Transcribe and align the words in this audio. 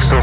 Universo. 0.00 0.16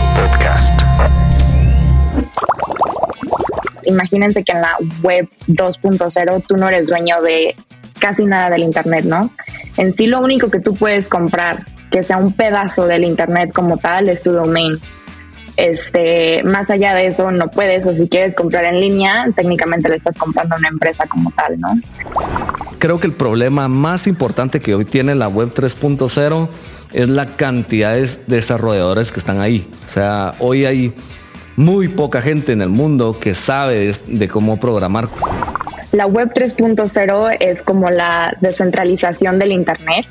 Imagínense 3.85 4.43
que 4.43 4.51
en 4.51 4.61
la 4.61 4.75
web 5.01 5.29
2.0 5.47 6.43
tú 6.47 6.57
no 6.57 6.67
eres 6.67 6.87
dueño 6.87 7.21
de 7.21 7.55
casi 7.99 8.25
nada 8.25 8.49
del 8.49 8.63
Internet, 8.63 9.05
¿no? 9.05 9.29
En 9.77 9.95
sí 9.95 10.07
lo 10.07 10.19
único 10.19 10.49
que 10.49 10.59
tú 10.59 10.75
puedes 10.75 11.07
comprar, 11.07 11.65
que 11.91 12.03
sea 12.03 12.17
un 12.17 12.33
pedazo 12.33 12.85
del 12.85 13.05
Internet 13.05 13.51
como 13.53 13.77
tal, 13.77 14.09
es 14.09 14.21
tu 14.21 14.31
domain. 14.31 14.79
Este, 15.57 16.43
más 16.43 16.69
allá 16.69 16.93
de 16.93 17.07
eso 17.07 17.31
no 17.31 17.49
puedes 17.49 17.87
o 17.87 17.95
si 17.95 18.07
quieres 18.07 18.35
comprar 18.35 18.63
en 18.65 18.79
línea, 18.79 19.27
técnicamente 19.35 19.89
le 19.89 19.95
estás 19.95 20.15
comprando 20.15 20.53
a 20.55 20.59
una 20.59 20.69
empresa 20.69 21.05
como 21.07 21.31
tal, 21.31 21.59
¿no? 21.59 21.69
Creo 22.77 22.99
que 22.99 23.07
el 23.07 23.13
problema 23.13 23.67
más 23.67 24.05
importante 24.05 24.59
que 24.61 24.75
hoy 24.75 24.85
tiene 24.85 25.15
la 25.15 25.27
web 25.27 25.51
3.0 25.53 26.47
es 26.93 27.09
la 27.09 27.25
cantidad 27.25 27.95
de 27.95 28.07
desarrolladores 28.27 29.11
que 29.11 29.19
están 29.19 29.41
ahí. 29.41 29.67
O 29.87 29.89
sea, 29.89 30.35
hoy 30.39 30.65
hay 30.65 30.93
muy 31.55 31.87
poca 31.87 32.21
gente 32.21 32.51
en 32.51 32.61
el 32.61 32.69
mundo 32.69 33.17
que 33.19 33.33
sabe 33.33 33.91
de, 34.07 34.27
cómo 34.27 34.59
programar. 34.59 35.09
La 35.91 36.05
web 36.05 36.31
3.0 36.33 37.37
es 37.39 37.63
como 37.63 37.89
la 37.89 38.37
descentralización 38.41 39.39
del 39.39 39.51
Internet. 39.51 40.05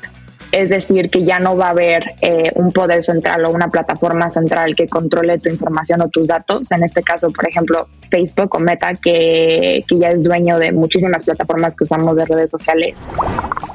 Es 0.51 0.69
decir, 0.69 1.09
que 1.09 1.23
ya 1.23 1.39
no 1.39 1.57
va 1.57 1.67
a 1.67 1.69
haber 1.71 2.15
eh, 2.21 2.51
un 2.55 2.71
poder 2.71 3.03
central 3.03 3.45
o 3.45 3.49
una 3.49 3.69
plataforma 3.69 4.29
central 4.31 4.75
que 4.75 4.87
controle 4.87 5.39
tu 5.39 5.49
información 5.49 6.01
o 6.01 6.09
tus 6.09 6.27
datos. 6.27 6.71
En 6.71 6.83
este 6.83 7.03
caso, 7.03 7.31
por 7.31 7.47
ejemplo, 7.47 7.87
Facebook 8.09 8.55
o 8.55 8.59
Meta, 8.59 8.93
que, 8.95 9.83
que 9.87 9.97
ya 9.97 10.11
es 10.11 10.23
dueño 10.23 10.57
de 10.57 10.71
muchísimas 10.71 11.23
plataformas 11.23 11.75
que 11.75 11.83
usamos 11.83 12.15
de 12.15 12.25
redes 12.25 12.49
sociales. 12.49 12.95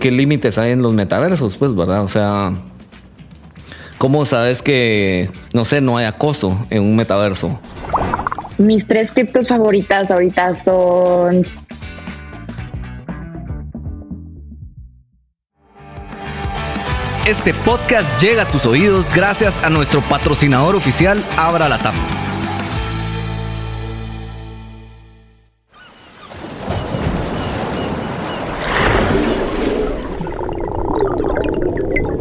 ¿Qué 0.00 0.10
límites 0.10 0.56
hay 0.58 0.72
en 0.72 0.82
los 0.82 0.94
metaversos? 0.94 1.56
Pues, 1.56 1.74
¿verdad? 1.74 2.02
O 2.02 2.08
sea, 2.08 2.52
¿Cómo 4.02 4.24
sabes 4.24 4.62
que, 4.62 5.30
no 5.54 5.64
sé, 5.64 5.80
no 5.80 5.96
hay 5.96 6.06
acoso 6.06 6.66
en 6.70 6.82
un 6.82 6.96
metaverso? 6.96 7.60
Mis 8.58 8.84
tres 8.84 9.12
criptos 9.12 9.46
favoritas 9.46 10.10
ahorita 10.10 10.60
son 10.64 11.46
Este 17.26 17.54
podcast 17.54 18.20
llega 18.20 18.42
a 18.42 18.48
tus 18.48 18.66
oídos 18.66 19.08
gracias 19.14 19.54
a 19.62 19.70
nuestro 19.70 20.00
patrocinador 20.00 20.74
oficial 20.74 21.22
Abra 21.36 21.68
la 21.68 21.78
Tapa. 21.78 21.96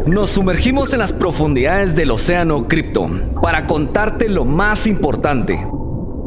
Nos 0.06 0.30
sumergimos 0.30 0.92
en 0.92 1.00
las 1.00 1.12
profundidades 1.12 1.96
del 1.96 2.12
océano 2.12 2.68
cripto 2.68 3.10
para 3.42 3.66
contarte 3.66 4.28
lo 4.28 4.44
más 4.44 4.86
importante. 4.86 5.58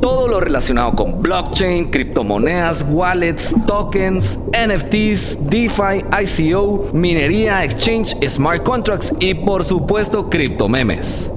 Todo 0.06 0.28
lo 0.28 0.40
relacionado 0.40 0.92
con 0.92 1.20
blockchain, 1.20 1.90
criptomonedas, 1.90 2.86
wallets, 2.88 3.52
tokens, 3.66 4.38
NFTs, 4.54 5.50
DeFi, 5.50 6.06
ICO, 6.22 6.92
minería, 6.94 7.64
exchange, 7.64 8.16
smart 8.30 8.62
contracts 8.62 9.12
y 9.20 9.34
por 9.34 9.64
supuesto 9.64 10.30
criptomemes. 10.30 11.32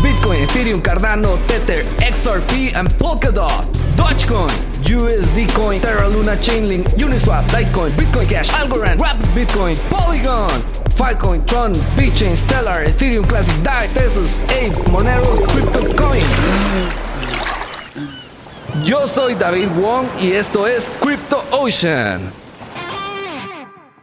Bitcoin, 0.00 0.42
Ethereum, 0.44 0.80
Cardano, 0.80 1.38
Tether, 1.48 1.84
XRP 2.08 2.76
and 2.76 2.88
Polkadot. 2.98 3.66
Dogecoin, 3.96 4.52
USD 4.84 5.52
Coin, 5.54 5.80
Terra 5.80 6.08
Luna 6.08 6.36
Chainlink, 6.40 6.86
Uniswap, 7.02 7.50
Litecoin, 7.50 7.96
Bitcoin 7.96 8.28
Cash, 8.28 8.52
Algorand, 8.52 9.00
Rapid 9.00 9.26
Bitcoin, 9.34 9.76
Polygon, 9.90 10.81
Filecoin, 10.94 11.44
Tron, 11.46 11.72
BitChain, 11.96 12.36
Stellar, 12.36 12.84
Ethereum 12.84 13.24
Classic, 13.24 13.54
DAI, 13.62 13.88
Tesos, 13.88 14.40
Ape, 14.44 14.90
Monero, 14.90 15.44
CryptoCoin. 15.46 16.22
Yo 18.84 19.06
soy 19.06 19.34
David 19.34 19.68
Wong 19.80 20.06
y 20.20 20.32
esto 20.32 20.66
es 20.66 20.90
Crypto 21.00 21.44
Ocean. 21.50 22.20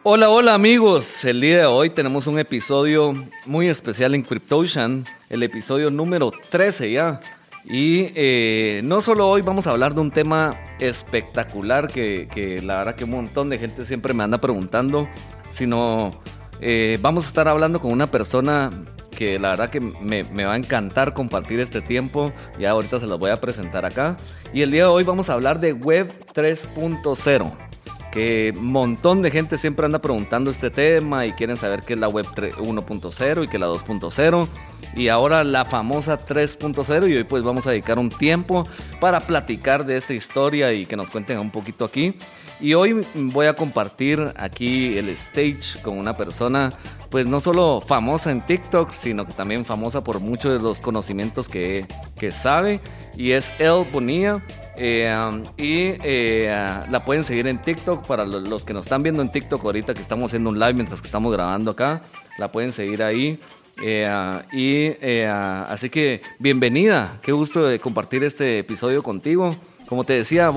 Hola, 0.03 0.29
hola 0.29 0.53
amigos. 0.53 1.25
El 1.25 1.41
día 1.41 1.57
de 1.59 1.65
hoy 1.65 1.89
tenemos 1.89 2.25
un 2.25 2.39
episodio 2.39 3.13
muy 3.45 3.67
especial 3.67 4.15
en 4.15 4.23
Crypto 4.23 4.59
Ocean, 4.59 5.05
el 5.29 5.43
episodio 5.43 5.91
número 5.91 6.31
13 6.49 6.91
ya. 6.91 7.19
Y 7.65 8.11
eh, 8.15 8.81
no 8.83 9.01
solo 9.01 9.29
hoy 9.29 9.41
vamos 9.41 9.67
a 9.67 9.71
hablar 9.71 9.93
de 9.93 10.01
un 10.01 10.11
tema 10.11 10.55
espectacular 10.79 11.87
que, 11.87 12.61
la 12.63 12.77
verdad 12.77 12.95
que 12.95 13.03
un 13.03 13.11
montón 13.11 13.49
de 13.49 13.57
gente 13.57 13.85
siempre 13.85 14.13
me 14.13 14.23
anda 14.23 14.37
preguntando, 14.37 15.07
sino 15.53 16.13
eh, 16.61 16.97
vamos 17.01 17.25
a 17.25 17.27
estar 17.27 17.47
hablando 17.47 17.79
con 17.79 17.91
una 17.91 18.07
persona 18.07 18.71
que 19.11 19.37
la 19.37 19.49
verdad 19.49 19.69
que 19.69 19.81
me, 19.81 20.23
me, 20.23 20.45
va 20.45 20.53
a 20.53 20.57
encantar 20.57 21.13
compartir 21.13 21.59
este 21.59 21.81
tiempo. 21.81 22.31
Ya 22.57 22.71
ahorita 22.71 22.99
se 22.99 23.05
los 23.05 23.19
voy 23.19 23.31
a 23.31 23.37
presentar 23.37 23.85
acá. 23.85 24.15
Y 24.53 24.61
el 24.61 24.71
día 24.71 24.83
de 24.83 24.89
hoy 24.89 25.03
vamos 25.03 25.29
a 25.29 25.33
hablar 25.33 25.59
de 25.59 25.73
Web 25.73 26.13
3.0 26.33 27.69
que 28.11 28.53
un 28.55 28.71
montón 28.71 29.21
de 29.21 29.31
gente 29.31 29.57
siempre 29.57 29.85
anda 29.85 29.99
preguntando 29.99 30.49
este 30.49 30.69
tema 30.69 31.25
y 31.25 31.33
quieren 31.33 31.57
saber 31.57 31.81
qué 31.83 31.93
es 31.93 31.99
la 31.99 32.07
web 32.07 32.25
1.0 32.25 33.43
y 33.43 33.47
qué 33.47 33.57
es 33.57 33.61
la 33.61 33.67
2.0 33.67 34.47
y 34.95 35.09
ahora 35.09 35.43
la 35.43 35.65
famosa 35.65 36.17
3.0 36.17 37.09
y 37.09 37.15
hoy 37.17 37.23
pues 37.23 37.43
vamos 37.43 37.67
a 37.67 37.71
dedicar 37.71 37.99
un 37.99 38.09
tiempo 38.09 38.65
para 38.99 39.19
platicar 39.19 39.85
de 39.85 39.97
esta 39.97 40.13
historia 40.13 40.73
y 40.73 40.85
que 40.85 40.95
nos 40.95 41.09
cuenten 41.09 41.39
un 41.39 41.51
poquito 41.51 41.85
aquí. 41.85 42.15
Y 42.59 42.73
hoy 42.73 43.05
voy 43.15 43.47
a 43.47 43.53
compartir 43.53 44.33
aquí 44.35 44.97
el 44.97 45.09
stage 45.09 45.81
con 45.81 45.97
una 45.97 46.17
persona 46.17 46.73
pues 47.09 47.25
no 47.25 47.39
solo 47.39 47.81
famosa 47.81 48.31
en 48.31 48.41
TikTok, 48.41 48.91
sino 48.91 49.25
que 49.25 49.33
también 49.33 49.65
famosa 49.65 50.03
por 50.03 50.19
muchos 50.19 50.53
de 50.53 50.59
los 50.59 50.79
conocimientos 50.79 51.49
que, 51.49 51.85
que 52.17 52.31
sabe 52.31 52.79
y 53.17 53.31
es 53.31 53.51
El 53.59 53.85
Bonilla. 53.91 54.43
Eh, 54.81 55.13
y 55.57 55.95
eh, 56.03 56.47
la 56.89 57.03
pueden 57.03 57.25
seguir 57.25 57.47
en 57.47 57.57
TikTok 57.57 58.07
para 58.07 58.25
los 58.25 58.63
que 58.63 58.73
nos 58.73 58.85
están 58.85 59.03
viendo 59.03 59.21
en 59.21 59.29
TikTok 59.29 59.63
ahorita 59.63 59.93
que 59.93 60.01
estamos 60.01 60.27
haciendo 60.27 60.49
un 60.51 60.57
live 60.57 60.73
mientras 60.73 61.01
que 61.01 61.07
estamos 61.07 61.33
grabando 61.33 61.71
acá. 61.71 62.01
La 62.37 62.51
pueden 62.51 62.71
seguir 62.71 63.03
ahí. 63.03 63.39
Eh, 63.81 64.07
y 64.53 65.05
así 65.05 65.89
que 65.89 66.21
bienvenida, 66.37 67.17
qué 67.21 67.31
gusto 67.31 67.65
de 67.65 67.79
compartir 67.79 68.23
este 68.23 68.59
episodio 68.59 69.03
contigo. 69.03 69.55
Como 69.89 70.03
te 70.03 70.13
decía, 70.13 70.51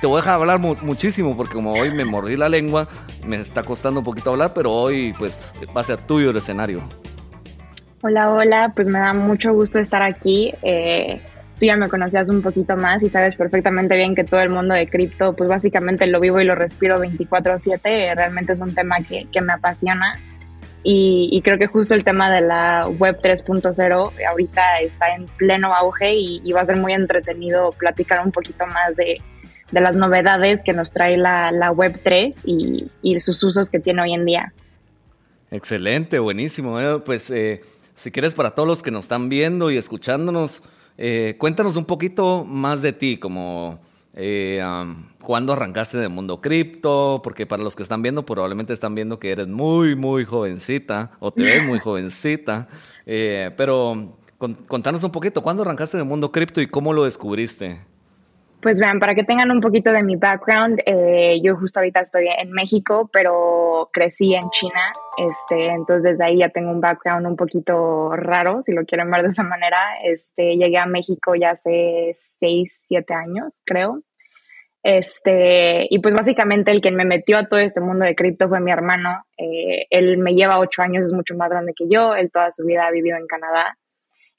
te 0.00 0.06
voy 0.08 0.18
a 0.18 0.20
dejar 0.20 0.34
hablar 0.34 0.58
muchísimo 0.58 1.36
porque 1.36 1.54
como 1.54 1.70
hoy 1.70 1.94
me 1.94 2.04
mordí 2.04 2.36
la 2.36 2.48
lengua, 2.48 2.88
me 3.24 3.36
está 3.36 3.62
costando 3.62 4.00
un 4.00 4.04
poquito 4.04 4.30
hablar, 4.30 4.50
pero 4.54 4.72
hoy 4.72 5.14
pues 5.16 5.38
va 5.74 5.82
a 5.82 5.84
ser 5.84 6.00
tuyo 6.00 6.30
el 6.30 6.36
escenario. 6.36 6.82
Hola, 8.02 8.30
hola, 8.32 8.72
pues 8.74 8.88
me 8.88 8.98
da 8.98 9.14
mucho 9.14 9.54
gusto 9.54 9.78
estar 9.78 10.02
aquí 10.02 10.52
tú 11.62 11.66
ya 11.66 11.76
me 11.76 11.88
conocías 11.88 12.28
un 12.28 12.42
poquito 12.42 12.76
más 12.76 13.04
y 13.04 13.08
sabes 13.08 13.36
perfectamente 13.36 13.94
bien 13.94 14.16
que 14.16 14.24
todo 14.24 14.40
el 14.40 14.50
mundo 14.50 14.74
de 14.74 14.88
cripto, 14.88 15.36
pues 15.36 15.48
básicamente 15.48 16.08
lo 16.08 16.18
vivo 16.18 16.40
y 16.40 16.44
lo 16.44 16.56
respiro 16.56 16.98
24/7, 16.98 18.16
realmente 18.16 18.50
es 18.50 18.58
un 18.58 18.74
tema 18.74 18.96
que, 19.08 19.28
que 19.30 19.40
me 19.40 19.52
apasiona 19.52 20.18
y, 20.84 21.40
creo 21.44 21.58
que 21.58 21.66
justo 21.66 21.94
el 21.94 22.02
tema 22.02 22.30
de 22.30 22.40
la 22.40 22.88
web 22.88 23.20
3.0 23.22 24.12
ahorita 24.28 24.80
está 24.80 25.14
en 25.14 25.26
pleno 25.26 25.72
auge 25.74 26.14
y, 26.14 26.52
va 26.52 26.62
a 26.62 26.66
ser 26.66 26.76
muy 26.76 26.92
entretenido 26.92 27.72
platicar 27.72 28.24
un 28.24 28.32
poquito 28.32 28.66
más 28.66 28.96
de, 28.96 29.20
de 29.70 29.80
las 29.80 29.94
novedades 29.94 30.62
que 30.64 30.72
nos 30.72 30.90
trae 30.90 31.16
la, 31.16 31.52
la 31.52 31.70
web 31.70 32.00
3 32.02 32.36
y, 32.44 32.90
y, 33.02 33.20
sus 33.20 33.42
usos 33.44 33.70
que 33.70 33.78
tiene 33.78 34.02
hoy 34.02 34.14
en 34.14 34.24
día. 34.24 34.52
Excelente, 35.52 36.18
buenísimo. 36.18 36.78
pues 37.04 37.30
eh, 37.30 37.62
si 37.94 38.10
quieres 38.10 38.34
para 38.34 38.52
todos 38.52 38.66
los 38.66 38.82
que 38.82 38.90
nos 38.90 39.04
están 39.04 39.28
viendo 39.28 39.70
y 39.70 39.76
escuchándonos, 39.76 40.64
eh, 40.98 41.36
cuéntanos 41.38 41.76
un 41.76 41.84
poquito 41.84 42.44
más 42.44 42.82
de 42.82 42.92
ti, 42.92 43.18
como 43.18 43.80
eh, 44.14 44.62
cuándo 45.22 45.52
arrancaste 45.52 45.98
del 45.98 46.10
mundo 46.10 46.40
cripto, 46.40 47.20
porque 47.22 47.46
para 47.46 47.62
los 47.62 47.76
que 47.76 47.82
están 47.82 48.02
viendo 48.02 48.24
probablemente 48.24 48.72
están 48.72 48.94
viendo 48.94 49.18
que 49.18 49.30
eres 49.30 49.48
muy, 49.48 49.94
muy 49.94 50.24
jovencita 50.24 51.12
o 51.20 51.32
te 51.32 51.44
ves 51.44 51.66
muy 51.66 51.78
jovencita, 51.80 52.68
eh, 53.06 53.50
pero 53.56 54.16
contanos 54.66 55.02
un 55.04 55.12
poquito, 55.12 55.42
¿cuándo 55.42 55.62
arrancaste 55.62 55.96
del 55.96 56.06
mundo 56.06 56.32
cripto 56.32 56.60
y 56.60 56.66
cómo 56.66 56.92
lo 56.92 57.04
descubriste? 57.04 57.80
Pues 58.60 58.78
vean, 58.78 59.00
para 59.00 59.16
que 59.16 59.24
tengan 59.24 59.50
un 59.50 59.60
poquito 59.60 59.90
de 59.90 60.04
mi 60.04 60.14
background, 60.14 60.80
eh, 60.86 61.40
yo 61.42 61.56
justo 61.56 61.80
ahorita 61.80 62.00
estoy 62.00 62.28
en 62.28 62.52
México, 62.52 63.10
pero 63.12 63.90
crecí 63.92 64.34
en 64.36 64.48
China, 64.50 64.92
este, 65.16 65.66
entonces 65.66 66.12
desde 66.12 66.24
ahí 66.24 66.38
ya 66.38 66.48
tengo 66.48 66.70
un 66.70 66.80
background 66.80 67.26
un 67.26 67.34
poquito 67.34 68.14
raro, 68.14 68.62
si 68.62 68.72
lo 68.72 68.84
quieren 68.84 69.10
ver 69.10 69.24
de 69.24 69.32
esa 69.32 69.42
manera. 69.42 69.78
Este, 70.04 70.56
llegué 70.56 70.78
a 70.78 70.86
México 70.86 71.34
ya 71.34 71.50
hace 71.50 72.16
seis, 72.42 72.72
siete 72.88 73.14
años, 73.14 73.54
creo. 73.64 74.02
Este, 74.82 75.86
y 75.88 76.00
pues 76.00 76.12
básicamente 76.12 76.72
el 76.72 76.80
que 76.80 76.90
me 76.90 77.04
metió 77.04 77.38
a 77.38 77.46
todo 77.46 77.60
este 77.60 77.80
mundo 77.80 78.04
de 78.04 78.16
cripto 78.16 78.48
fue 78.48 78.60
mi 78.60 78.72
hermano. 78.72 79.24
Eh, 79.38 79.86
él 79.90 80.18
me 80.18 80.34
lleva 80.34 80.58
ocho 80.58 80.82
años, 80.82 81.04
es 81.04 81.12
mucho 81.12 81.36
más 81.36 81.50
grande 81.50 81.72
que 81.76 81.84
yo. 81.88 82.16
Él 82.16 82.30
toda 82.32 82.50
su 82.50 82.64
vida 82.64 82.86
ha 82.86 82.90
vivido 82.90 83.16
en 83.16 83.28
Canadá 83.28 83.78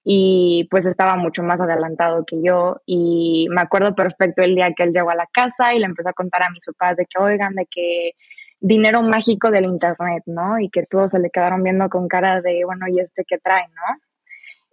y 0.03 0.67
pues 0.69 0.85
estaba 0.85 1.15
mucho 1.15 1.43
más 1.43 1.61
adelantado 1.61 2.25
que 2.25 2.41
yo 2.43 2.81
y 2.85 3.47
me 3.51 3.61
acuerdo 3.61 3.95
perfecto 3.95 4.41
el 4.41 4.55
día 4.55 4.73
que 4.73 4.83
él 4.83 4.91
llegó 4.91 5.11
a 5.11 5.15
la 5.15 5.27
casa 5.31 5.73
y 5.73 5.79
le 5.79 5.85
empezó 5.85 6.09
a 6.09 6.13
contar 6.13 6.43
a 6.43 6.49
mis 6.49 6.65
papás 6.65 6.97
de 6.97 7.05
que 7.05 7.21
oigan, 7.21 7.55
de 7.55 7.65
que 7.67 8.11
dinero 8.59 9.01
mágico 9.01 9.49
del 9.49 9.65
Internet, 9.65 10.23
¿no? 10.25 10.59
Y 10.59 10.69
que 10.69 10.85
todos 10.85 11.11
se 11.11 11.19
le 11.19 11.29
quedaron 11.29 11.63
viendo 11.63 11.89
con 11.89 12.07
cara 12.07 12.41
de, 12.41 12.63
bueno, 12.65 12.87
¿y 12.89 12.99
este 12.99 13.23
qué 13.25 13.37
trae, 13.37 13.67
no? 13.67 13.99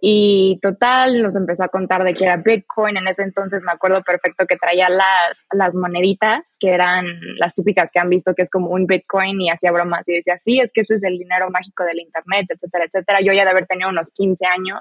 Y 0.01 0.59
total, 0.63 1.23
nos 1.23 1.37
empezó 1.37 1.65
a 1.65 1.69
contar 1.69 2.05
de 2.05 2.15
que 2.15 2.25
era 2.25 2.39
Bitcoin. 2.39 2.97
En 2.97 3.09
ese 3.09 3.23
entonces 3.23 3.63
me 3.63 3.73
acuerdo 3.73 4.03
perfecto 4.03 4.47
que 4.47 4.57
traía 4.57 4.89
las, 4.89 5.47
las 5.53 5.75
moneditas, 5.75 6.41
que 6.59 6.71
eran 6.71 7.05
las 7.37 7.55
típicas 7.55 7.91
que 7.93 8.01
han 8.01 8.09
visto, 8.09 8.35
que 8.35 8.43
es 8.43 8.51
como 8.51 8.71
un 8.71 8.87
Bitcoin, 8.87 9.41
y 9.41 9.51
hacía 9.51 9.73
bromas 9.73 10.09
y 10.09 10.15
decía, 10.15 10.39
sí, 10.39 10.61
es 10.61 10.71
que 10.73 10.83
este 10.83 10.95
es 10.95 11.03
el 11.03 11.19
dinero 11.19 11.51
mágico 11.51 11.85
del 11.85 12.01
Internet, 12.01 12.47
etcétera, 12.49 12.87
etcétera. 12.87 13.21
Yo 13.21 13.33
ya 13.33 13.45
de 13.45 13.51
haber 13.51 13.67
tenido 13.67 13.91
unos 13.91 14.11
15 14.13 14.47
años. 14.47 14.81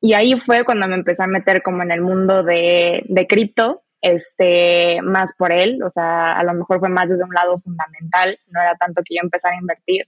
Y 0.00 0.12
ahí 0.14 0.38
fue 0.38 0.64
cuando 0.64 0.86
me 0.86 0.94
empecé 0.94 1.24
a 1.24 1.26
meter 1.26 1.62
como 1.62 1.82
en 1.82 1.90
el 1.90 2.00
mundo 2.00 2.42
de, 2.44 3.02
de 3.08 3.26
cripto, 3.26 3.82
este, 4.00 5.00
más 5.02 5.32
por 5.36 5.50
él, 5.50 5.82
o 5.82 5.90
sea, 5.90 6.34
a 6.34 6.44
lo 6.44 6.54
mejor 6.54 6.78
fue 6.78 6.88
más 6.88 7.08
desde 7.08 7.24
un 7.24 7.34
lado 7.34 7.58
fundamental, 7.58 8.38
no 8.48 8.60
era 8.60 8.76
tanto 8.76 9.02
que 9.04 9.16
yo 9.16 9.20
empezara 9.22 9.56
a 9.56 9.60
invertir, 9.60 10.06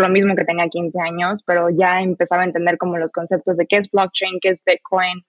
lo 0.00 0.08
mismo 0.08 0.34
que 0.34 0.44
tenía 0.44 0.68
15 0.68 0.98
años, 1.00 1.42
pero 1.44 1.68
ya 1.70 2.00
empezaba 2.00 2.42
a 2.42 2.46
entender 2.46 2.78
como 2.78 2.98
los 2.98 3.12
conceptos 3.12 3.56
de 3.56 3.66
qué 3.66 3.76
es 3.76 3.90
blockchain, 3.90 4.38
qué 4.40 4.50
es 4.50 4.62
Bitcoin, 4.64 5.24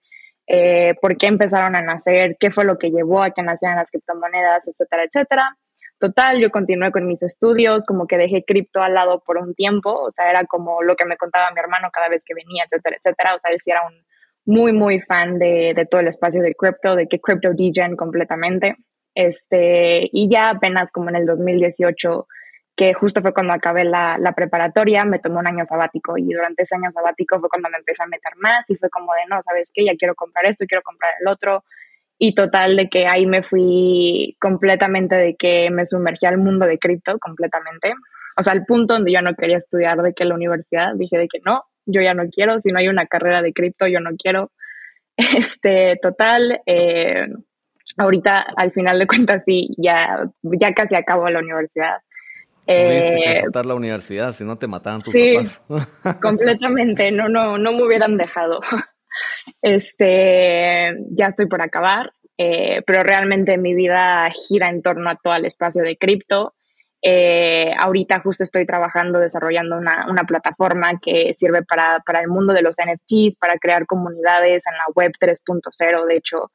eh, 0.46 0.94
por 1.00 1.16
qué 1.16 1.26
empezaron 1.26 1.76
a 1.76 1.82
nacer, 1.82 2.36
qué 2.40 2.50
fue 2.50 2.64
lo 2.64 2.78
que 2.78 2.90
llevó 2.90 3.22
a 3.22 3.30
que 3.30 3.42
nacieran 3.42 3.76
las 3.76 3.90
criptomonedas, 3.90 4.66
etcétera, 4.68 5.04
etcétera. 5.04 5.56
Total, 5.98 6.40
yo 6.40 6.50
continué 6.50 6.92
con 6.92 7.06
mis 7.06 7.22
estudios, 7.22 7.84
como 7.84 8.06
que 8.06 8.16
dejé 8.16 8.44
cripto 8.44 8.80
al 8.80 8.94
lado 8.94 9.20
por 9.26 9.36
un 9.36 9.54
tiempo, 9.54 9.92
o 9.92 10.10
sea, 10.12 10.30
era 10.30 10.44
como 10.44 10.82
lo 10.82 10.94
que 10.96 11.04
me 11.04 11.16
contaba 11.16 11.50
mi 11.52 11.60
hermano 11.60 11.90
cada 11.92 12.08
vez 12.08 12.24
que 12.24 12.34
venía, 12.34 12.64
etcétera, 12.64 12.96
etcétera, 12.96 13.34
o 13.34 13.38
sea, 13.38 13.50
él 13.52 13.58
sí 13.62 13.70
era 13.72 13.82
un 13.86 13.94
muy, 14.46 14.72
muy 14.72 15.00
fan 15.02 15.38
de, 15.38 15.74
de 15.74 15.86
todo 15.86 16.00
el 16.00 16.08
espacio 16.08 16.40
de 16.40 16.54
cripto, 16.54 16.96
de 16.96 17.08
que 17.08 17.20
cripto 17.20 17.50
degen 17.52 17.96
completamente, 17.96 18.76
este, 19.14 20.08
y 20.12 20.30
ya 20.30 20.50
apenas 20.50 20.92
como 20.92 21.10
en 21.10 21.16
el 21.16 21.26
2018 21.26 22.26
que 22.78 22.94
justo 22.94 23.20
fue 23.20 23.34
cuando 23.34 23.52
acabé 23.52 23.84
la, 23.84 24.18
la, 24.20 24.34
preparatoria, 24.34 25.04
me 25.04 25.18
tomé 25.18 25.40
un 25.40 25.48
año 25.48 25.64
sabático 25.64 26.16
y 26.16 26.22
durante 26.32 26.62
ese 26.62 26.76
año 26.76 26.92
sabático 26.92 27.40
fue 27.40 27.48
cuando 27.48 27.68
me 27.68 27.76
empecé 27.76 28.04
a 28.04 28.06
meter 28.06 28.34
más 28.36 28.70
y 28.70 28.76
fue 28.76 28.88
como 28.88 29.12
de, 29.14 29.26
no, 29.28 29.42
¿sabes 29.42 29.72
qué? 29.74 29.84
Ya 29.84 29.96
quiero 29.96 30.14
comprar 30.14 30.46
esto, 30.46 30.64
quiero 30.64 30.82
comprar 30.82 31.12
el 31.20 31.26
otro. 31.26 31.64
Y 32.18 32.36
total 32.36 32.76
de 32.76 32.88
que 32.88 33.08
ahí 33.08 33.26
me 33.26 33.42
fui 33.42 34.36
completamente 34.40 35.16
de 35.16 35.34
que 35.34 35.70
me 35.72 35.86
sumergí 35.86 36.26
al 36.26 36.38
mundo 36.38 36.66
de 36.66 36.78
cripto 36.78 37.18
completamente. 37.18 37.94
O 38.36 38.42
sea, 38.42 38.52
al 38.52 38.64
punto 38.64 38.94
donde 38.94 39.10
yo 39.10 39.22
no 39.22 39.34
quería 39.34 39.56
estudiar 39.56 40.00
de 40.00 40.14
que 40.14 40.24
la 40.24 40.36
universidad, 40.36 40.94
dije 40.94 41.18
de 41.18 41.26
que 41.26 41.40
no, 41.44 41.64
yo 41.84 42.00
ya 42.00 42.14
no 42.14 42.28
quiero, 42.30 42.60
si 42.62 42.70
no 42.70 42.78
hay 42.78 42.86
una 42.86 43.06
carrera 43.06 43.42
de 43.42 43.52
cripto, 43.52 43.88
yo 43.88 44.00
no 44.00 44.10
quiero. 44.16 44.52
Este, 45.36 45.98
total, 46.00 46.62
eh, 46.64 47.26
ahorita 47.96 48.38
al 48.56 48.70
final 48.70 49.00
de 49.00 49.08
cuentas 49.08 49.42
sí, 49.44 49.74
ya, 49.76 50.30
ya 50.42 50.72
casi 50.74 50.94
acabo 50.94 51.28
la 51.28 51.40
universidad 51.40 51.98
Tuviste 52.68 53.16
que 53.24 53.32
eh, 53.32 53.40
saltar 53.40 53.64
la 53.64 53.74
universidad, 53.74 54.32
si 54.32 54.44
no 54.44 54.58
te 54.58 54.66
mataban 54.66 55.00
tus 55.00 55.14
sí, 55.14 55.36
completamente, 56.20 57.10
no, 57.10 57.28
no, 57.28 57.56
no 57.56 57.72
me 57.72 57.84
hubieran 57.84 58.16
dejado. 58.16 58.60
Este, 59.62 60.94
ya 61.10 61.26
estoy 61.26 61.46
por 61.46 61.60
acabar, 61.62 62.12
eh, 62.36 62.82
pero 62.86 63.02
realmente 63.02 63.56
mi 63.56 63.74
vida 63.74 64.28
gira 64.30 64.68
en 64.68 64.82
torno 64.82 65.10
a 65.10 65.16
todo 65.16 65.34
el 65.34 65.46
espacio 65.46 65.82
de 65.82 65.96
cripto. 65.96 66.54
Eh, 67.02 67.72
ahorita 67.76 68.20
justo 68.20 68.44
estoy 68.44 68.66
trabajando, 68.66 69.18
desarrollando 69.18 69.76
una, 69.76 70.06
una 70.08 70.24
plataforma 70.24 71.00
que 71.00 71.34
sirve 71.40 71.64
para, 71.64 72.00
para, 72.06 72.20
el 72.20 72.28
mundo 72.28 72.52
de 72.52 72.62
los 72.62 72.76
NFTs, 72.76 73.36
para 73.36 73.58
crear 73.58 73.86
comunidades 73.86 74.62
en 74.66 74.74
la 74.74 74.84
web 74.94 75.12
3.0. 75.18 76.06
De 76.06 76.14
hecho, 76.14 76.52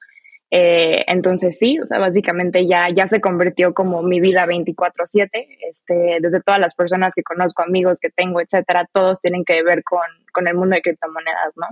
eh, 0.56 1.04
entonces 1.08 1.58
sí, 1.58 1.80
o 1.80 1.86
sea, 1.88 1.98
básicamente 1.98 2.68
ya, 2.68 2.88
ya 2.92 3.08
se 3.08 3.20
convirtió 3.20 3.74
como 3.74 4.04
mi 4.04 4.20
vida 4.20 4.46
24/7, 4.46 5.48
este, 5.68 6.20
desde 6.22 6.42
todas 6.42 6.60
las 6.60 6.76
personas 6.76 7.16
que 7.16 7.24
conozco, 7.24 7.64
amigos 7.64 8.00
que 8.00 8.12
tengo, 8.12 8.40
etcétera, 8.40 8.88
todos 8.94 9.20
tienen 9.20 9.46
que 9.46 9.64
ver 9.64 9.84
con, 9.84 10.04
con 10.32 10.48
el 10.48 10.54
mundo 10.54 10.76
de 10.76 10.84
criptomonedas, 10.84 11.54
¿no? 11.56 11.66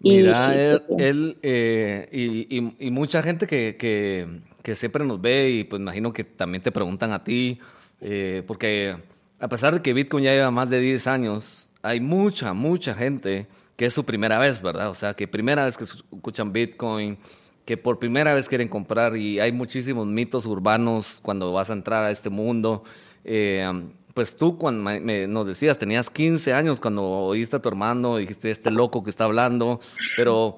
Mira, 0.00 0.54
él, 0.54 1.36
eh, 1.42 2.08
y, 2.10 2.72
y, 2.78 2.90
mucha 2.90 3.22
gente 3.22 3.46
que, 3.46 3.76
que, 3.78 4.26
que, 4.62 4.74
siempre 4.74 5.04
nos 5.04 5.20
ve 5.20 5.50
y 5.50 5.64
pues 5.64 5.78
imagino 5.78 6.14
que 6.14 6.24
también 6.24 6.62
te 6.62 6.72
preguntan 6.72 7.12
a 7.12 7.24
ti, 7.24 7.60
eh, 8.00 8.42
porque 8.46 8.96
a 9.38 9.48
pesar 9.48 9.74
de 9.74 9.82
que 9.82 9.92
Bitcoin 9.92 10.24
ya 10.24 10.32
lleva 10.32 10.50
más 10.50 10.70
de 10.70 10.80
10 10.80 11.06
años, 11.08 11.68
hay 11.82 12.00
mucha, 12.00 12.54
mucha 12.54 12.94
gente 12.94 13.46
que 13.76 13.84
es 13.84 13.92
su 13.92 14.06
primera 14.06 14.38
vez, 14.38 14.62
¿verdad? 14.62 14.88
O 14.88 14.94
sea, 14.94 15.12
que 15.12 15.28
primera 15.28 15.66
vez 15.66 15.76
que 15.76 15.84
escuchan 15.84 16.54
Bitcoin, 16.54 17.18
que 17.66 17.76
por 17.76 17.98
primera 17.98 18.32
vez 18.32 18.48
quieren 18.48 18.68
comprar 18.68 19.16
y 19.16 19.40
hay 19.40 19.52
muchísimos 19.52 20.06
mitos 20.06 20.46
urbanos 20.46 21.18
cuando 21.22 21.52
vas 21.52 21.68
a 21.68 21.72
entrar 21.74 22.04
a 22.04 22.12
este 22.12 22.30
mundo. 22.30 22.84
Eh, 23.24 23.68
pues 24.14 24.34
tú 24.34 24.56
cuando 24.56 24.90
nos 25.28 25.46
decías, 25.46 25.76
tenías 25.76 26.08
15 26.08 26.54
años 26.54 26.80
cuando 26.80 27.04
oíste 27.04 27.56
a 27.56 27.58
tu 27.58 27.68
hermano, 27.68 28.16
dijiste, 28.16 28.50
este 28.50 28.70
loco 28.70 29.04
que 29.04 29.10
está 29.10 29.24
hablando, 29.24 29.80
pero 30.16 30.56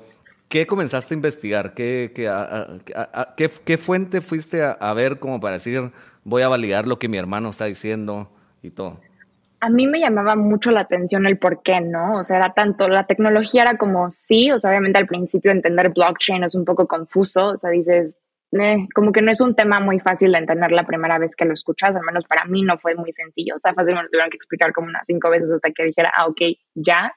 ¿qué 0.48 0.66
comenzaste 0.66 1.14
a 1.14 1.16
investigar? 1.16 1.74
¿Qué, 1.74 2.12
qué, 2.14 3.50
qué, 3.64 3.78
fuente 3.78 4.20
fuiste 4.20 4.62
a 4.62 4.92
ver 4.92 5.18
como 5.18 5.40
para 5.40 5.54
decir, 5.54 5.90
voy 6.22 6.42
a 6.42 6.48
validar 6.48 6.86
lo 6.86 7.00
que 7.00 7.08
mi 7.08 7.16
hermano 7.16 7.48
está 7.48 7.64
diciendo 7.64 8.30
y 8.62 8.70
todo? 8.70 9.00
A 9.60 9.70
mí 9.70 9.86
me 9.86 10.00
llamaba 10.00 10.36
mucho 10.36 10.70
la 10.70 10.80
atención 10.80 11.26
el 11.26 11.38
por 11.38 11.62
qué, 11.62 11.80
¿no? 11.80 12.18
O 12.18 12.24
sea, 12.24 12.36
era 12.36 12.54
tanto, 12.54 12.88
la 12.88 13.06
tecnología 13.06 13.62
era 13.62 13.76
como 13.76 14.10
sí, 14.10 14.52
o 14.52 14.58
sea, 14.58 14.70
obviamente 14.70 14.98
al 14.98 15.06
principio 15.06 15.50
entender 15.50 15.90
blockchain 15.90 16.44
es 16.44 16.54
un 16.54 16.64
poco 16.64 16.86
confuso, 16.86 17.48
o 17.48 17.56
sea, 17.56 17.70
dices, 17.70 18.16
eh, 18.52 18.86
como 18.94 19.12
que 19.12 19.22
no 19.22 19.30
es 19.30 19.40
un 19.40 19.54
tema 19.54 19.80
muy 19.80 19.98
fácil 20.00 20.32
de 20.32 20.38
entender 20.38 20.72
la 20.72 20.84
primera 20.84 21.18
vez 21.18 21.34
que 21.36 21.44
lo 21.44 21.54
escuchas, 21.54 21.94
al 21.94 22.02
menos 22.02 22.24
para 22.24 22.44
mí 22.44 22.62
no 22.62 22.78
fue 22.78 22.94
muy 22.94 23.12
sencillo, 23.12 23.56
o 23.56 23.60
sea, 23.60 23.74
fácil 23.74 23.94
me 23.94 24.02
lo 24.02 24.08
tuvieron 24.08 24.30
que 24.30 24.36
explicar 24.36 24.72
como 24.72 24.88
unas 24.88 25.02
cinco 25.06 25.28
veces 25.30 25.50
hasta 25.50 25.70
que 25.70 25.84
dijera, 25.84 26.12
ah, 26.14 26.26
ok, 26.26 26.40
ya. 26.74 27.12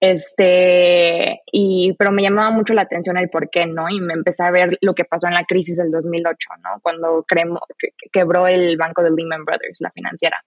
Este, 0.00 1.42
y, 1.50 1.92
pero 1.98 2.12
me 2.12 2.22
llamaba 2.22 2.50
mucho 2.50 2.72
la 2.72 2.82
atención 2.82 3.16
el 3.16 3.30
por 3.30 3.50
qué, 3.50 3.66
¿no? 3.66 3.88
Y 3.88 4.00
me 4.00 4.14
empecé 4.14 4.44
a 4.44 4.50
ver 4.52 4.78
lo 4.80 4.94
que 4.94 5.04
pasó 5.04 5.26
en 5.26 5.34
la 5.34 5.44
crisis 5.44 5.76
del 5.76 5.90
2008, 5.90 6.48
¿no? 6.62 6.80
Cuando 6.82 7.24
quebró 8.12 8.46
el 8.46 8.76
banco 8.76 9.02
de 9.02 9.10
Lehman 9.10 9.44
Brothers, 9.44 9.80
la 9.80 9.90
financiera. 9.90 10.38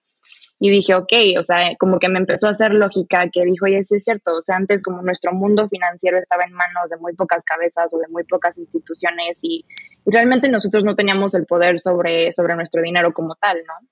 Y 0.64 0.70
dije, 0.70 0.94
ok, 0.94 1.12
o 1.40 1.42
sea, 1.42 1.74
como 1.76 1.98
que 1.98 2.08
me 2.08 2.20
empezó 2.20 2.46
a 2.46 2.50
hacer 2.50 2.72
lógica 2.72 3.28
que 3.32 3.44
dijo, 3.44 3.64
oye, 3.64 3.82
sí 3.82 3.96
es 3.96 4.04
cierto, 4.04 4.36
o 4.36 4.42
sea, 4.42 4.54
antes 4.54 4.84
como 4.84 5.02
nuestro 5.02 5.32
mundo 5.32 5.68
financiero 5.68 6.18
estaba 6.18 6.44
en 6.44 6.52
manos 6.52 6.88
de 6.88 6.98
muy 6.98 7.14
pocas 7.14 7.42
cabezas 7.44 7.92
o 7.92 7.98
de 7.98 8.06
muy 8.06 8.22
pocas 8.22 8.56
instituciones 8.56 9.38
y, 9.42 9.66
realmente 10.06 10.48
nosotros 10.48 10.84
no 10.84 10.94
teníamos 10.94 11.34
el 11.34 11.46
poder 11.46 11.80
sobre, 11.80 12.30
sobre 12.30 12.54
nuestro 12.54 12.80
dinero 12.80 13.12
como 13.12 13.34
tal, 13.34 13.56
¿no? 13.66 13.88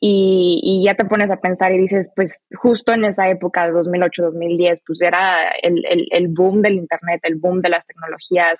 Y, 0.00 0.60
y, 0.64 0.84
ya 0.84 0.94
te 0.94 1.04
pones 1.04 1.30
a 1.30 1.40
pensar 1.40 1.72
y 1.72 1.78
dices, 1.78 2.10
pues 2.16 2.40
justo 2.60 2.92
en 2.92 3.04
esa 3.04 3.28
época 3.28 3.68
de 3.68 3.72
2008-2010, 3.74 4.82
pues 4.84 5.02
era 5.02 5.52
el, 5.62 5.84
el, 5.86 6.08
el, 6.10 6.26
boom 6.26 6.60
del 6.60 6.74
Internet, 6.74 7.20
el 7.22 7.36
boom 7.36 7.60
de 7.62 7.68
las 7.68 7.86
tecnologías 7.86 8.58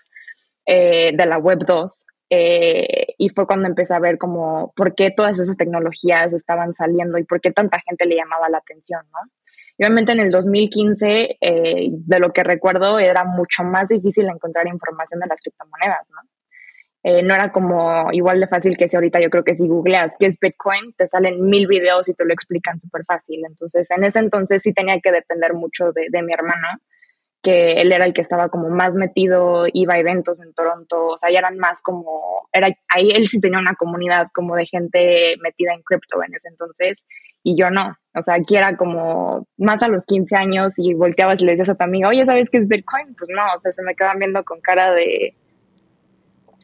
eh, 0.67 1.11
de 1.17 1.27
la 1.27 1.39
Web 1.39 1.65
2. 1.67 2.05
Eh, 2.33 3.15
y 3.19 3.29
fue 3.31 3.45
cuando 3.47 3.69
empecé 3.69 3.93
a 3.93 3.99
ver 3.99 4.17
como 4.17 4.73
por 4.77 4.95
qué 4.95 5.11
todas 5.11 5.39
esas 5.39 5.57
tecnologías 5.57 6.33
estaban 6.33 6.75
saliendo 6.75 7.19
y 7.19 7.25
por 7.25 7.41
qué 7.41 7.51
tanta 7.51 7.81
gente 7.81 8.07
le 8.07 8.15
llamaba 8.15 8.49
la 8.49 8.59
atención, 8.59 9.03
¿no? 9.13 9.19
Obviamente 9.79 10.13
en 10.13 10.21
el 10.21 10.31
2015, 10.31 11.39
eh, 11.41 11.89
de 11.91 12.19
lo 12.21 12.33
que 12.33 12.45
recuerdo, 12.45 12.99
era 12.99 13.25
mucho 13.25 13.65
más 13.65 13.89
difícil 13.89 14.27
encontrar 14.29 14.69
información 14.69 15.21
de 15.21 15.27
las 15.27 15.41
criptomonedas, 15.41 16.09
¿no? 16.11 16.21
Eh, 17.03 17.23
no 17.23 17.35
era 17.35 17.51
como 17.51 18.13
igual 18.13 18.41
de 18.41 18.47
fácil 18.47 18.77
que 18.77 18.89
si 18.89 18.95
ahorita 18.95 19.21
yo 19.21 19.31
creo 19.31 19.43
que 19.43 19.55
si 19.55 19.67
googleas 19.67 20.13
qué 20.19 20.27
es 20.27 20.39
Bitcoin, 20.39 20.93
te 20.93 21.07
salen 21.07 21.41
mil 21.49 21.67
videos 21.67 22.09
y 22.11 22.15
te 22.15 22.25
lo 22.27 22.33
explican 22.33 22.79
súper 22.79 23.05
fácil. 23.07 23.43
Entonces, 23.47 23.91
en 23.91 24.05
ese 24.05 24.19
entonces 24.19 24.63
sí 24.63 24.73
tenía 24.75 25.01
que 25.01 25.11
depender 25.11 25.55
mucho 25.55 25.93
de, 25.93 26.09
de 26.11 26.23
mi 26.23 26.33
hermano 26.35 26.69
que 27.43 27.73
él 27.81 27.93
era 27.93 28.05
el 28.05 28.13
que 28.13 28.21
estaba 28.21 28.49
como 28.49 28.69
más 28.69 28.95
metido, 28.95 29.67
iba 29.73 29.95
a 29.95 29.99
eventos 29.99 30.41
en 30.41 30.53
Toronto, 30.53 31.07
o 31.07 31.19
sea, 31.19 31.31
ya 31.31 31.39
eran 31.39 31.59
más 31.59 31.81
como, 31.83 32.49
era, 32.53 32.69
ahí 32.89 33.11
él 33.11 33.27
sí 33.29 33.41
tenía 33.41 33.59
una 33.59 33.75
comunidad 33.75 34.29
como 34.35 34.57
de 34.57 34.67
gente 34.67 35.37
metida 35.43 35.73
en 35.73 35.83
cripto 35.83 36.23
en 36.23 36.35
ese 36.35 36.49
entonces, 36.49 36.99
y 37.43 37.57
yo 37.59 37.71
no, 37.71 37.97
o 38.15 38.23
sea, 38.23 38.35
aquí 38.35 38.57
era 38.57 38.77
como 38.77 39.47
más 39.57 39.83
a 39.83 39.89
los 39.89 40.05
15 40.05 40.37
años 40.37 40.75
y 40.77 40.93
volteabas 40.95 41.41
y 41.41 41.47
le 41.47 41.53
decías 41.53 41.71
a 41.71 41.75
tu 41.75 41.85
amiga, 41.85 42.09
oye, 42.09 42.27
¿sabes 42.27 42.51
qué 42.51 42.59
es 42.59 42.69
Bitcoin? 42.69 43.15
Pues 43.15 43.31
no, 43.35 43.43
o 43.57 43.61
sea, 43.61 43.73
se 43.73 43.83
me 43.83 43.95
quedaban 43.95 44.19
viendo 44.19 44.45
con 44.45 44.61
cara 44.61 44.93
de, 44.93 45.35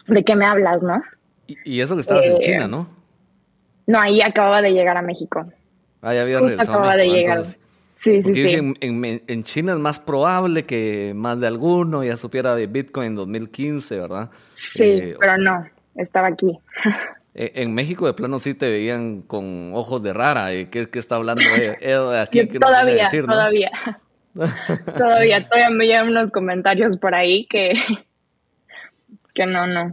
de 0.09 0.25
qué 0.25 0.37
me 0.37 0.45
hablas, 0.45 0.83
¿no? 0.83 1.02
Y, 1.47 1.80
eso 1.80 1.95
que 1.95 2.00
estabas 2.00 2.26
en 2.26 2.38
China, 2.40 2.64
eh, 2.64 2.68
¿no? 2.68 2.88
No, 3.87 4.00
ahí 4.00 4.21
acababa 4.21 4.61
de 4.61 4.73
llegar 4.73 4.97
a 4.97 5.02
México. 5.02 5.47
Ah, 6.02 6.12
ya 6.12 6.23
había 6.23 6.40
Justo 6.40 6.61
acababa 6.61 6.97
de 6.97 7.06
llegar. 7.06 7.45
Sí, 7.97 8.23
sí, 8.23 8.35
sí. 8.35 8.75
En, 8.81 9.45
China 9.45 9.73
es 9.73 9.79
más 9.79 9.99
probable 9.99 10.65
que 10.65 11.12
más 11.15 11.41
de 11.41 11.47
alguno 11.47 12.05
ya 12.05 12.17
supiera 12.17 12.55
de 12.55 12.67
Bitcoin 12.67 13.09
en 13.09 13.15
2015, 13.17 13.99
¿verdad? 13.99 14.31
Sí, 14.55 14.85
eh, 14.85 15.17
pero 15.19 15.38
no, 15.38 15.67
estaba 15.95 16.29
aquí. 16.29 16.59
E, 17.38 17.53
en 17.57 17.75
México 17.75 18.07
de 18.07 18.15
plano 18.15 18.38
sí 18.38 18.55
te 18.55 18.71
veían 18.71 19.21
con 19.21 19.73
ojos 19.75 20.03
de 20.03 20.15
rara. 20.15 20.49
¿Qué, 20.71 20.88
qué 20.91 20.99
está 20.99 21.17
hablando 21.17 21.45
aquí? 21.45 22.59
todavía, 22.59 23.11
todavía. 23.11 23.71
todavía, 24.97 25.47
todavía 25.47 25.69
me 25.69 25.85
llegan 25.85 26.09
unos 26.09 26.31
comentarios 26.31 26.97
por 26.97 27.15
ahí 27.15 27.45
que, 27.45 27.75
que 29.35 29.45
no, 29.45 29.67
no. 29.67 29.93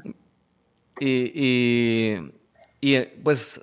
Y, 1.02 1.32
y, 1.36 2.32
y 2.80 3.02
pues 3.24 3.60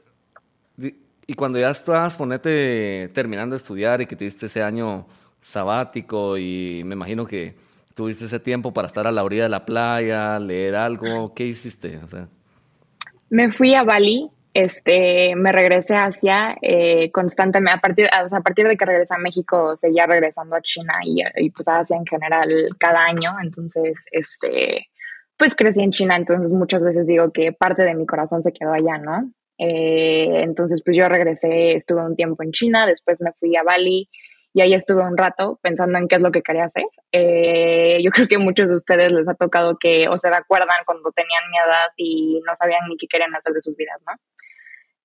y 1.30 1.34
cuando 1.34 1.60
ya 1.60 1.70
estabas, 1.70 2.16
ponete, 2.16 3.08
terminando 3.14 3.54
de 3.54 3.58
estudiar 3.58 4.00
y 4.00 4.06
que 4.06 4.16
tuviste 4.16 4.46
ese 4.46 4.64
año 4.64 5.06
sabático 5.40 6.36
y 6.36 6.82
me 6.84 6.96
imagino 6.96 7.24
que 7.24 7.54
tuviste 7.94 8.24
ese 8.24 8.40
tiempo 8.40 8.72
para 8.72 8.88
estar 8.88 9.06
a 9.06 9.12
la 9.12 9.22
orilla 9.22 9.44
de 9.44 9.48
la 9.48 9.64
playa, 9.64 10.40
leer 10.40 10.74
algo, 10.74 11.32
¿qué 11.32 11.44
hiciste? 11.44 12.00
Me 13.28 13.52
fui 13.52 13.76
a 13.76 13.84
Bali, 13.84 14.28
este, 14.54 15.36
me 15.36 15.52
regresé 15.52 15.94
a 15.94 16.06
Asia 16.06 16.56
eh, 16.62 17.12
constantemente, 17.12 17.78
a 17.78 17.80
partir, 17.80 18.08
a 18.10 18.40
partir 18.40 18.66
de 18.66 18.76
que 18.76 18.84
regresé 18.86 19.14
a 19.14 19.18
México, 19.18 19.76
seguía 19.76 20.06
regresando 20.06 20.56
a 20.56 20.62
China 20.62 20.94
y, 21.04 21.22
y 21.36 21.50
pues 21.50 21.68
a 21.68 21.78
Asia 21.78 21.96
en 21.96 22.06
general 22.06 22.70
cada 22.76 23.06
año, 23.06 23.36
entonces, 23.40 24.00
este, 24.10 24.88
pues 25.36 25.54
crecí 25.54 25.80
en 25.80 25.92
China, 25.92 26.16
entonces 26.16 26.50
muchas 26.50 26.82
veces 26.82 27.06
digo 27.06 27.30
que 27.30 27.52
parte 27.52 27.84
de 27.84 27.94
mi 27.94 28.04
corazón 28.04 28.42
se 28.42 28.52
quedó 28.52 28.72
allá, 28.72 28.98
¿no? 28.98 29.30
Eh, 29.62 30.42
entonces, 30.42 30.80
pues 30.82 30.96
yo 30.96 31.06
regresé, 31.08 31.74
estuve 31.74 32.02
un 32.02 32.16
tiempo 32.16 32.42
en 32.42 32.50
China, 32.50 32.86
después 32.86 33.20
me 33.20 33.32
fui 33.38 33.54
a 33.56 33.62
Bali 33.62 34.08
y 34.54 34.62
ahí 34.62 34.72
estuve 34.72 35.02
un 35.02 35.18
rato 35.18 35.60
pensando 35.62 35.98
en 35.98 36.08
qué 36.08 36.16
es 36.16 36.22
lo 36.22 36.32
que 36.32 36.40
quería 36.40 36.64
hacer. 36.64 36.84
Eh, 37.12 37.98
yo 38.02 38.10
creo 38.10 38.26
que 38.26 38.38
muchos 38.38 38.68
de 38.68 38.74
ustedes 38.74 39.12
les 39.12 39.28
ha 39.28 39.34
tocado 39.34 39.76
que 39.78 40.08
o 40.08 40.16
se 40.16 40.30
recuerdan 40.30 40.78
cuando 40.86 41.12
tenían 41.12 41.42
mi 41.50 41.58
edad 41.58 41.88
y 41.96 42.40
no 42.46 42.56
sabían 42.56 42.88
ni 42.88 42.96
qué 42.96 43.06
querían 43.06 43.34
hacer 43.36 43.52
de 43.52 43.60
sus 43.60 43.76
vidas, 43.76 44.00
¿no? 44.06 44.14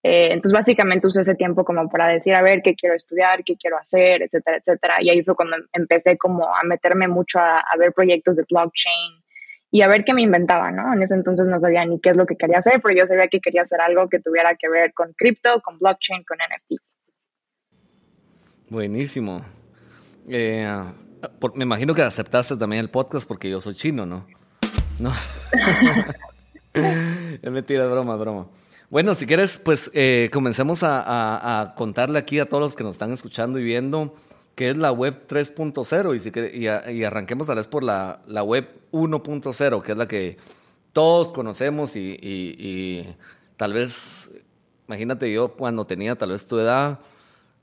Eh, 0.04 0.28
entonces, 0.32 0.54
básicamente 0.54 1.08
usé 1.08 1.22
ese 1.22 1.36
tiempo 1.36 1.66
como 1.66 1.90
para 1.90 2.08
decir, 2.08 2.34
a 2.36 2.42
ver, 2.42 2.62
qué 2.64 2.76
quiero 2.76 2.96
estudiar, 2.96 3.44
qué 3.44 3.56
quiero 3.58 3.78
hacer, 3.78 4.22
etcétera, 4.22 4.58
etcétera. 4.58 4.96
Y 5.02 5.10
ahí 5.10 5.24
fue 5.24 5.36
cuando 5.36 5.58
empecé 5.74 6.18
como 6.18 6.56
a 6.56 6.64
meterme 6.64 7.08
mucho 7.08 7.40
a, 7.40 7.60
a 7.60 7.78
ver 7.78 7.92
proyectos 7.92 8.38
de 8.38 8.46
blockchain, 8.50 9.25
y 9.72 9.82
a 9.82 9.88
ver 9.88 10.06
qué 10.06 10.14
me 10.14 10.22
inventaba, 10.22 10.72
¿no? 10.72 10.94
En 10.94 11.02
ese 11.02 11.16
entonces 11.16 11.46
no 11.48 11.60
sabía 11.60 11.86
ni 11.86 12.00
qué 12.00 12.12
es 12.12 12.16
lo 12.16 12.26
que 12.26 12.36
quería 12.36 12.60
hacer, 12.60 12.82
pero 12.82 12.96
yo 12.98 13.08
sabía 13.08 13.28
que 13.28 13.40
quería 13.40 13.64
hacer 13.64 13.82
algo 13.82 14.08
que 14.10 14.20
tuviera 14.20 14.56
que 14.56 14.70
ver 14.70 14.94
con 14.94 15.14
cripto, 15.14 15.62
con 15.62 15.78
blockchain, 15.80 16.24
con 16.24 16.38
NFTs. 16.38 16.96
Buenísimo. 18.70 19.42
Eh, 20.28 20.68
me 21.56 21.64
imagino 21.64 21.94
que 21.94 22.02
aceptaste 22.02 22.56
también 22.58 22.80
el 22.82 22.90
podcast 22.90 23.28
porque 23.28 23.50
yo 23.50 23.62
soy 23.62 23.76
chino, 23.76 24.06
¿no? 24.06 24.26
No. 25.00 25.12
es 26.74 27.52
mentira, 27.52 27.88
broma, 27.88 28.16
broma. 28.16 28.48
Bueno, 28.90 29.16
si 29.16 29.26
quieres, 29.26 29.60
pues 29.60 29.90
eh, 29.94 30.30
comencemos 30.32 30.80
a, 30.84 31.74
contarle 31.76 32.20
aquí 32.20 32.40
a 32.40 32.48
todos 32.48 32.62
los 32.62 32.76
que 32.76 32.84
nos 32.84 32.96
están 32.96 33.12
escuchando 33.12 33.60
y 33.60 33.64
viendo 33.64 34.14
que 34.56 34.70
es 34.70 34.78
la 34.78 34.92
web 34.92 35.28
3.0 35.28 36.16
y, 36.16 36.20
si 36.20 36.98
y, 36.98 37.04
arranquemos 37.04 37.48
tal 37.48 37.58
vez 37.58 37.68
por 37.68 37.84
la, 37.84 38.22
la 38.26 38.42
web 38.42 38.68
1.0, 38.92 39.82
que 39.82 39.92
es 39.92 39.98
la 39.98 40.08
que 40.08 40.38
todos 40.94 41.34
conocemos 41.34 41.98
y, 41.98 42.18
y, 42.22 43.06
tal 43.58 43.74
vez, 43.74 44.32
imagínate 44.88 45.32
yo 45.32 45.50
cuando 45.50 45.86
tenía 45.86 46.16
tal 46.16 46.32
vez 46.32 46.48
tu 46.48 46.58
edad, 46.58 47.00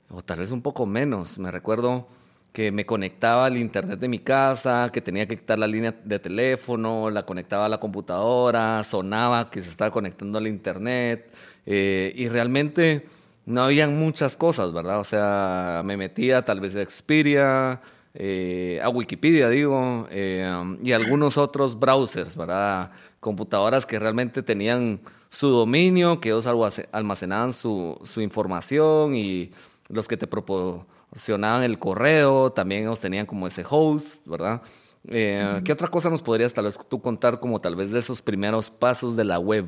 o 0.09 0.21
tal 0.21 0.39
vez 0.39 0.51
un 0.51 0.61
poco 0.61 0.85
menos, 0.85 1.39
me 1.39 1.49
recuerdo 1.49 2.07
que 2.51 2.71
me 2.71 2.85
conectaba 2.85 3.47
al 3.47 3.57
internet 3.57 3.99
de 3.99 4.07
mi 4.07 4.19
casa, 4.19 4.91
que 4.93 5.01
tenía 5.01 5.27
que 5.27 5.39
quitar 5.39 5.57
la 5.57 5.65
línea 5.65 5.95
de 6.03 6.19
teléfono, 6.19 7.09
la 7.09 7.25
conectaba 7.25 7.65
a 7.65 7.69
la 7.69 7.79
computadora, 7.79 8.83
sonaba 8.83 9.49
que 9.49 9.63
se 9.63 9.71
estaba 9.71 9.89
conectando 9.89 10.37
al 10.37 10.45
internet, 10.45 11.33
eh, 11.65 12.13
y 12.15 12.27
realmente 12.27 13.07
no 13.45 13.63
habían 13.63 13.97
muchas 13.97 14.37
cosas, 14.37 14.73
¿verdad? 14.73 14.99
O 14.99 15.03
sea, 15.03 15.81
me 15.83 15.97
metía 15.97 16.43
tal 16.45 16.59
vez 16.59 16.75
a 16.75 16.85
Xperia, 16.89 17.81
eh, 18.13 18.79
a 18.83 18.89
Wikipedia, 18.89 19.49
digo, 19.49 20.07
eh, 20.11 20.77
y 20.81 20.91
algunos 20.91 21.37
otros 21.37 21.79
browsers, 21.79 22.35
¿verdad? 22.35 22.91
Computadoras 23.19 23.85
que 23.85 23.99
realmente 23.99 24.43
tenían 24.43 24.99
su 25.29 25.49
dominio, 25.49 26.19
que 26.19 26.29
ellos 26.29 26.45
almacenaban 26.91 27.53
su, 27.53 27.99
su 28.03 28.21
información 28.21 29.15
y 29.15 29.51
los 29.89 30.07
que 30.07 30.15
te 30.15 30.27
proporcionaban 30.27 31.63
el 31.63 31.79
correo, 31.79 32.51
también 32.51 32.83
ellos 32.83 32.99
tenían 32.99 33.25
como 33.25 33.47
ese 33.47 33.65
host, 33.67 34.25
¿verdad? 34.27 34.61
Eh, 35.07 35.61
¿Qué 35.65 35.73
otra 35.73 35.89
cosa 35.89 36.09
nos 36.09 36.21
podrías 36.21 36.53
tal 36.53 36.65
vez 36.65 36.79
tú 36.87 37.01
contar 37.01 37.39
como 37.39 37.59
tal 37.59 37.75
vez 37.75 37.91
de 37.91 37.99
esos 37.99 38.21
primeros 38.21 38.69
pasos 38.69 39.15
de 39.15 39.25
la 39.25 39.39
web? 39.39 39.65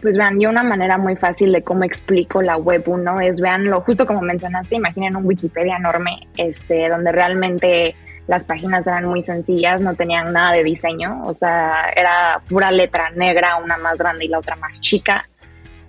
Pues 0.00 0.18
vean, 0.18 0.38
yo 0.38 0.50
una 0.50 0.62
manera 0.62 0.98
muy 0.98 1.16
fácil 1.16 1.52
de 1.52 1.62
cómo 1.62 1.84
explico 1.84 2.42
la 2.42 2.56
web 2.56 2.82
1 2.86 3.20
es, 3.22 3.40
veanlo, 3.40 3.80
justo 3.80 4.06
como 4.06 4.20
mencionaste, 4.20 4.76
imaginen 4.76 5.16
un 5.16 5.24
Wikipedia 5.26 5.76
enorme, 5.76 6.28
este, 6.36 6.88
donde 6.88 7.12
realmente 7.12 7.94
las 8.26 8.44
páginas 8.44 8.86
eran 8.86 9.06
muy 9.06 9.22
sencillas, 9.22 9.80
no 9.80 9.94
tenían 9.94 10.32
nada 10.32 10.52
de 10.52 10.64
diseño, 10.64 11.22
o 11.24 11.32
sea, 11.32 11.90
era 11.96 12.42
pura 12.48 12.70
letra 12.70 13.10
negra, 13.10 13.56
una 13.56 13.78
más 13.78 13.96
grande 13.96 14.24
y 14.24 14.28
la 14.28 14.38
otra 14.38 14.56
más 14.56 14.80
chica. 14.80 15.28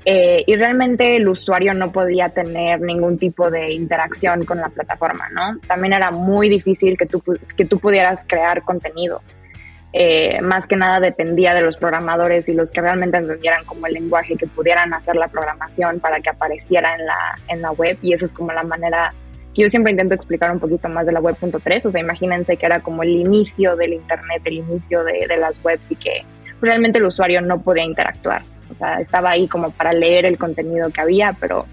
Eh, 0.05 0.43
y 0.47 0.55
realmente 0.55 1.17
el 1.17 1.27
usuario 1.27 1.73
no 1.73 1.91
podía 1.91 2.29
tener 2.29 2.79
ningún 2.79 3.17
tipo 3.17 3.51
de 3.51 3.73
interacción 3.73 4.45
con 4.45 4.59
la 4.59 4.69
plataforma, 4.69 5.27
¿no? 5.29 5.59
También 5.67 5.91
era 5.91 6.11
muy 6.11 6.47
difícil 6.47 6.97
que 6.97 7.07
tú, 7.07 7.21
que 7.57 7.65
tú 7.65 7.77
pudieras 7.77 8.23
crear 8.25 8.63
contenido. 8.63 9.21
Eh, 9.99 10.41
más 10.43 10.67
que 10.67 10.75
nada 10.75 10.99
dependía 10.99 11.55
de 11.55 11.61
los 11.61 11.75
programadores 11.75 12.47
y 12.49 12.53
los 12.53 12.69
que 12.69 12.81
realmente 12.81 13.17
entendieran 13.17 13.65
como 13.65 13.87
el 13.87 13.93
lenguaje 13.93 14.35
que 14.35 14.45
pudieran 14.45 14.93
hacer 14.93 15.15
la 15.15 15.27
programación 15.27 15.99
para 15.99 16.19
que 16.19 16.29
apareciera 16.29 16.93
en 16.93 17.03
la, 17.03 17.35
en 17.47 17.63
la 17.63 17.71
web 17.71 17.97
y 18.03 18.13
esa 18.13 18.27
es 18.27 18.31
como 18.31 18.51
la 18.53 18.61
manera 18.61 19.15
que 19.55 19.63
yo 19.63 19.69
siempre 19.69 19.89
intento 19.89 20.13
explicar 20.13 20.51
un 20.51 20.59
poquito 20.59 20.87
más 20.87 21.07
de 21.07 21.13
la 21.13 21.19
web.3, 21.19 21.87
o 21.87 21.89
sea, 21.89 21.99
imagínense 21.99 22.57
que 22.57 22.65
era 22.67 22.79
como 22.81 23.01
el 23.01 23.09
inicio 23.09 23.75
del 23.75 23.93
Internet, 23.93 24.43
el 24.45 24.57
inicio 24.57 25.03
de, 25.03 25.25
de 25.27 25.37
las 25.37 25.59
webs 25.65 25.89
y 25.89 25.95
que 25.95 26.23
realmente 26.61 26.99
el 26.99 27.05
usuario 27.05 27.41
no 27.41 27.59
podía 27.63 27.83
interactuar, 27.83 28.43
o 28.69 28.75
sea, 28.75 29.01
estaba 29.01 29.31
ahí 29.31 29.47
como 29.47 29.71
para 29.71 29.93
leer 29.93 30.25
el 30.25 30.37
contenido 30.37 30.91
que 30.91 31.01
había, 31.01 31.33
pero 31.39 31.65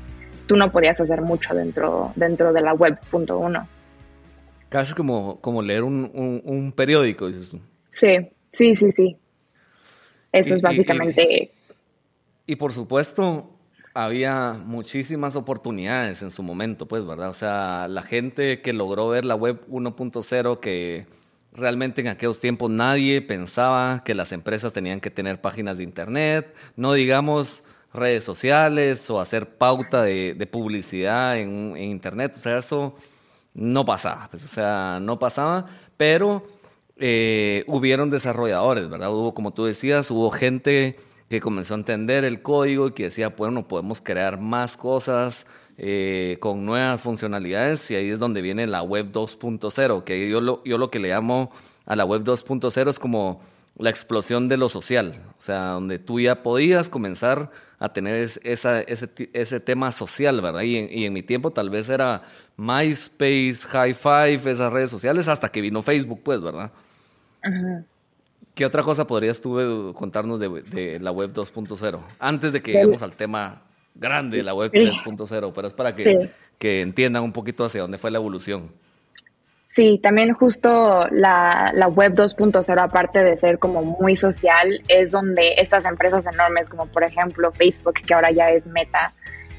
tú 0.47 0.57
no 0.57 0.73
podías 0.73 0.99
hacer 0.99 1.21
mucho 1.21 1.54
dentro, 1.54 2.11
dentro 2.16 2.54
de 2.54 2.62
la 2.62 2.73
web.1. 2.73 3.66
Casi 4.71 4.95
como, 4.95 5.43
como 5.43 5.61
leer 5.61 5.83
un, 5.83 6.11
un, 6.14 6.40
un 6.43 6.73
periódico, 6.73 7.26
dices 7.26 7.50
tú. 7.50 7.61
Sí, 7.95 8.29
sí, 8.53 8.75
sí, 8.75 8.91
sí. 8.93 9.17
Eso 10.33 10.57
es 10.57 10.63
básicamente... 10.63 11.51
Y, 12.47 12.57
por 12.57 12.73
supuesto, 12.73 13.57
había 13.95 14.53
muchísimas 14.53 15.37
oportunidades 15.37 16.21
en 16.23 16.33
su 16.33 16.43
momento, 16.43 16.87
pues, 16.87 17.07
¿verdad? 17.07 17.31
O 17.31 17.35
sea, 17.35 17.87
la 17.89 18.03
gente 18.03 18.61
que 18.61 18.73
logró 18.73 19.09
ver 19.09 19.25
la 19.25 19.37
web 19.37 19.65
1.0, 19.69 20.59
que 20.59 21.07
realmente 21.53 22.01
en 22.01 22.09
aquellos 22.09 22.41
tiempos 22.41 22.69
nadie 22.69 23.23
pensaba 23.23 24.03
que 24.03 24.15
las 24.15 24.33
empresas 24.33 24.73
tenían 24.73 25.01
que 25.01 25.11
tener 25.11 25.41
páginas 25.41 25.79
de 25.79 25.85
internet, 25.85 26.53
no 26.75 26.95
digamos 26.95 27.63
redes 27.95 28.25
sociales 28.25 29.09
o 29.09 29.21
hacer 29.21 29.57
pauta 29.57 30.03
de, 30.03 30.49
publicidad 30.51 31.39
en, 31.39 31.77
en, 31.77 31.85
internet, 31.85 32.35
o 32.37 32.41
sea, 32.41 32.59
eso 32.59 32.97
no 33.55 33.85
pasaba, 33.85 34.27
pues, 34.29 34.45
o 34.45 34.49
sea, 34.49 34.99
no 35.01 35.17
pasaba, 35.21 35.67
pero 35.97 36.45
eh, 36.97 37.65
hubieron 37.67 38.11
desarrolladores, 38.11 38.89
¿verdad? 38.89 39.13
Hubo, 39.13 39.35
como 39.35 39.53
tú 39.53 39.65
decías, 39.65 40.11
hubo 40.11 40.31
gente 40.31 40.97
que 41.29 41.41
comenzó 41.41 41.75
a 41.75 41.79
entender 41.79 42.25
el 42.25 42.43
código 42.43 42.89
y 42.89 42.93
que 42.93 43.05
decía, 43.05 43.31
bueno, 43.31 43.67
podemos 43.67 44.01
crear 44.01 44.39
más 44.39 44.77
cosas 44.77 45.47
eh, 45.77 46.37
con 46.41 46.65
nuevas 46.65 47.01
funcionalidades 47.01 47.91
y 47.91 47.97
ahí 47.97 48.11
es 48.11 48.19
donde 48.19 48.43
viene 48.43 48.67
la 48.67 48.83
web 48.83 49.11
2.0, 49.11 50.05
que 50.05 50.29
yo 50.29 50.41
lo, 50.41 50.63
yo 50.65 50.79
lo 50.79 50.91
que 50.91 51.01
le 51.01 51.09
llamo 51.09 51.51
a 51.87 51.97
la 51.97 52.05
web 52.05 52.23
2.0 52.23 52.89
es 52.89 52.99
como 53.01 53.41
la 53.77 53.91
explosión 53.91 54.49
de 54.49 54.57
lo 54.57 54.69
social, 54.69 55.21
o 55.37 55.41
sea, 55.43 55.71
donde 55.71 55.99
tú 55.99 56.21
ya 56.21 56.45
podías 56.45 56.89
comenzar 56.89 57.51
a 57.81 57.93
tener 57.93 58.15
ese, 58.45 58.87
ese, 59.33 59.61
tema 59.61 59.91
social, 59.91 60.41
¿verdad? 60.41 60.63
Y 60.63 60.77
en, 60.77 60.89
y 60.97 61.05
en, 61.07 61.13
mi 61.13 61.25
tiempo 61.25 61.51
tal 61.51 61.71
vez 61.71 61.89
era 61.89 62.23
MySpace, 62.57 63.57
High 63.69 63.95
Five, 63.95 64.53
esas 64.53 64.73
redes 64.73 64.91
sociales, 64.91 65.27
hasta 65.27 65.49
que 65.51 65.61
vino 65.61 65.83
Facebook, 65.83 66.21
pues, 66.23 66.41
¿verdad? 66.41 66.71
¿Qué 68.55 68.65
otra 68.65 68.83
cosa 68.83 69.07
podrías 69.07 69.41
tú 69.41 69.93
contarnos 69.97 70.39
de, 70.39 70.99
la 71.01 71.11
web 71.11 71.33
2.0? 71.33 72.01
Antes 72.19 72.53
de 72.53 72.63
que 72.63 72.73
lleguemos 72.73 73.03
al 73.03 73.17
tema 73.17 73.63
grande 73.95 74.39
de 74.39 74.43
la 74.43 74.55
web 74.55 74.73
3.0, 74.73 75.53
pero 75.55 75.69
es 75.69 75.75
para 75.75 75.95
que, 75.95 76.31
que, 76.59 76.81
entiendan 76.81 77.23
un 77.23 77.33
poquito 77.33 77.65
hacia 77.65 77.83
dónde 77.83 77.99
fue 77.99 78.11
la 78.11 78.19
evolución. 78.19 78.71
Sí, 79.75 79.99
también 80.01 80.35
justo 80.35 81.09
la, 81.11 81.73
la 81.75 81.89
web 81.89 82.15
2.0, 82.15 82.81
aparte 82.81 83.25
de 83.25 83.37
ser 83.37 83.59
como 83.59 83.83
muy 83.83 84.15
social, 84.15 84.81
es 84.87 85.11
donde 85.11 85.55
estas 85.57 85.85
empresas 85.85 86.25
enormes, 86.27 86.69
como 86.69 86.87
por 86.87 87.03
ejemplo 87.03 87.51
Facebook, 87.51 87.95
que 87.95 88.15
ahora 88.15 88.31
ya 88.31 88.51
es 88.51 88.67
Meta, 88.67 89.13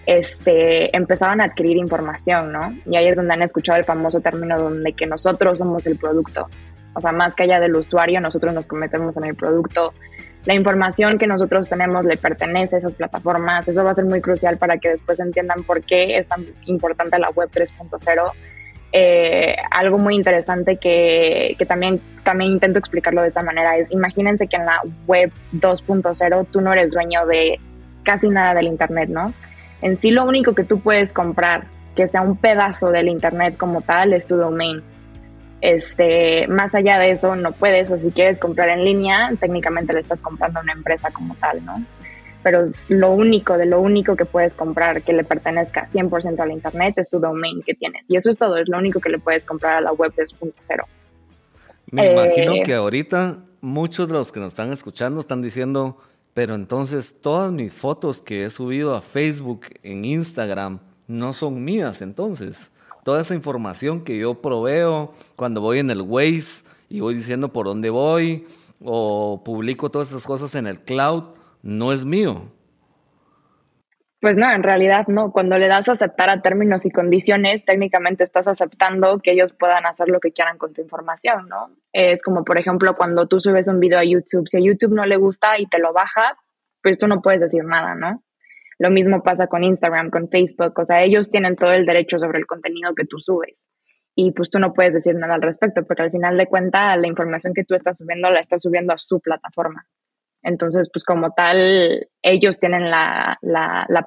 este, 0.06 0.96
empezaban 0.96 1.42
a 1.42 1.46
adquirir 1.46 1.76
información, 1.76 2.54
¿no? 2.54 2.74
Y 2.86 2.96
ahí 2.96 3.08
es 3.08 3.18
donde 3.18 3.34
han 3.34 3.42
escuchado 3.42 3.78
el 3.78 3.84
famoso 3.84 4.22
término 4.22 4.58
donde 4.58 4.94
que 4.94 5.06
nosotros 5.06 5.60
somos 5.60 5.86
el 5.86 5.98
producto. 5.98 6.48
O 6.96 7.02
sea, 7.02 7.12
más 7.12 7.36
que 7.36 7.44
allá 7.44 7.60
del 7.60 7.76
usuario, 7.76 8.20
nosotros 8.22 8.54
nos 8.54 8.68
cometemos 8.68 9.18
en 9.18 9.26
el 9.26 9.36
producto. 9.36 9.94
La 10.46 10.54
información 10.54 11.18
que 11.18 11.28
nosotros 11.28 11.68
tenemos 11.70 12.06
le 12.06 12.18
pertenece 12.18 12.78
a 12.78 12.80
esas 12.80 12.96
plataformas. 12.96 13.68
Eso 13.68 13.84
va 13.84 13.92
a 13.92 13.96
ser 13.96 14.06
muy 14.06 14.22
crucial 14.22 14.58
para 14.58 14.78
que 14.78 14.90
después 14.90 15.20
entiendan 15.20 15.64
por 15.64 15.82
qué 15.84 16.18
es 16.18 16.28
tan 16.28 16.46
importante 16.66 17.20
la 17.20 17.30
web 17.30 17.50
3.0. 17.52 18.32
Eh, 18.92 19.58
algo 19.72 19.98
muy 19.98 20.16
interesante 20.16 20.78
que, 20.78 21.56
que, 21.58 21.66
también, 21.66 22.00
también 22.24 22.54
intento 22.54 22.80
explicarlo 22.80 23.24
de 23.24 23.28
esa 23.28 23.44
manera 23.44 23.76
es, 23.78 23.92
imagínense 23.92 24.48
que 24.48 24.56
en 24.56 24.66
la 24.66 24.82
web 25.06 25.32
2.0 25.54 26.48
tú 26.50 26.62
no 26.62 26.72
eres 26.72 26.92
dueño 26.92 27.26
de 27.26 27.60
casi 28.04 28.30
nada 28.30 28.54
del 28.54 28.68
Internet, 28.68 29.10
¿no? 29.10 29.34
En 29.82 30.00
sí 30.00 30.12
lo 30.12 30.24
único 30.24 30.56
que 30.56 30.64
tú 30.64 30.80
puedes 30.80 31.12
comprar, 31.12 31.66
que 31.96 32.08
sea 32.08 32.22
un 32.22 32.38
pedazo 32.38 32.92
del 32.92 33.10
Internet 33.10 33.58
como 33.58 33.82
tal, 33.82 34.14
es 34.14 34.28
tu 34.28 34.38
domain. 34.38 34.82
Este, 35.66 36.48
más 36.48 36.76
allá 36.76 37.00
de 37.00 37.10
eso 37.10 37.36
no 37.36 37.52
puedes, 37.52 37.92
o 37.92 37.98
si 37.98 38.12
quieres 38.12 38.40
comprar 38.40 38.70
en 38.70 38.86
línea, 38.86 39.32
técnicamente 39.40 39.94
le 39.94 40.02
estás 40.02 40.22
comprando 40.22 40.60
a 40.60 40.62
una 40.62 40.74
empresa 40.74 41.10
como 41.10 41.34
tal, 41.38 41.66
¿no? 41.66 41.84
Pero 42.44 42.62
es 42.62 42.92
lo 42.92 43.10
único, 43.10 43.58
de 43.58 43.66
lo 43.66 43.82
único 43.82 44.16
que 44.16 44.26
puedes 44.26 44.56
comprar 44.56 45.02
que 45.02 45.12
le 45.12 45.24
pertenezca 45.24 45.90
100% 45.92 46.40
al 46.40 46.52
Internet 46.52 47.00
es 47.00 47.10
tu 47.10 47.20
domain 47.20 47.64
que 47.64 47.74
tienes. 47.74 48.04
Y 48.08 48.16
eso 48.16 48.30
es 48.30 48.38
todo, 48.38 48.58
es 48.58 48.70
lo 48.70 48.78
único 48.78 49.00
que 49.00 49.10
le 49.10 49.18
puedes 49.18 49.44
comprar 49.44 49.78
a 49.78 49.82
la 49.82 49.92
web 49.92 50.14
3.0. 50.16 50.84
Me 51.92 52.12
imagino 52.12 52.54
eh, 52.54 52.62
que 52.64 52.76
ahorita 52.76 53.40
muchos 53.62 54.08
de 54.08 54.14
los 54.14 54.32
que 54.32 54.40
nos 54.40 54.50
están 54.50 54.72
escuchando 54.72 55.20
están 55.20 55.42
diciendo, 55.42 55.98
pero 56.36 56.54
entonces 56.54 57.16
todas 57.20 57.52
mis 57.52 57.74
fotos 57.74 58.22
que 58.22 58.46
he 58.46 58.52
subido 58.52 58.94
a 58.94 59.02
Facebook, 59.02 59.66
en 59.82 60.06
Instagram, 60.06 60.80
no 61.08 61.34
son 61.34 61.64
mías 61.64 62.04
entonces. 62.04 62.72
Toda 63.06 63.22
esa 63.22 63.36
información 63.36 64.04
que 64.04 64.18
yo 64.18 64.42
proveo 64.42 65.14
cuando 65.36 65.62
voy 65.62 65.78
en 65.78 65.92
el 65.92 66.02
Waze 66.02 66.66
y 66.90 67.02
voy 67.02 67.14
diciendo 67.14 67.54
por 67.54 67.68
dónde 67.68 67.92
voy 67.92 68.48
o 68.84 69.44
publico 69.46 69.92
todas 69.92 70.08
esas 70.08 70.26
cosas 70.26 70.56
en 70.56 70.66
el 70.66 70.80
cloud, 70.80 71.26
no 71.62 71.94
es 71.94 72.04
mío. 72.04 72.52
Pues 74.22 74.38
no, 74.38 74.52
en 74.52 74.64
realidad 74.64 75.06
no. 75.08 75.32
Cuando 75.32 75.60
le 75.60 75.68
das 75.68 75.88
a 75.88 75.92
aceptar 75.92 76.32
a 76.32 76.42
términos 76.42 76.84
y 76.88 76.90
condiciones, 76.90 77.64
técnicamente 77.64 78.24
estás 78.24 78.48
aceptando 78.48 79.20
que 79.20 79.34
ellos 79.34 79.54
puedan 79.54 79.86
hacer 79.86 80.10
lo 80.10 80.20
que 80.20 80.32
quieran 80.32 80.58
con 80.58 80.74
tu 80.74 80.82
información, 80.82 81.48
¿no? 81.48 81.70
Es 81.94 82.24
como, 82.24 82.44
por 82.44 82.58
ejemplo, 82.58 82.96
cuando 82.96 83.28
tú 83.28 83.40
subes 83.40 83.68
un 83.68 83.80
video 83.80 84.00
a 84.00 84.04
YouTube, 84.04 84.48
si 84.50 84.58
a 84.58 84.62
YouTube 84.62 84.96
no 84.96 85.06
le 85.06 85.18
gusta 85.18 85.60
y 85.60 85.68
te 85.68 85.78
lo 85.78 85.94
baja, 85.94 86.40
pues 86.82 86.98
tú 86.98 87.08
no 87.08 87.22
puedes 87.22 87.42
decir 87.42 87.66
nada, 87.66 87.94
¿no? 87.94 88.24
Lo 88.78 88.90
mismo 88.90 89.24
pasa 89.24 89.48
con 89.48 89.64
Instagram, 89.64 90.10
con 90.10 90.30
Facebook, 90.30 90.74
o 90.78 90.86
sea, 90.86 91.04
ellos 91.04 91.30
tienen 91.30 91.56
todo 91.56 91.72
el 91.72 91.86
derecho 91.86 92.20
sobre 92.20 92.40
el 92.40 92.46
contenido 92.46 92.94
que 92.94 93.06
tú 93.06 93.20
subes. 93.20 93.56
Y 94.16 94.32
pues 94.32 94.50
tú 94.50 94.60
no 94.60 94.74
puedes 94.74 94.94
decir 94.94 95.16
nada 95.16 95.36
al 95.36 95.42
respecto, 95.42 95.86
porque 95.86 96.04
al 96.04 96.12
final 96.12 96.38
de 96.38 96.48
cuentas 96.48 96.98
la 96.98 97.08
información 97.08 97.54
que 97.54 97.64
tú 97.64 97.76
estás 97.76 97.98
subiendo 97.98 98.30
la 98.32 98.40
estás 98.40 98.62
subiendo 98.62 98.94
a 98.94 98.98
su 98.98 99.20
plataforma. 99.20 99.88
Entonces, 100.42 100.90
pues 100.94 101.04
como 101.04 101.32
tal, 101.32 102.08
ellos 102.22 102.60
tienen 102.60 102.90
la, 102.90 103.40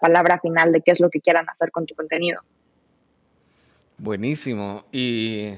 palabra 0.01 0.39
final 0.41 0.73
de 0.73 0.83
qué 0.83 0.93
es 0.93 1.01
lo 1.01 1.11
que 1.11 1.21
quieran 1.21 1.49
hacer 1.49 1.71
con 1.71 1.85
tu 1.85 1.95
contenido. 1.95 2.41
Buenísimo. 3.99 4.85
Y, 4.93 5.55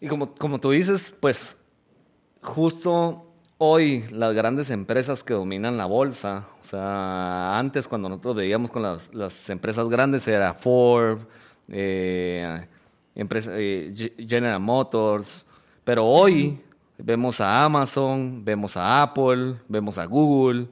y 0.00 0.08
como, 0.08 0.34
como 0.34 0.58
tú 0.58 0.70
dices, 0.72 1.16
pues 1.20 1.56
justo 2.42 3.31
hoy 3.64 4.04
las 4.10 4.34
grandes 4.34 4.70
empresas 4.70 5.22
que 5.22 5.34
dominan 5.34 5.76
la 5.76 5.86
bolsa, 5.86 6.48
o 6.60 6.64
sea, 6.64 7.58
antes 7.58 7.88
cuando 7.88 8.08
nosotros 8.08 8.36
veíamos 8.36 8.70
con 8.70 8.82
las, 8.82 9.50
empresas 9.50 9.88
grandes 9.88 10.26
era 10.28 10.54
Ford, 10.54 11.20
eh, 11.68 12.66
eh, 13.14 14.14
General 14.18 14.60
Motors, 14.60 15.46
pero 15.84 16.04
hoy 16.06 16.58
Vemos 17.04 17.40
a 17.40 17.64
Amazon, 17.64 18.44
vemos 18.44 18.76
a 18.76 19.02
Apple, 19.02 19.56
vemos 19.68 19.98
a 19.98 20.04
Google. 20.06 20.68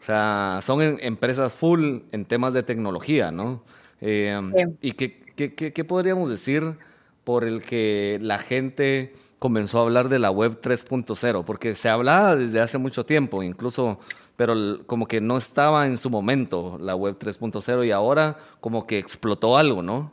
O 0.00 0.04
sea, 0.04 0.60
son 0.62 0.80
empresas 1.00 1.52
full 1.52 1.98
en 2.12 2.24
temas 2.24 2.54
de 2.54 2.62
tecnología, 2.62 3.32
¿no? 3.32 3.64
Eh, 4.00 4.40
¿Y 4.80 4.92
qué, 4.92 5.84
podríamos 5.84 6.30
decir 6.30 6.76
por 7.24 7.44
el 7.44 7.62
que 7.62 8.18
la 8.20 8.38
gente 8.38 9.14
comenzó 9.42 9.80
a 9.80 9.82
hablar 9.82 10.08
de 10.08 10.20
la 10.20 10.30
web 10.30 10.60
3.0? 10.60 11.44
Porque 11.44 11.74
se 11.74 11.88
hablaba 11.88 12.36
desde 12.36 12.60
hace 12.60 12.78
mucho 12.78 13.04
tiempo, 13.04 13.42
incluso, 13.42 13.98
pero 14.36 14.54
como 14.86 15.08
que 15.08 15.20
no 15.20 15.36
estaba 15.36 15.88
en 15.88 15.96
su 15.96 16.10
momento 16.10 16.78
la 16.80 16.94
web 16.94 17.18
3.0 17.18 17.84
y 17.84 17.90
ahora 17.90 18.36
como 18.60 18.86
que 18.86 18.98
explotó 18.98 19.56
algo, 19.58 19.82
¿no? 19.82 20.12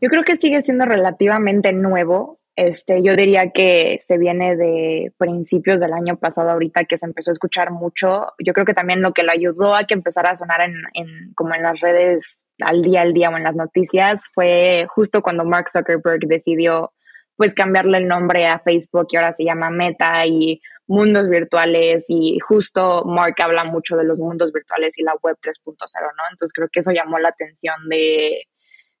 Yo 0.00 0.08
creo 0.08 0.24
que 0.24 0.38
sigue 0.38 0.62
siendo 0.62 0.86
relativamente 0.86 1.74
nuevo 1.74 2.38
este, 2.56 3.02
yo 3.02 3.14
diría 3.16 3.50
que 3.50 4.02
se 4.08 4.16
viene 4.16 4.56
de 4.56 5.12
principios 5.18 5.78
del 5.78 5.92
año 5.92 6.16
pasado 6.16 6.50
ahorita 6.50 6.84
que 6.84 6.96
se 6.96 7.04
empezó 7.04 7.30
a 7.30 7.34
escuchar 7.34 7.70
mucho. 7.70 8.32
Yo 8.38 8.54
creo 8.54 8.64
que 8.64 8.72
también 8.72 9.02
lo 9.02 9.12
que 9.12 9.24
le 9.24 9.32
ayudó 9.32 9.74
a 9.74 9.84
que 9.84 9.92
empezara 9.92 10.30
a 10.30 10.36
sonar 10.38 10.62
en, 10.62 11.34
como 11.34 11.54
en 11.54 11.62
las 11.62 11.78
redes 11.80 12.24
al 12.60 12.80
día 12.80 13.02
al 13.02 13.12
día 13.12 13.28
o 13.28 13.36
en 13.36 13.42
las 13.42 13.54
noticias 13.54 14.22
fue 14.32 14.86
justo 14.88 15.20
cuando 15.20 15.44
Mark 15.44 15.68
Zuckerberg 15.68 16.20
decidió 16.20 16.92
pues 17.36 17.54
cambiarle 17.54 17.98
el 17.98 18.08
nombre 18.08 18.46
a 18.46 18.58
Facebook 18.58 19.08
y 19.10 19.16
ahora 19.16 19.32
se 19.32 19.44
llama 19.44 19.70
Meta 19.70 20.26
y 20.26 20.60
mundos 20.86 21.28
virtuales 21.28 22.04
y 22.08 22.38
justo 22.38 23.04
Mark 23.04 23.34
habla 23.42 23.64
mucho 23.64 23.96
de 23.96 24.04
los 24.04 24.18
mundos 24.18 24.52
virtuales 24.52 24.96
y 24.98 25.02
la 25.02 25.14
web 25.22 25.36
3.0, 25.42 25.74
¿no? 25.74 26.22
Entonces 26.30 26.52
creo 26.52 26.68
que 26.70 26.80
eso 26.80 26.92
llamó 26.92 27.18
la 27.18 27.28
atención 27.28 27.74
de, 27.88 28.44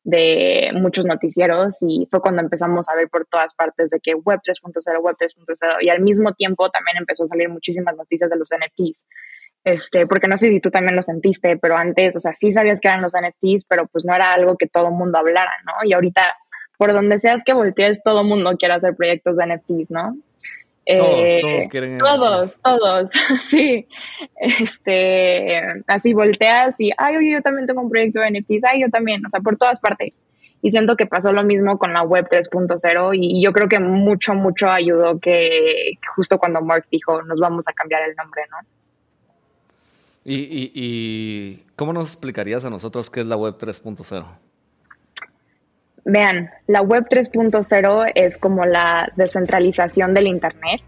de 0.02 0.70
muchos 0.74 1.04
noticieros 1.06 1.76
y 1.80 2.06
fue 2.10 2.20
cuando 2.20 2.42
empezamos 2.42 2.88
a 2.88 2.94
ver 2.94 3.08
por 3.08 3.26
todas 3.26 3.54
partes 3.54 3.90
de 3.90 4.00
que 4.00 4.14
Web 4.14 4.40
3.0, 4.46 5.00
Web 5.00 5.16
3.0 5.18 5.76
y 5.80 5.88
al 5.88 6.00
mismo 6.00 6.32
tiempo 6.34 6.70
también 6.70 6.96
empezó 6.98 7.24
a 7.24 7.26
salir 7.26 7.48
muchísimas 7.48 7.96
noticias 7.96 8.30
de 8.30 8.36
los 8.36 8.48
NFTs. 8.50 9.04
Este, 9.64 10.06
porque 10.06 10.28
no 10.28 10.36
sé 10.36 10.50
si 10.50 10.60
tú 10.60 10.70
también 10.70 10.94
lo 10.94 11.02
sentiste, 11.02 11.56
pero 11.56 11.76
antes, 11.76 12.14
o 12.14 12.20
sea, 12.20 12.32
sí 12.34 12.52
sabías 12.52 12.78
que 12.80 12.86
eran 12.86 13.02
los 13.02 13.14
NFTs, 13.14 13.64
pero 13.68 13.88
pues 13.88 14.04
no 14.04 14.14
era 14.14 14.32
algo 14.32 14.56
que 14.56 14.68
todo 14.68 14.86
el 14.86 14.94
mundo 14.94 15.18
hablara, 15.18 15.50
¿no? 15.64 15.72
Y 15.84 15.92
ahorita, 15.92 16.22
por 16.76 16.92
donde 16.92 17.18
seas 17.18 17.42
que 17.44 17.52
voltees, 17.52 18.02
todo 18.02 18.24
mundo 18.24 18.56
quiere 18.58 18.74
hacer 18.74 18.94
proyectos 18.94 19.36
de 19.36 19.46
NFTs, 19.46 19.90
¿no? 19.90 20.16
Todos, 20.86 21.18
eh, 21.18 21.38
todos 21.40 21.68
quieren. 21.68 21.98
Todos, 21.98 22.56
todos, 22.62 23.10
sí. 23.40 23.88
Este, 24.36 25.60
así 25.88 26.14
volteas 26.14 26.76
y, 26.78 26.90
ay, 26.96 27.16
oye, 27.16 27.32
yo 27.32 27.42
también 27.42 27.66
tengo 27.66 27.80
un 27.80 27.90
proyecto 27.90 28.20
de 28.20 28.30
NFTs, 28.30 28.64
ay, 28.64 28.82
yo 28.82 28.90
también, 28.90 29.24
o 29.26 29.28
sea, 29.28 29.40
por 29.40 29.56
todas 29.56 29.80
partes. 29.80 30.14
Y 30.62 30.70
siento 30.70 30.96
que 30.96 31.06
pasó 31.06 31.32
lo 31.32 31.44
mismo 31.44 31.78
con 31.78 31.92
la 31.92 32.02
web 32.02 32.28
3.0 32.30 33.10
y 33.14 33.42
yo 33.42 33.52
creo 33.52 33.68
que 33.68 33.78
mucho, 33.78 34.34
mucho 34.34 34.70
ayudó 34.70 35.18
que 35.18 35.98
justo 36.14 36.38
cuando 36.38 36.60
Mark 36.62 36.86
dijo, 36.90 37.22
nos 37.22 37.38
vamos 37.40 37.68
a 37.68 37.72
cambiar 37.72 38.02
el 38.08 38.14
nombre, 38.16 38.42
¿no? 38.50 38.56
¿Y, 40.24 40.34
y, 40.34 40.72
y 40.74 41.64
cómo 41.76 41.92
nos 41.92 42.12
explicarías 42.12 42.64
a 42.64 42.70
nosotros 42.70 43.10
qué 43.10 43.20
es 43.20 43.26
la 43.26 43.36
web 43.36 43.56
3.0? 43.58 44.24
Vean, 46.08 46.50
la 46.68 46.82
web 46.82 47.08
3.0 47.10 48.12
es 48.14 48.38
como 48.38 48.64
la 48.64 49.12
descentralización 49.16 50.14
del 50.14 50.28
Internet, 50.28 50.80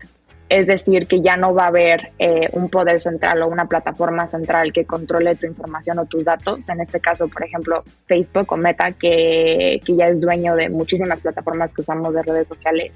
es 0.49 0.69
decir, 0.69 1.09
que 1.09 1.21
ya 1.21 1.37
no 1.37 1.53
va 1.53 1.65
a 1.65 1.67
haber 1.67 2.13
eh, 2.21 2.49
un 2.53 2.71
poder 2.71 3.01
central 3.01 3.43
o 3.43 3.49
una 3.49 3.67
plataforma 3.67 4.29
central 4.29 4.73
que 4.73 4.85
controle 4.85 5.35
tu 5.35 5.47
información 5.47 5.99
o 5.99 6.07
tus 6.07 6.25
datos. 6.25 6.69
En 6.69 6.81
este 6.81 7.01
caso, 7.01 7.27
por 7.27 7.45
ejemplo, 7.45 7.83
Facebook 8.07 8.53
o 8.53 8.57
Meta, 8.57 8.93
que, 8.93 9.81
que 9.85 9.97
ya 9.97 10.07
es 10.07 10.21
dueño 10.21 10.55
de 10.55 10.69
muchísimas 10.69 11.21
plataformas 11.21 11.73
que 11.73 11.81
usamos 11.81 12.15
de 12.15 12.23
redes 12.23 12.47
sociales. 12.47 12.93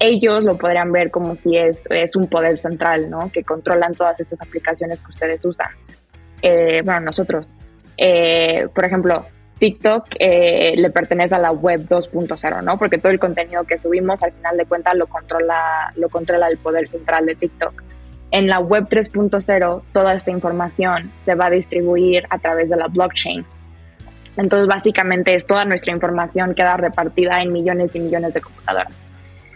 Ellos 0.00 0.42
lo 0.42 0.58
podrían 0.58 0.90
ver 0.90 1.12
como 1.12 1.36
si 1.36 1.56
es, 1.56 1.80
es 1.90 2.16
un 2.16 2.26
poder 2.26 2.58
central, 2.58 3.08
¿no? 3.08 3.30
Que 3.30 3.44
controlan 3.44 3.94
todas 3.94 4.18
estas 4.18 4.42
aplicaciones 4.42 5.00
que 5.00 5.12
ustedes 5.12 5.44
usan. 5.44 5.68
Eh, 6.42 6.82
bueno, 6.84 7.02
nosotros. 7.02 7.54
Eh, 7.96 8.66
por 8.74 8.84
ejemplo, 8.84 9.26
TikTok 9.58 10.16
eh, 10.18 10.74
le 10.76 10.90
pertenece 10.90 11.34
a 11.34 11.38
la 11.38 11.50
web 11.50 11.88
2.0, 11.88 12.62
¿no? 12.62 12.78
Porque 12.78 12.98
todo 12.98 13.10
el 13.10 13.18
contenido 13.18 13.64
que 13.64 13.78
subimos 13.78 14.22
al 14.22 14.32
final 14.32 14.56
de 14.56 14.66
cuentas 14.66 14.94
lo 14.94 15.06
controla, 15.06 15.92
lo 15.96 16.08
controla 16.10 16.48
el 16.48 16.58
poder 16.58 16.88
central 16.88 17.24
de 17.24 17.36
TikTok. 17.36 17.82
En 18.32 18.48
la 18.48 18.58
web 18.58 18.86
3.0 18.88 19.82
toda 19.92 20.14
esta 20.14 20.30
información 20.30 21.10
se 21.16 21.34
va 21.34 21.46
a 21.46 21.50
distribuir 21.50 22.26
a 22.28 22.38
través 22.38 22.68
de 22.68 22.76
la 22.76 22.88
blockchain. 22.88 23.46
Entonces 24.36 24.68
básicamente 24.68 25.34
es 25.34 25.46
toda 25.46 25.64
nuestra 25.64 25.92
información 25.94 26.54
queda 26.54 26.76
repartida 26.76 27.40
en 27.40 27.52
millones 27.52 27.94
y 27.94 28.00
millones 28.00 28.34
de 28.34 28.42
computadoras. 28.42 28.92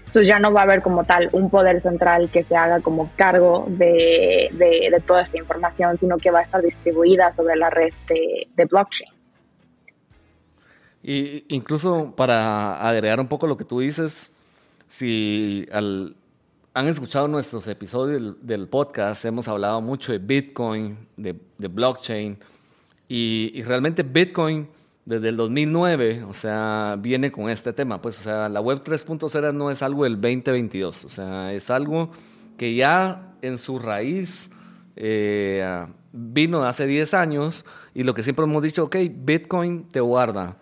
Entonces 0.07 0.27
ya 0.27 0.39
no 0.39 0.51
va 0.51 0.61
a 0.61 0.65
haber 0.65 0.81
como 0.81 1.05
tal 1.05 1.29
un 1.33 1.51
poder 1.51 1.79
central 1.81 2.31
que 2.33 2.43
se 2.43 2.57
haga 2.57 2.81
como 2.81 3.11
cargo 3.17 3.67
de, 3.69 4.51
toda 5.07 5.23
esta 5.23 5.37
información, 5.37 5.99
sino 5.99 6.17
que 6.17 6.31
va 6.31 6.39
a 6.39 6.43
estar 6.43 6.63
distribuida 6.63 7.31
sobre 7.33 7.57
la 7.57 7.69
red 7.69 7.93
de 8.09 8.65
blockchain. 8.65 9.20
Y 11.03 11.45
incluso 11.55 12.15
para 12.15 12.87
agregar 12.87 13.21
un 13.21 13.29
poco 13.29 13.47
lo 13.47 13.57
que 13.57 13.65
tú 13.65 13.81
dices, 13.81 14.31
si 14.89 15.67
han 15.73 16.87
escuchado 16.89 17.27
nuestros 17.29 17.67
episodios 17.69 18.37
del, 18.43 18.69
podcast, 18.69 19.25
hemos 19.25 19.49
hablado 19.49 19.81
mucho 19.81 20.13
de 20.13 20.19
Bitcoin, 20.19 20.99
de, 21.17 21.35
blockchain, 21.69 22.39
y, 23.09 23.63
realmente 23.63 24.03
Bitcoin 24.03 24.69
desde 25.05 25.31
el 25.31 25.37
2009, 25.37 26.25
o 26.29 26.35
sea, 26.35 26.97
viene 27.01 27.33
con 27.33 27.49
este 27.49 27.73
tema, 27.73 28.01
pues, 28.01 28.21
o 28.21 28.23
sea, 28.23 28.49
la 28.49 28.61
web 28.61 28.85
3.0 28.85 29.55
no 29.55 29.71
es 29.71 29.83
algo 29.83 30.05
del 30.05 30.21
2022, 30.21 31.05
o 31.05 31.09
sea, 31.09 31.53
es 31.53 31.71
algo 31.71 32.11
que 32.59 32.75
ya 32.75 33.35
en 33.41 33.57
su 33.57 33.79
raíz 33.79 34.51
eh, 34.97 35.87
vino 36.13 36.63
hace 36.63 36.87
10 36.87 37.15
años 37.15 37.65
y 37.95 38.03
lo 38.03 38.13
que 38.13 38.23
siempre 38.23 38.45
hemos 38.45 38.63
dicho, 38.63 38.85
ok, 38.85 38.97
Bitcoin 39.11 39.89
te 39.89 40.01
guarda 40.01 40.59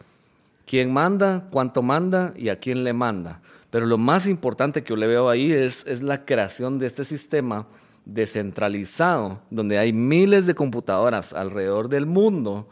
quién 0.68 0.92
manda, 0.92 1.48
cuánto 1.50 1.82
manda 1.82 2.34
y 2.36 2.50
a 2.50 2.60
quién 2.60 2.84
le 2.84 2.92
manda. 2.92 3.40
Pero 3.70 3.86
lo 3.86 3.96
más 3.96 4.26
importante 4.26 4.82
que 4.82 4.90
yo 4.90 4.96
le 4.96 5.06
veo 5.06 5.30
ahí 5.30 5.50
es, 5.50 5.84
es 5.86 6.02
la 6.02 6.26
creación 6.26 6.78
de 6.78 6.86
este 6.86 7.04
sistema 7.04 7.66
descentralizado, 8.04 9.40
donde 9.50 9.78
hay 9.78 9.94
miles 9.94 10.46
de 10.46 10.54
computadoras 10.54 11.32
alrededor 11.32 11.88
del 11.88 12.04
mundo 12.04 12.68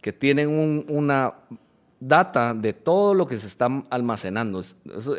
que 0.00 0.12
tienen 0.12 0.84
una 0.88 1.34
data 2.00 2.52
de 2.52 2.72
todo 2.72 3.14
lo 3.14 3.26
que 3.28 3.38
se 3.38 3.46
está 3.46 3.68
almacenando. 3.90 4.60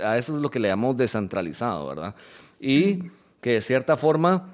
a 0.04 0.18
eso 0.18 0.36
es 0.36 0.42
lo 0.42 0.52
que 0.52 0.60
le 0.60 0.68
llamamos 0.68 0.98
descentralizado, 0.98 1.88
¿verdad? 1.88 2.14
Y 2.60 3.04
que 3.40 3.54
de 3.54 3.62
cierta 3.62 3.96
forma 3.96 4.50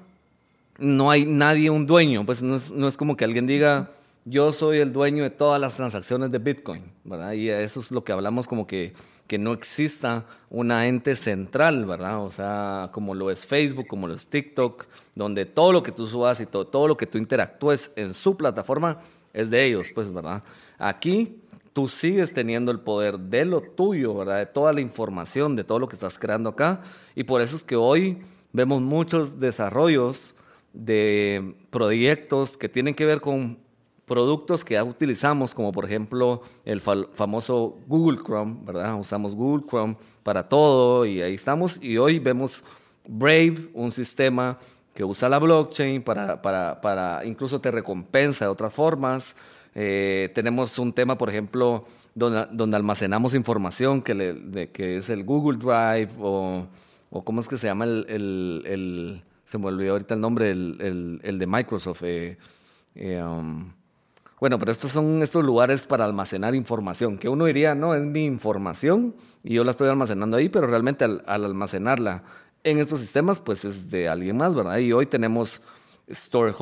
no 0.78 1.10
hay 1.10 1.26
nadie 1.26 1.70
un 1.70 1.86
dueño, 1.86 2.24
pues 2.24 2.40
no 2.40 2.54
es, 2.54 2.70
no 2.70 2.86
es 2.86 2.96
como 2.96 3.16
que 3.16 3.24
alguien 3.24 3.46
diga, 3.46 3.90
yo 4.24 4.52
soy 4.52 4.78
el 4.78 4.92
dueño 4.92 5.22
de 5.22 5.30
todas 5.30 5.60
las 5.60 5.76
transacciones 5.76 6.30
de 6.30 6.38
Bitcoin, 6.38 6.92
¿verdad? 7.04 7.32
Y 7.32 7.48
eso 7.48 7.80
es 7.80 7.90
lo 7.90 8.04
que 8.04 8.12
hablamos 8.12 8.48
como 8.48 8.66
que 8.66 8.94
que 9.26 9.38
no 9.38 9.52
exista 9.52 10.26
una 10.50 10.86
ente 10.86 11.16
central, 11.16 11.86
¿verdad? 11.86 12.22
O 12.24 12.30
sea, 12.30 12.90
como 12.92 13.14
lo 13.14 13.30
es 13.30 13.46
Facebook, 13.46 13.86
como 13.86 14.06
lo 14.06 14.14
es 14.14 14.26
TikTok, 14.26 14.86
donde 15.14 15.46
todo 15.46 15.72
lo 15.72 15.82
que 15.82 15.92
tú 15.92 16.06
subas 16.06 16.40
y 16.40 16.46
todo, 16.46 16.66
todo 16.66 16.88
lo 16.88 16.96
que 16.96 17.06
tú 17.06 17.18
interactúes 17.18 17.90
en 17.96 18.12
su 18.12 18.36
plataforma 18.36 18.98
es 19.32 19.48
de 19.48 19.64
ellos, 19.64 19.90
pues, 19.94 20.12
¿verdad? 20.12 20.42
Aquí 20.78 21.40
tú 21.72 21.88
sigues 21.88 22.32
teniendo 22.32 22.70
el 22.70 22.80
poder 22.80 23.18
de 23.18 23.44
lo 23.44 23.62
tuyo, 23.62 24.14
¿verdad? 24.14 24.38
De 24.38 24.46
toda 24.46 24.72
la 24.72 24.80
información, 24.80 25.56
de 25.56 25.64
todo 25.64 25.78
lo 25.78 25.88
que 25.88 25.96
estás 25.96 26.18
creando 26.18 26.50
acá. 26.50 26.82
Y 27.14 27.24
por 27.24 27.40
eso 27.40 27.56
es 27.56 27.64
que 27.64 27.76
hoy 27.76 28.18
vemos 28.52 28.82
muchos 28.82 29.40
desarrollos 29.40 30.36
de 30.72 31.54
proyectos 31.70 32.56
que 32.56 32.68
tienen 32.68 32.94
que 32.94 33.06
ver 33.06 33.20
con 33.20 33.63
productos 34.06 34.64
que 34.64 34.74
ya 34.74 34.84
utilizamos, 34.84 35.54
como 35.54 35.72
por 35.72 35.84
ejemplo 35.84 36.42
el 36.64 36.80
famoso 36.80 37.78
Google 37.86 38.18
Chrome, 38.24 38.56
¿verdad? 38.64 38.98
Usamos 38.98 39.34
Google 39.34 39.64
Chrome 39.68 39.96
para 40.22 40.48
todo 40.48 41.06
y 41.06 41.22
ahí 41.22 41.34
estamos. 41.34 41.82
Y 41.82 41.96
hoy 41.98 42.18
vemos 42.18 42.62
Brave, 43.06 43.70
un 43.74 43.90
sistema 43.90 44.58
que 44.94 45.04
usa 45.04 45.28
la 45.28 45.38
blockchain 45.38 46.02
para, 46.02 46.40
para, 46.40 46.80
para 46.80 47.24
incluso 47.24 47.60
te 47.60 47.70
recompensa 47.70 48.44
de 48.44 48.50
otras 48.50 48.72
formas. 48.72 49.34
Eh, 49.74 50.30
tenemos 50.34 50.78
un 50.78 50.92
tema, 50.92 51.18
por 51.18 51.28
ejemplo, 51.28 51.84
donde, 52.14 52.46
donde 52.52 52.76
almacenamos 52.76 53.34
información 53.34 54.02
que, 54.02 54.14
le, 54.14 54.70
que 54.70 54.98
es 54.98 55.10
el 55.10 55.24
Google 55.24 55.58
Drive 55.58 56.12
o, 56.20 56.66
o 57.10 57.24
cómo 57.24 57.40
es 57.40 57.48
que 57.48 57.56
se 57.56 57.66
llama 57.66 57.84
el, 57.84 58.06
el, 58.08 58.62
el 58.66 59.22
se 59.44 59.58
me 59.58 59.66
olvidó 59.66 59.92
ahorita 59.92 60.14
el 60.14 60.20
nombre, 60.20 60.50
el, 60.50 61.20
el 61.22 61.38
de 61.38 61.46
Microsoft. 61.46 62.02
Eh, 62.04 62.38
eh, 62.94 63.22
um, 63.22 63.72
bueno, 64.44 64.58
pero 64.58 64.72
estos 64.72 64.92
son 64.92 65.22
estos 65.22 65.42
lugares 65.42 65.86
para 65.86 66.04
almacenar 66.04 66.54
información, 66.54 67.16
que 67.16 67.30
uno 67.30 67.46
diría, 67.46 67.74
no, 67.74 67.94
es 67.94 68.02
mi 68.02 68.26
información 68.26 69.14
y 69.42 69.54
yo 69.54 69.64
la 69.64 69.70
estoy 69.70 69.88
almacenando 69.88 70.36
ahí, 70.36 70.50
pero 70.50 70.66
realmente 70.66 71.02
al, 71.02 71.22
almacenarla 71.26 72.24
en 72.62 72.78
estos 72.78 73.00
sistemas, 73.00 73.40
pues 73.40 73.64
es 73.64 73.90
de 73.90 74.06
alguien 74.06 74.36
más, 74.36 74.54
¿verdad? 74.54 74.76
Y 74.76 74.92
hoy 74.92 75.06
tenemos 75.06 75.62
StoreJ, 76.12 76.60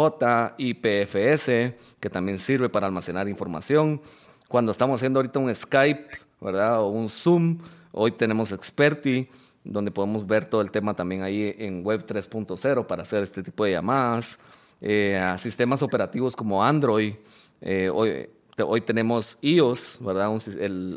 IPFS, 0.59 1.75
que 1.99 2.09
también 2.09 2.38
sirve 2.38 2.68
para 2.68 2.87
almacenar 2.87 3.29
información. 3.29 4.01
Cuando 4.47 4.71
estamos 4.71 5.01
haciendo 5.01 5.18
ahorita 5.18 5.40
un 5.40 5.53
Skype, 5.53 6.07
¿verdad? 6.40 6.83
O 6.83 6.87
un 6.87 7.09
Zoom, 7.09 7.59
hoy 7.90 8.12
tenemos 8.12 8.53
Experti, 8.53 9.29
donde 9.64 9.90
podemos 9.90 10.25
ver 10.25 10.45
todo 10.45 10.61
el 10.61 10.71
tema 10.71 10.95
también 10.95 11.23
ahí 11.23 11.53
en 11.59 11.85
Web 11.85 12.07
3.0 12.07 12.87
para 12.87 13.03
hacer 13.03 13.25
este 13.25 13.42
tipo 13.42 13.64
de 13.64 13.73
llamadas. 13.73 14.38
Eh, 14.81 15.35
sistemas 15.38 15.83
operativos 15.83 16.35
como 16.35 16.64
Android, 16.64 17.14
eh, 17.62 17.88
hoy, 17.92 18.29
hoy 18.59 18.81
tenemos 18.81 19.38
EOS, 19.40 19.98
¿verdad? 20.01 20.31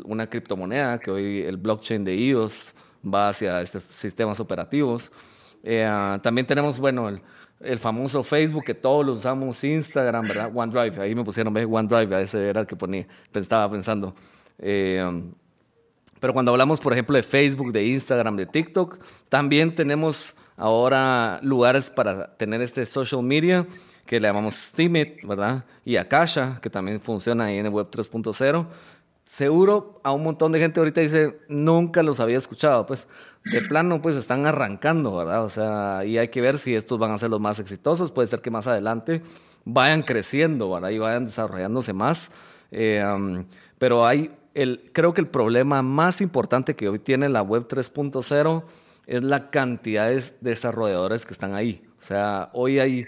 una 0.04 0.28
criptomoneda 0.28 0.98
que 0.98 1.10
hoy 1.10 1.42
el 1.42 1.56
blockchain 1.56 2.04
de 2.04 2.28
EOS 2.28 2.74
va 3.02 3.28
hacia 3.28 3.60
estos 3.62 3.84
sistemas 3.84 4.40
operativos. 4.40 5.12
Eh, 5.62 5.84
ah, 5.84 6.18
también 6.22 6.46
tenemos, 6.46 6.78
bueno, 6.78 7.08
el, 7.60 7.78
famoso 7.78 8.22
Facebook 8.22 8.64
que 8.64 8.74
todos 8.74 9.06
lo 9.06 9.12
usamos, 9.12 9.62
Instagram, 9.62 10.28
¿verdad? 10.28 10.50
OneDrive, 10.52 11.00
ahí 11.00 11.14
me 11.14 11.24
pusieron, 11.24 11.54
¿ves? 11.54 11.66
OneDrive, 11.70 12.22
ese 12.22 12.48
era 12.48 12.62
el 12.62 12.66
que 12.66 12.76
ponía, 12.76 13.06
estaba 13.32 13.70
pensando. 13.70 14.14
Eh, 14.58 15.22
pero 16.18 16.32
cuando 16.32 16.50
hablamos, 16.50 16.80
por 16.80 16.92
ejemplo, 16.92 17.16
de 17.16 17.22
Facebook, 17.22 17.72
de 17.72 17.86
Instagram, 17.86 18.36
de 18.36 18.46
TikTok, 18.46 18.98
también 19.28 19.74
tenemos 19.74 20.34
ahora 20.56 21.38
lugares 21.42 21.90
para 21.90 22.36
tener 22.36 22.60
este 22.62 22.84
social 22.86 23.22
media 23.22 23.66
que 24.06 24.20
le 24.20 24.28
llamamos 24.28 24.54
Steemit, 24.54 25.24
¿verdad? 25.26 25.64
Y 25.84 25.96
Akasha, 25.96 26.58
que 26.62 26.70
también 26.70 27.00
funciona 27.00 27.46
ahí 27.46 27.58
en 27.58 27.66
el 27.66 27.72
Web 27.72 27.88
3.0. 27.90 28.66
Seguro 29.24 30.00
a 30.04 30.12
un 30.12 30.22
montón 30.22 30.52
de 30.52 30.60
gente 30.60 30.78
ahorita 30.78 31.00
dice, 31.00 31.40
nunca 31.48 32.02
los 32.02 32.20
había 32.20 32.36
escuchado, 32.36 32.86
pues 32.86 33.08
de 33.44 33.60
plano 33.62 34.00
pues 34.00 34.16
están 34.16 34.46
arrancando, 34.46 35.16
¿verdad? 35.16 35.44
O 35.44 35.48
sea, 35.48 36.04
y 36.04 36.16
hay 36.18 36.28
que 36.28 36.40
ver 36.40 36.58
si 36.58 36.74
estos 36.74 36.98
van 36.98 37.10
a 37.10 37.18
ser 37.18 37.30
los 37.30 37.40
más 37.40 37.58
exitosos, 37.58 38.12
puede 38.12 38.28
ser 38.28 38.40
que 38.40 38.50
más 38.50 38.66
adelante 38.66 39.22
vayan 39.64 40.02
creciendo, 40.02 40.70
¿verdad? 40.70 40.90
Y 40.90 40.98
vayan 40.98 41.26
desarrollándose 41.26 41.92
más. 41.92 42.30
Eh, 42.70 43.04
pero 43.78 44.06
hay, 44.06 44.30
el, 44.54 44.90
creo 44.92 45.12
que 45.12 45.20
el 45.20 45.28
problema 45.28 45.82
más 45.82 46.20
importante 46.20 46.76
que 46.76 46.88
hoy 46.88 47.00
tiene 47.00 47.28
la 47.28 47.42
Web 47.42 47.66
3.0 47.68 48.62
es 49.06 49.22
la 49.22 49.50
cantidad 49.50 50.08
de 50.08 50.22
desarrolladores 50.40 51.26
que 51.26 51.32
están 51.32 51.54
ahí. 51.54 51.84
O 52.00 52.04
sea, 52.04 52.50
hoy 52.52 52.78
hay 52.78 53.06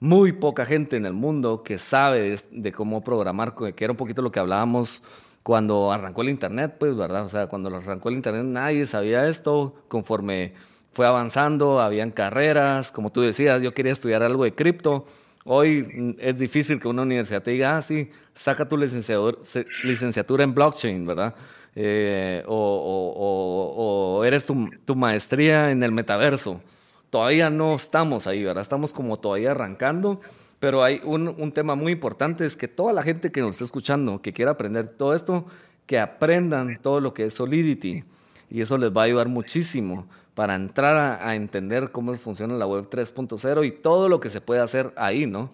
muy 0.00 0.32
poca 0.32 0.66
gente 0.66 0.96
en 0.96 1.06
el 1.06 1.12
mundo 1.12 1.62
que 1.62 1.78
sabe 1.78 2.36
de, 2.50 2.72
cómo 2.72 3.02
programar, 3.02 3.54
que 3.74 3.84
era 3.84 3.92
un 3.92 3.96
poquito 3.96 4.22
lo 4.22 4.30
que 4.30 4.40
hablábamos 4.40 5.02
cuando 5.42 5.92
arrancó 5.92 6.22
el 6.22 6.28
Internet, 6.28 6.76
pues, 6.78 6.96
¿verdad? 6.96 7.24
O 7.24 7.28
sea, 7.28 7.46
cuando 7.46 7.74
arrancó 7.74 8.08
el 8.08 8.16
Internet 8.16 8.44
nadie 8.44 8.84
sabía 8.86 9.28
esto, 9.28 9.74
conforme 9.88 10.54
fue 10.92 11.06
avanzando, 11.06 11.80
habían 11.80 12.10
carreras, 12.10 12.90
como 12.90 13.10
tú 13.10 13.20
decías, 13.20 13.62
yo 13.62 13.72
quería 13.72 13.92
estudiar 13.92 14.22
algo 14.22 14.44
de 14.44 14.54
cripto. 14.54 15.06
Hoy 15.44 16.16
es 16.18 16.38
difícil 16.38 16.80
que 16.80 16.88
una 16.88 17.02
universidad 17.02 17.42
te 17.42 17.52
diga, 17.52 17.76
ah, 17.76 17.82
sí, 17.82 18.10
saca 18.34 18.68
tu 18.68 18.76
licenciatura 18.76 20.42
en 20.42 20.54
blockchain, 20.54 21.06
¿verdad? 21.06 21.34
Eh, 21.76 22.42
o, 22.48 24.22
eres 24.26 24.44
tu, 24.44 24.70
tu 24.84 24.96
maestría 24.96 25.70
en 25.70 25.82
el 25.82 25.92
metaverso 25.92 26.60
todavía 27.10 27.50
no 27.50 27.74
estamos 27.74 28.26
ahí, 28.26 28.44
¿verdad? 28.44 28.62
Estamos 28.62 28.92
como 28.92 29.18
todavía 29.18 29.52
arrancando, 29.52 30.20
pero 30.58 30.82
hay 30.82 31.00
un, 31.04 31.52
tema 31.52 31.74
muy 31.74 31.92
importante, 31.92 32.46
es 32.46 32.56
que 32.56 32.68
toda 32.68 32.92
la 32.92 33.02
gente 33.02 33.30
que 33.30 33.40
nos 33.40 33.52
está 33.52 33.64
escuchando, 33.64 34.22
que 34.22 34.32
quiera 34.32 34.52
aprender 34.52 34.88
todo 34.88 35.14
esto, 35.14 35.46
que 35.86 35.98
aprendan 35.98 36.76
todo 36.80 37.00
lo 37.00 37.14
que 37.14 37.26
es 37.26 37.34
Solidity. 37.34 38.04
Y 38.50 38.60
eso 38.60 38.78
les 38.78 38.90
va 38.90 39.02
a 39.02 39.04
ayudar 39.04 39.28
muchísimo 39.28 40.06
para 40.34 40.54
entrar 40.54 40.96
a, 40.96 41.28
a 41.28 41.34
entender 41.34 41.90
cómo 41.90 42.14
funciona 42.16 42.54
la 42.54 42.66
web 42.66 42.88
3.0 42.88 43.66
y 43.66 43.70
todo 43.72 44.08
lo 44.08 44.20
que 44.20 44.30
se 44.30 44.40
puede 44.40 44.60
hacer 44.60 44.92
ahí, 44.96 45.26
¿no? 45.26 45.50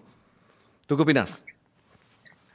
¿Tú 0.87 0.95
qué 0.95 1.03
opinas? 1.03 1.43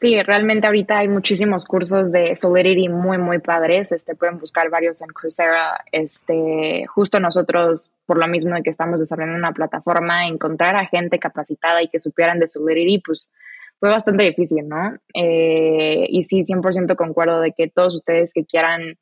Sí, 0.00 0.22
realmente 0.22 0.68
ahorita 0.68 0.98
hay 0.98 1.08
muchísimos 1.08 1.64
cursos 1.64 2.12
de 2.12 2.36
Solidity 2.36 2.88
muy, 2.88 3.18
muy 3.18 3.40
padres. 3.40 3.90
Este, 3.90 4.14
pueden 4.14 4.38
buscar 4.38 4.70
varios 4.70 5.02
en 5.02 5.08
Coursera. 5.08 5.84
Este, 5.90 6.86
justo 6.86 7.18
nosotros, 7.18 7.90
por 8.06 8.16
lo 8.18 8.28
mismo 8.28 8.54
de 8.54 8.62
que 8.62 8.70
estamos 8.70 9.00
desarrollando 9.00 9.38
una 9.38 9.52
plataforma, 9.52 10.26
encontrar 10.26 10.76
a 10.76 10.86
gente 10.86 11.18
capacitada 11.18 11.82
y 11.82 11.88
que 11.88 11.98
supieran 11.98 12.38
de 12.38 12.46
Solidity, 12.46 13.02
pues 13.04 13.28
fue 13.80 13.88
bastante 13.88 14.22
difícil, 14.22 14.68
¿no? 14.68 14.96
Eh, 15.14 16.06
y 16.08 16.22
sí, 16.22 16.44
100% 16.44 16.94
concuerdo 16.94 17.40
de 17.40 17.52
que 17.52 17.68
todos 17.68 17.96
ustedes 17.96 18.32
que 18.32 18.44
quieran 18.44 18.98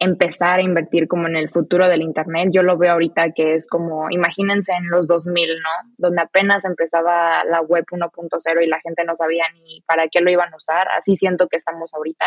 empezar 0.00 0.58
a 0.58 0.62
invertir 0.62 1.06
como 1.06 1.28
en 1.28 1.36
el 1.36 1.50
futuro 1.50 1.86
del 1.86 2.00
Internet. 2.00 2.48
Yo 2.52 2.62
lo 2.62 2.78
veo 2.78 2.92
ahorita 2.92 3.32
que 3.32 3.54
es 3.54 3.66
como, 3.66 4.10
imagínense 4.10 4.72
en 4.72 4.88
los 4.88 5.06
2000, 5.06 5.48
¿no? 5.56 5.92
Donde 5.98 6.22
apenas 6.22 6.64
empezaba 6.64 7.44
la 7.44 7.60
web 7.60 7.84
1.0 7.84 8.64
y 8.64 8.66
la 8.66 8.80
gente 8.80 9.04
no 9.04 9.14
sabía 9.14 9.44
ni 9.52 9.82
para 9.82 10.08
qué 10.08 10.22
lo 10.22 10.30
iban 10.30 10.52
a 10.52 10.56
usar. 10.56 10.88
Así 10.96 11.16
siento 11.18 11.48
que 11.48 11.58
estamos 11.58 11.92
ahorita. 11.92 12.24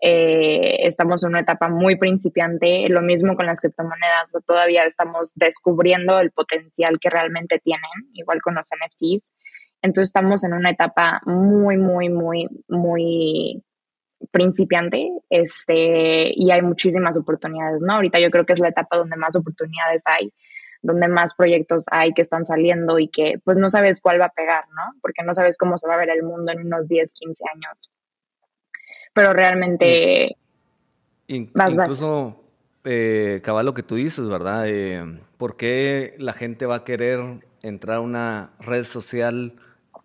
Eh, 0.00 0.86
estamos 0.86 1.22
en 1.22 1.30
una 1.30 1.40
etapa 1.40 1.68
muy 1.68 1.96
principiante, 1.96 2.88
lo 2.88 3.02
mismo 3.02 3.36
con 3.36 3.46
las 3.46 3.60
criptomonedas, 3.60 4.34
todavía 4.46 4.84
estamos 4.84 5.32
descubriendo 5.34 6.18
el 6.18 6.30
potencial 6.30 6.98
que 7.00 7.10
realmente 7.10 7.58
tienen, 7.58 8.10
igual 8.12 8.40
con 8.42 8.54
los 8.54 8.66
NFTs. 8.66 9.24
Entonces 9.82 10.08
estamos 10.08 10.42
en 10.44 10.54
una 10.54 10.70
etapa 10.70 11.20
muy, 11.26 11.76
muy, 11.76 12.08
muy, 12.08 12.48
muy 12.68 13.62
principiante 14.30 15.10
este, 15.30 16.32
y 16.34 16.50
hay 16.50 16.62
muchísimas 16.62 17.16
oportunidades, 17.16 17.82
¿no? 17.82 17.94
Ahorita 17.94 18.18
yo 18.18 18.30
creo 18.30 18.46
que 18.46 18.52
es 18.52 18.58
la 18.58 18.68
etapa 18.68 18.96
donde 18.96 19.16
más 19.16 19.36
oportunidades 19.36 20.02
hay, 20.04 20.32
donde 20.82 21.08
más 21.08 21.34
proyectos 21.34 21.84
hay 21.90 22.12
que 22.12 22.22
están 22.22 22.46
saliendo 22.46 22.98
y 22.98 23.08
que 23.08 23.40
pues 23.44 23.56
no 23.56 23.70
sabes 23.70 24.00
cuál 24.00 24.20
va 24.20 24.26
a 24.26 24.32
pegar, 24.32 24.64
¿no? 24.70 24.98
Porque 25.00 25.22
no 25.24 25.34
sabes 25.34 25.58
cómo 25.58 25.78
se 25.78 25.88
va 25.88 25.94
a 25.94 25.98
ver 25.98 26.10
el 26.10 26.22
mundo 26.22 26.52
en 26.52 26.66
unos 26.66 26.86
10, 26.88 27.12
15 27.12 27.44
años. 27.54 27.90
Pero 29.12 29.32
realmente... 29.32 30.36
incluso, 31.28 32.44
eh, 32.84 33.40
cabal, 33.42 33.66
lo 33.66 33.74
que 33.74 33.82
tú 33.82 33.94
dices, 33.94 34.28
¿verdad? 34.28 34.68
Eh, 34.68 35.20
¿Por 35.38 35.56
qué 35.56 36.14
la 36.18 36.32
gente 36.32 36.66
va 36.66 36.76
a 36.76 36.84
querer 36.84 37.20
entrar 37.62 37.98
a 37.98 38.00
una 38.00 38.52
red 38.60 38.84
social 38.84 39.54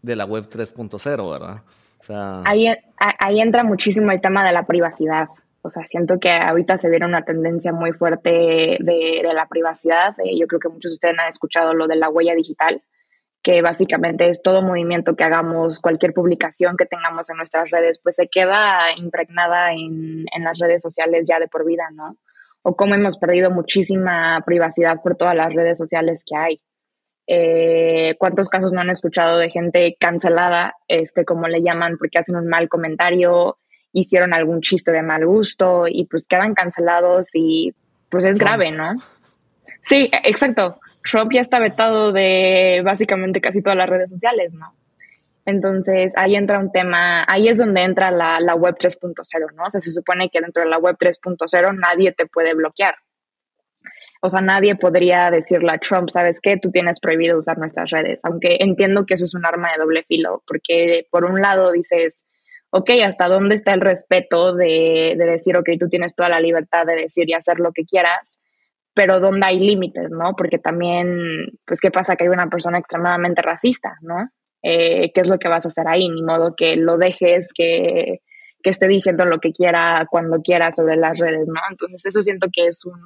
de 0.02 0.16
la 0.16 0.26
web 0.26 0.50
3.0, 0.50 1.32
¿verdad? 1.32 1.64
Ahí, 2.10 3.42
entra 3.42 3.64
muchísimo 3.64 4.12
el 4.12 4.22
tema 4.22 4.46
de 4.46 4.52
la 4.52 4.66
privacidad. 4.66 5.30
O 5.62 5.70
sea, 5.70 5.84
siento 5.86 6.20
que 6.20 6.32
ahorita 6.32 6.78
se 6.78 6.90
viene 6.90 7.06
una 7.06 7.24
tendencia 7.26 7.74
muy 7.74 7.92
fuerte 7.92 8.78
de, 8.80 9.30
la 9.34 9.48
privacidad. 9.48 10.16
Eh, 10.24 10.38
yo 10.40 10.48
creo 10.48 10.60
que 10.60 10.70
muchos 10.70 10.92
de 10.92 10.96
ustedes 10.96 11.16
han 11.20 11.28
escuchado 11.28 11.74
lo 11.74 11.88
de 11.88 11.96
la 11.96 12.10
huella 12.10 12.34
digital. 12.36 12.82
que 13.42 13.62
básicamente 13.62 14.30
es 14.30 14.42
todo 14.42 14.62
movimiento 14.62 15.16
que 15.16 15.24
hagamos, 15.24 15.80
cualquier 15.80 16.14
publicación 16.14 16.76
que 16.76 16.86
tengamos 16.86 17.30
en 17.30 17.38
nuestras 17.38 17.70
redes, 17.72 17.98
pues 18.04 18.16
se 18.16 18.28
queda 18.28 18.92
impregnada 18.98 19.72
en 19.72 20.44
las 20.44 20.60
redes 20.60 20.82
sociales 20.82 21.26
ya 21.26 21.40
de 21.40 21.48
por 21.48 21.66
vida, 21.66 21.86
¿no? 21.94 22.18
O 22.64 22.76
cómo 22.76 22.96
hemos 22.96 23.18
perdido 23.18 23.50
muchísima 23.50 24.44
privacidad 24.46 25.02
por 25.02 25.16
todas 25.16 25.36
las 25.36 25.54
redes 25.54 25.78
sociales 25.78 26.24
que 26.26 26.36
hay. 26.36 26.62
Eh, 27.32 28.16
¿Cuántos 28.18 28.50
casos 28.50 28.74
no 28.74 28.82
han 28.82 28.90
escuchado 28.90 29.38
de 29.38 29.52
gente 29.52 29.96
cancelada, 30.00 30.74
este, 30.88 31.26
como 31.26 31.48
le 31.48 31.62
llaman, 31.62 32.00
porque 32.00 32.18
hacen 32.18 32.36
un 32.36 32.48
mal 32.48 32.68
comentario, 32.68 33.60
hicieron 33.94 34.34
algún 34.34 34.62
chiste 34.62 34.92
de 34.92 35.04
mal 35.04 35.28
gusto 35.28 35.86
y 35.88 36.06
pues 36.06 36.26
quedan 36.26 36.56
cancelados 36.56 37.28
y 37.36 37.76
pues 38.10 38.26
es 38.26 38.40
grave, 38.40 38.72
¿no? 38.72 38.96
Sí, 39.84 40.10
exacto. 40.24 40.80
Trump 41.04 41.32
ya 41.32 41.42
está 41.42 41.60
vetado 41.60 42.12
de 42.12 42.82
básicamente 42.84 43.42
casi 43.42 43.62
todas 43.62 43.78
las 43.78 43.90
redes 43.90 44.10
sociales, 44.10 44.52
¿no? 44.52 44.74
Entonces 45.46 46.14
ahí 46.18 46.36
entra 46.36 46.58
un 46.58 46.72
tema, 46.72 47.26
ahí 47.28 47.48
es 47.48 47.60
donde 47.60 47.84
entra 47.84 48.10
la, 48.10 48.40
la 48.40 48.56
web 48.56 48.76
3.0, 48.76 49.54
¿no? 49.54 49.66
O 49.66 49.70
sea, 49.70 49.82
se 49.82 49.92
supone 49.92 50.30
que 50.30 50.42
dentro 50.42 50.64
de 50.64 50.70
la 50.70 50.80
web 50.80 50.98
3.0 51.00 51.78
nadie 51.78 52.12
te 52.12 52.26
puede 52.26 52.56
bloquear. 52.56 52.96
O 54.22 54.30
sea, 54.30 54.42
nadie 54.42 54.76
podría 54.76 55.32
decirle 55.32 55.72
a 55.72 55.78
Trump, 55.78 56.10
¿sabes 56.10 56.40
qué? 56.42 56.58
Tú 56.58 56.72
tienes 56.72 57.00
prohibido 57.00 57.40
usar 57.40 57.58
nuestras 57.58 57.90
redes, 57.90 58.20
aunque 58.24 58.58
entiendo 58.60 59.06
que 59.06 59.14
eso 59.14 59.26
es 59.26 59.34
un 59.34 59.46
arma 59.46 59.72
de 59.72 59.78
doble 59.80 60.04
filo, 60.08 60.44
porque 60.46 61.08
por 61.10 61.26
un 61.26 61.42
lado 61.42 61.72
dices, 61.72 62.24
ok, 62.72 62.90
¿hasta 63.06 63.28
dónde 63.28 63.56
está 63.56 63.74
el 63.74 63.82
respeto 63.82 64.54
de, 64.56 65.16
de 65.18 65.26
decir, 65.26 65.56
ok, 65.56 65.70
tú 65.80 65.88
tienes 65.88 66.16
toda 66.16 66.30
la 66.30 66.42
libertad 66.42 66.86
de 66.86 66.96
decir 66.96 67.30
y 67.30 67.34
hacer 67.34 67.60
lo 67.60 67.72
que 67.72 67.86
quieras? 67.86 68.40
pero 69.00 69.22
dónde 69.22 69.48
hay 69.48 69.60
límites, 69.60 70.12
¿no? 70.12 70.34
Porque 70.36 70.58
también, 70.58 71.48
pues, 71.66 71.80
¿qué 71.80 71.90
pasa? 71.90 72.18
Que 72.18 72.26
hay 72.26 72.30
una 72.30 72.50
persona 72.50 72.80
extremadamente 72.80 73.42
racista, 73.42 73.98
¿no? 74.02 74.30
Eh, 74.62 75.12
¿Qué 75.14 75.22
es 75.22 75.28
lo 75.28 75.40
que 75.40 75.48
vas 75.48 75.66
a 75.66 75.70
hacer 75.70 75.88
ahí? 75.88 76.10
Ni 76.10 76.22
modo 76.22 76.54
que 76.54 76.76
lo 76.76 76.98
dejes, 76.98 77.48
que, 77.56 78.20
que 78.62 78.70
esté 78.70 78.90
diciendo 78.90 79.24
lo 79.24 79.40
que 79.40 79.54
quiera 79.54 80.06
cuando 80.12 80.42
quiera 80.42 80.74
sobre 80.74 80.98
las 80.98 81.18
redes, 81.18 81.48
¿no? 81.48 81.62
Entonces, 81.70 82.06
eso 82.06 82.22
siento 82.22 82.50
que 82.52 82.68
es 82.68 82.84
un, 82.84 83.00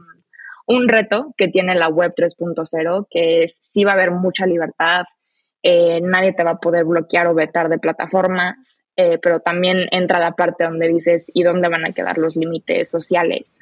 un 0.65 0.87
reto 0.87 1.33
que 1.37 1.47
tiene 1.47 1.75
la 1.75 1.87
web 1.87 2.13
3.0, 2.15 3.07
que 3.09 3.43
es, 3.43 3.57
sí 3.61 3.83
va 3.83 3.91
a 3.91 3.95
haber 3.95 4.11
mucha 4.11 4.45
libertad, 4.45 5.03
eh, 5.61 6.01
nadie 6.01 6.33
te 6.33 6.43
va 6.43 6.51
a 6.51 6.59
poder 6.59 6.85
bloquear 6.85 7.27
o 7.27 7.33
vetar 7.33 7.69
de 7.69 7.79
plataformas, 7.79 8.57
eh, 8.95 9.17
pero 9.21 9.39
también 9.39 9.87
entra 9.91 10.19
la 10.19 10.33
parte 10.33 10.65
donde 10.65 10.87
dices, 10.89 11.25
¿y 11.33 11.43
dónde 11.43 11.69
van 11.69 11.85
a 11.85 11.91
quedar 11.91 12.17
los 12.17 12.35
límites 12.35 12.89
sociales? 12.89 13.53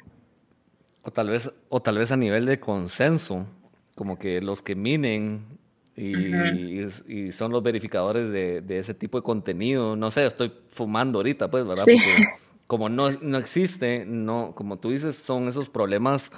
O 1.02 1.10
tal 1.10 1.30
vez, 1.30 1.50
o 1.68 1.80
tal 1.80 1.98
vez 1.98 2.12
a 2.12 2.16
nivel 2.16 2.46
de 2.46 2.60
consenso, 2.60 3.46
como 3.94 4.18
que 4.18 4.40
los 4.40 4.62
que 4.62 4.74
minen 4.74 5.58
y, 5.96 7.32
son 7.32 7.52
los 7.52 7.62
verificadores 7.62 8.30
de, 8.32 8.78
ese 8.78 8.94
tipo 8.94 9.18
de 9.18 9.22
contenido, 9.22 9.96
no 9.96 10.10
sé, 10.10 10.24
estoy 10.26 10.52
fumando 10.68 11.18
ahorita, 11.18 11.50
pues, 11.50 11.66
¿verdad? 11.66 11.84
Porque 11.84 12.24
como 12.66 12.88
no, 12.88 13.10
no 13.10 13.38
existe, 13.38 14.04
no, 14.06 14.54
como 14.54 14.78
tú 14.78 14.90
dices, 14.90 15.16
son 15.16 15.48
esos 15.48 15.68
problemas 15.68 16.32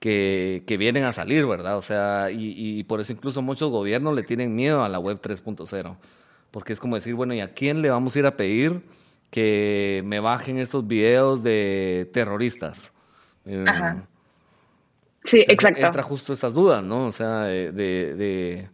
que, 0.00 0.64
que 0.66 0.76
vienen 0.76 1.04
a 1.04 1.12
salir, 1.12 1.46
¿verdad? 1.46 1.78
O 1.78 1.82
sea, 1.82 2.30
y, 2.32 2.54
y 2.56 2.82
por 2.84 3.00
eso 3.00 3.12
incluso 3.12 3.42
muchos 3.42 3.70
gobiernos 3.70 4.14
le 4.14 4.24
tienen 4.24 4.56
miedo 4.56 4.82
a 4.82 4.88
la 4.88 4.98
web 4.98 5.20
3.0, 5.20 5.96
porque 6.50 6.72
es 6.72 6.80
como 6.80 6.96
decir, 6.96 7.14
bueno, 7.14 7.34
¿y 7.34 7.40
a 7.40 7.54
quién 7.54 7.82
le 7.82 7.90
vamos 7.90 8.16
a 8.16 8.18
ir 8.18 8.26
a 8.26 8.36
pedir 8.36 8.82
que 9.30 10.02
me 10.04 10.18
bajen 10.18 10.58
estos 10.58 10.86
videos 10.88 11.44
de 11.44 12.10
terroristas? 12.12 12.92
Ajá. 13.66 13.90
Em, 13.92 14.10
Sí, 15.24 15.44
exacto. 15.46 15.84
Entra 15.84 16.02
justo 16.02 16.32
esas 16.32 16.54
dudas, 16.54 16.82
¿no? 16.82 17.06
O 17.06 17.12
sea, 17.12 17.42
de, 17.42 18.68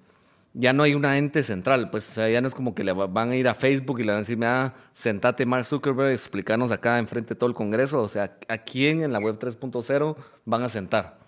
ya 0.58 0.72
no 0.72 0.84
hay 0.84 0.94
una 0.94 1.18
ente 1.18 1.42
central, 1.42 1.90
pues, 1.90 2.08
o 2.08 2.12
sea, 2.12 2.30
ya 2.30 2.40
no 2.40 2.48
es 2.48 2.54
como 2.54 2.74
que 2.74 2.82
le 2.82 2.92
van 2.92 3.30
a 3.30 3.36
ir 3.36 3.46
a 3.46 3.54
Facebook 3.54 4.00
y 4.00 4.04
le 4.04 4.08
van 4.08 4.16
a 4.16 4.20
decir, 4.20 4.38
ah, 4.42 4.72
sentate 4.90 5.44
Mark 5.44 5.66
Zuckerberg, 5.66 6.12
explícanos 6.12 6.72
acá 6.72 6.98
enfrente 6.98 7.34
de 7.34 7.38
todo 7.38 7.50
el 7.50 7.54
Congreso, 7.54 8.00
o 8.00 8.08
sea, 8.08 8.32
¿a 8.48 8.58
quién 8.58 9.02
en 9.02 9.12
la 9.12 9.18
web 9.18 9.38
3.0 9.38 10.16
van 10.46 10.62
a 10.62 10.68
sentar? 10.70 11.18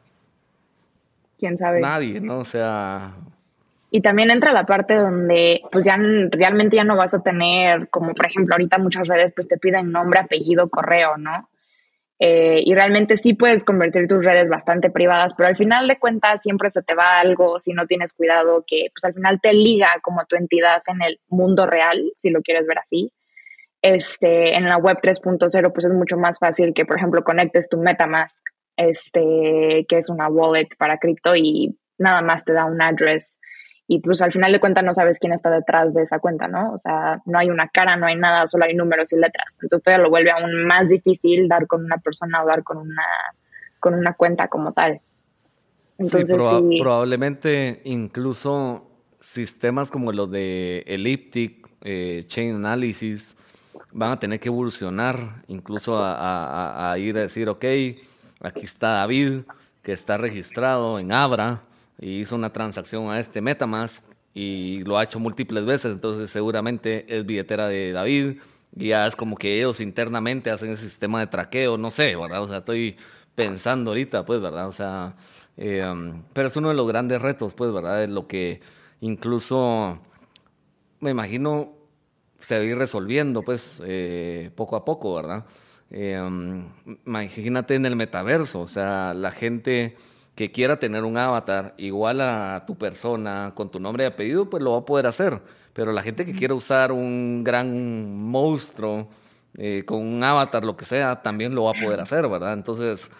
¿Quién 1.38 1.58
sabe? 1.58 1.80
Nadie, 1.80 2.20
¿no? 2.20 2.38
O 2.38 2.44
sea... 2.44 3.12
Y 3.90 4.00
también 4.00 4.30
entra 4.30 4.52
la 4.52 4.64
parte 4.64 4.94
donde, 4.94 5.60
pues 5.70 5.84
ya 5.84 5.98
realmente 6.30 6.76
ya 6.76 6.84
no 6.84 6.96
vas 6.96 7.12
a 7.12 7.22
tener, 7.22 7.88
como 7.90 8.14
por 8.14 8.26
ejemplo 8.26 8.54
ahorita 8.54 8.78
muchas 8.78 9.06
redes, 9.08 9.32
pues 9.34 9.46
te 9.46 9.58
piden 9.58 9.92
nombre, 9.92 10.20
apellido, 10.20 10.70
correo, 10.70 11.18
¿no? 11.18 11.48
Eh, 12.20 12.62
y 12.64 12.74
realmente 12.74 13.16
sí 13.16 13.34
puedes 13.34 13.64
convertir 13.64 14.08
tus 14.08 14.24
redes 14.24 14.48
bastante 14.48 14.90
privadas, 14.90 15.34
pero 15.34 15.48
al 15.48 15.56
final 15.56 15.86
de 15.86 15.98
cuentas 15.98 16.40
siempre 16.42 16.70
se 16.70 16.82
te 16.82 16.94
va 16.94 17.20
algo 17.20 17.60
si 17.60 17.72
no 17.72 17.86
tienes 17.86 18.12
cuidado 18.12 18.64
que 18.66 18.88
pues 18.92 19.04
al 19.04 19.14
final 19.14 19.40
te 19.40 19.52
liga 19.52 19.88
como 20.02 20.24
tu 20.26 20.34
entidad 20.34 20.82
en 20.88 21.02
el 21.02 21.20
mundo 21.28 21.66
real, 21.66 22.12
si 22.18 22.30
lo 22.30 22.42
quieres 22.42 22.66
ver 22.66 22.80
así. 22.80 23.12
Este, 23.82 24.56
en 24.56 24.68
la 24.68 24.78
web 24.78 24.98
3.0 25.00 25.72
pues 25.72 25.86
es 25.86 25.92
mucho 25.92 26.16
más 26.16 26.40
fácil 26.40 26.74
que 26.74 26.84
por 26.84 26.96
ejemplo 26.96 27.22
conectes 27.22 27.68
tu 27.68 27.78
MetaMask, 27.78 28.36
este, 28.76 29.86
que 29.88 29.98
es 29.98 30.08
una 30.08 30.28
wallet 30.28 30.68
para 30.76 30.98
cripto 30.98 31.36
y 31.36 31.78
nada 31.98 32.20
más 32.22 32.44
te 32.44 32.52
da 32.52 32.64
un 32.64 32.82
address 32.82 33.37
y 33.90 34.00
pues 34.00 34.20
al 34.20 34.30
final 34.30 34.52
de 34.52 34.60
cuentas 34.60 34.84
no 34.84 34.92
sabes 34.92 35.18
quién 35.18 35.32
está 35.32 35.50
detrás 35.50 35.94
de 35.94 36.02
esa 36.02 36.18
cuenta, 36.18 36.46
¿no? 36.46 36.74
O 36.74 36.78
sea, 36.78 37.22
no 37.24 37.38
hay 37.38 37.48
una 37.48 37.68
cara, 37.68 37.96
no 37.96 38.04
hay 38.04 38.16
nada, 38.16 38.46
solo 38.46 38.66
hay 38.66 38.74
números 38.74 39.10
y 39.14 39.16
letras. 39.16 39.58
Entonces 39.62 39.82
todavía 39.82 40.04
lo 40.04 40.10
vuelve 40.10 40.30
aún 40.30 40.66
más 40.66 40.88
difícil 40.88 41.48
dar 41.48 41.66
con 41.66 41.86
una 41.86 41.96
persona 41.96 42.42
o 42.42 42.46
dar 42.46 42.62
con 42.62 42.76
una, 42.76 43.02
con 43.80 43.94
una 43.94 44.12
cuenta 44.12 44.48
como 44.48 44.74
tal. 44.74 45.00
Entonces, 45.96 46.36
sí, 46.38 46.78
probablemente 46.78 47.80
incluso 47.84 48.86
sistemas 49.22 49.90
como 49.90 50.12
los 50.12 50.30
de 50.30 50.84
Elliptic, 50.86 51.66
eh, 51.80 52.24
Chain 52.26 52.56
Analysis, 52.56 53.38
van 53.92 54.12
a 54.12 54.18
tener 54.18 54.38
que 54.38 54.48
evolucionar 54.48 55.16
incluso 55.46 55.98
a, 55.98 56.92
a 56.92 56.98
ir 56.98 57.16
a 57.16 57.22
decir, 57.22 57.48
ok, 57.48 57.64
aquí 58.40 58.64
está 58.64 58.88
David, 58.88 59.44
que 59.82 59.92
está 59.92 60.18
registrado 60.18 60.98
en 60.98 61.10
Abra, 61.10 61.62
y 61.98 62.20
hizo 62.20 62.36
una 62.36 62.52
transacción 62.52 63.10
a 63.10 63.18
este 63.18 63.40
Metamask 63.40 64.04
y 64.34 64.82
lo 64.84 64.98
ha 64.98 65.04
hecho 65.04 65.18
múltiples 65.18 65.64
veces, 65.64 65.92
entonces 65.92 66.30
seguramente 66.30 67.04
es 67.08 67.26
billetera 67.26 67.68
de 67.68 67.92
David 67.92 68.38
y 68.76 68.88
ya 68.88 69.06
es 69.06 69.16
como 69.16 69.36
que 69.36 69.58
ellos 69.58 69.80
internamente 69.80 70.50
hacen 70.50 70.70
ese 70.70 70.84
sistema 70.84 71.20
de 71.20 71.26
traqueo, 71.26 71.78
no 71.78 71.90
sé, 71.90 72.14
¿verdad? 72.16 72.42
O 72.42 72.48
sea, 72.48 72.58
estoy 72.58 72.96
pensando 73.34 73.90
ahorita, 73.90 74.24
pues, 74.24 74.40
¿verdad? 74.40 74.68
O 74.68 74.72
sea, 74.72 75.16
eh, 75.56 75.84
um, 75.88 76.22
pero 76.32 76.48
es 76.48 76.56
uno 76.56 76.68
de 76.68 76.74
los 76.74 76.86
grandes 76.86 77.20
retos, 77.20 77.54
pues, 77.54 77.72
¿verdad? 77.72 78.04
Es 78.04 78.10
lo 78.10 78.26
que 78.26 78.60
incluso, 79.00 79.98
me 81.00 81.10
imagino, 81.10 81.72
se 82.38 82.56
va 82.56 82.62
a 82.62 82.64
ir 82.64 82.78
resolviendo, 82.78 83.42
pues, 83.42 83.80
eh, 83.84 84.50
poco 84.54 84.76
a 84.76 84.84
poco, 84.84 85.14
¿verdad? 85.14 85.46
Eh, 85.90 86.20
um, 86.20 86.68
imagínate 87.06 87.74
en 87.74 87.86
el 87.86 87.96
metaverso, 87.96 88.60
o 88.60 88.68
sea, 88.68 89.14
la 89.14 89.30
gente 89.30 89.96
que 90.38 90.52
quiera 90.52 90.78
tener 90.78 91.02
un 91.02 91.16
avatar 91.16 91.74
igual 91.78 92.20
a 92.20 92.62
tu 92.64 92.78
persona 92.78 93.50
con 93.56 93.72
tu 93.72 93.80
nombre 93.80 94.04
y 94.04 94.06
apellido, 94.06 94.48
pues 94.48 94.62
lo 94.62 94.70
va 94.70 94.78
a 94.78 94.84
poder 94.84 95.08
hacer. 95.08 95.42
Pero 95.72 95.90
la 95.90 96.00
gente 96.00 96.24
que 96.24 96.32
quiera 96.32 96.54
usar 96.54 96.92
un 96.92 97.42
gran 97.42 98.16
monstruo 98.16 99.08
eh, 99.56 99.82
con 99.84 99.98
un 99.98 100.22
avatar, 100.22 100.64
lo 100.64 100.76
que 100.76 100.84
sea, 100.84 101.22
también 101.22 101.56
lo 101.56 101.64
va 101.64 101.72
a 101.72 101.82
poder 101.82 101.98
hacer, 101.98 102.28
¿verdad? 102.28 102.52
Entonces, 102.52 103.10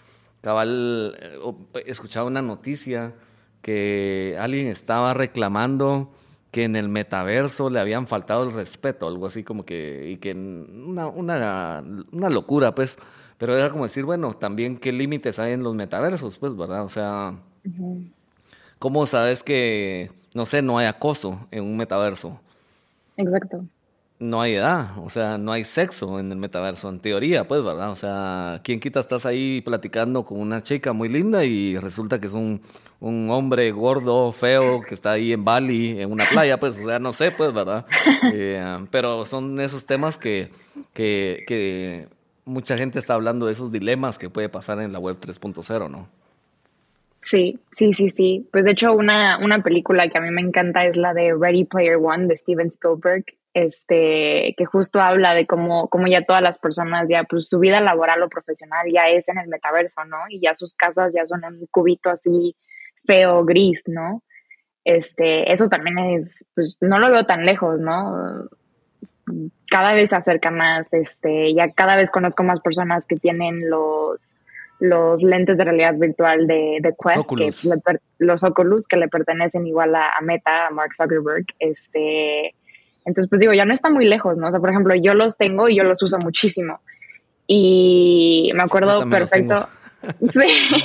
cabal, 0.43 1.17
eh, 1.21 1.83
escuchaba 1.87 2.29
una 2.29 2.41
noticia 2.41 3.15
que 3.63 4.37
alguien 4.39 4.69
estaba 4.69 5.13
reclamando 5.13 6.13
que 6.51 6.65
en 6.65 6.77
el 6.77 6.89
metaverso 6.89 7.71
le 7.71 7.81
habían 7.81 8.07
faltado 8.07 8.45
el 8.45 8.53
respeto, 8.53 9.07
algo 9.07 9.27
así 9.27 9.45
como 9.45 9.65
que, 9.65 10.11
y 10.13 10.17
que 10.17 10.33
una, 10.33 11.07
una, 11.07 11.85
una 12.13 12.31
locura, 12.31 12.75
pues 12.75 12.99
pero 13.39 13.57
era 13.57 13.71
como 13.71 13.85
decir, 13.85 14.05
bueno, 14.05 14.33
también 14.35 14.77
qué 14.77 14.91
límites 14.91 15.39
hay 15.39 15.53
en 15.53 15.63
los 15.63 15.75
metaversos, 15.75 16.39
pues, 16.39 16.57
¿verdad? 16.57 16.85
O 16.85 16.89
sea, 16.89 17.39
¿cómo 18.81 19.07
sabes 19.07 19.45
que, 19.45 20.11
no 20.35 20.45
sé, 20.45 20.61
no 20.61 20.77
hay 20.77 20.87
acoso 20.87 21.47
en 21.53 21.63
un 21.63 21.77
metaverso? 21.77 22.41
Exacto. 23.17 23.65
No 24.21 24.41
hay 24.41 24.55
edad, 24.55 24.99
o 24.99 25.11
sea, 25.11 25.39
no 25.39 25.53
hay 25.53 25.63
sexo 25.63 26.19
en 26.19 26.33
el 26.33 26.39
metaverso, 26.39 26.89
en 26.89 26.99
teoría, 26.99 27.47
pues, 27.47 27.63
¿verdad? 27.63 27.93
O 27.93 27.97
sea, 27.97 28.61
¿quién 28.65 28.81
quita 28.81 28.99
estás 28.99 29.25
ahí 29.27 29.61
platicando 29.61 30.25
con 30.25 30.41
una 30.41 30.61
chica 30.61 30.93
muy 30.93 31.09
linda 31.09 31.45
y 31.45 31.79
resulta 31.79 32.21
que 32.21 32.27
es 32.27 32.35
un, 32.35 32.61
un 32.99 33.31
hombre 33.31 33.71
gordo, 33.71 34.33
feo, 34.33 34.81
que 34.81 34.95
está 34.95 35.13
ahí 35.13 35.33
en 35.33 35.45
Bali, 35.45 36.01
en 36.01 36.11
una 36.11 36.25
playa, 36.25 36.59
pues, 36.59 36.81
o 36.81 36.85
sea, 36.85 36.99
no 36.99 37.13
sé, 37.13 37.31
pues, 37.31 37.53
¿verdad? 37.53 37.87
Eh, 38.35 38.87
pero 38.91 39.25
son 39.25 39.61
esos 39.61 39.85
temas 39.85 40.19
que, 40.19 40.51
que, 40.93 41.45
que 41.47 42.09
mucha 42.45 42.77
gente 42.77 42.99
está 42.99 43.15
hablando 43.15 43.47
de 43.47 43.53
esos 43.53 43.71
dilemas 43.71 44.19
que 44.19 44.31
puede 44.31 44.49
pasar 44.49 44.81
en 44.81 44.93
la 44.93 44.99
web 44.99 45.19
3.0, 45.21 45.89
¿no? 45.89 46.09
Sí, 47.29 47.61
sí, 47.73 47.93
sí, 47.93 48.09
sí. 48.09 48.49
Pues 48.51 48.65
de 48.65 48.71
hecho 48.71 48.95
una, 48.95 49.37
una 49.37 49.63
película 49.63 50.09
que 50.09 50.17
a 50.17 50.21
mí 50.23 50.31
me 50.31 50.41
encanta 50.41 50.87
es 50.87 50.97
la 50.97 51.13
de 51.13 51.35
Ready 51.39 51.65
Player 51.65 51.97
One 51.97 52.27
de 52.27 52.39
Steven 52.39 52.69
Spielberg, 52.69 53.27
este, 53.53 54.55
que 54.57 54.65
justo 54.65 54.99
habla 54.99 55.35
de 55.35 55.47
cómo, 55.47 55.89
cómo 55.89 56.07
ya 56.07 56.25
todas 56.25 56.41
las 56.41 56.59
personas, 56.59 57.07
ya 57.07 57.25
pues 57.25 57.49
su 57.49 57.59
vida 57.59 57.83
laboral 57.83 58.23
o 58.23 58.31
profesional 58.31 58.87
ya 58.91 59.11
es 59.11 59.29
en 59.29 59.37
el 59.37 59.49
metaverso, 59.49 60.07
¿no? 60.07 60.17
Y 60.31 60.41
ya 60.41 60.55
sus 60.55 60.75
casas 60.75 61.13
ya 61.13 61.27
son 61.27 61.45
un 61.45 61.67
cubito 61.71 62.09
así 62.09 62.57
feo, 63.05 63.45
gris, 63.45 63.83
¿no? 63.85 64.23
Este, 64.85 65.53
eso 65.53 65.69
también 65.69 65.99
es, 65.99 66.47
pues 66.55 66.79
no 66.81 66.99
lo 66.99 67.11
veo 67.11 67.27
tan 67.27 67.45
lejos, 67.45 67.79
¿no? 67.83 68.49
Cada 69.71 69.93
vez 69.93 70.09
se 70.09 70.17
acerca 70.17 70.51
más, 70.51 70.91
este, 70.93 71.53
ya 71.53 71.73
cada 71.73 71.97
vez 71.97 72.11
conozco 72.11 72.43
más 72.43 72.61
personas 72.63 73.07
que 73.07 73.17
tienen 73.17 73.69
los, 73.69 74.33
los 74.81 75.23
lentes 75.23 75.59
de 75.59 75.65
realidad 75.65 75.95
virtual 75.95 76.47
de, 76.47 76.79
de 76.81 76.95
Quest, 77.03 77.31
que 77.37 77.99
los 78.19 78.45
Oculus 78.45 78.87
que 78.87 78.97
le 78.97 79.09
pertenecen 79.09 79.67
igual 79.67 79.95
a, 79.95 80.13
Meta, 80.23 80.69
a 80.69 80.71
Mark 80.71 80.95
Zuckerberg, 80.95 81.47
este, 81.59 82.55
entonces 83.05 83.29
pues 83.29 83.41
digo, 83.41 83.53
ya 83.53 83.65
no 83.65 83.75
está 83.75 83.91
muy 83.91 84.07
lejos, 84.07 84.37
¿no? 84.37 84.49
O 84.49 84.51
sea, 84.51 84.61
por 84.61 84.71
ejemplo, 84.71 84.95
yo 84.95 85.15
los 85.15 85.37
tengo 85.37 85.69
y 85.69 85.77
yo 85.77 85.85
los 85.85 86.03
uso 86.03 86.19
muchísimo. 86.19 86.81
Y 87.47 88.53
me 88.55 88.63
acuerdo 88.63 89.09
perfecto. 89.09 89.67
sí. 90.33 90.85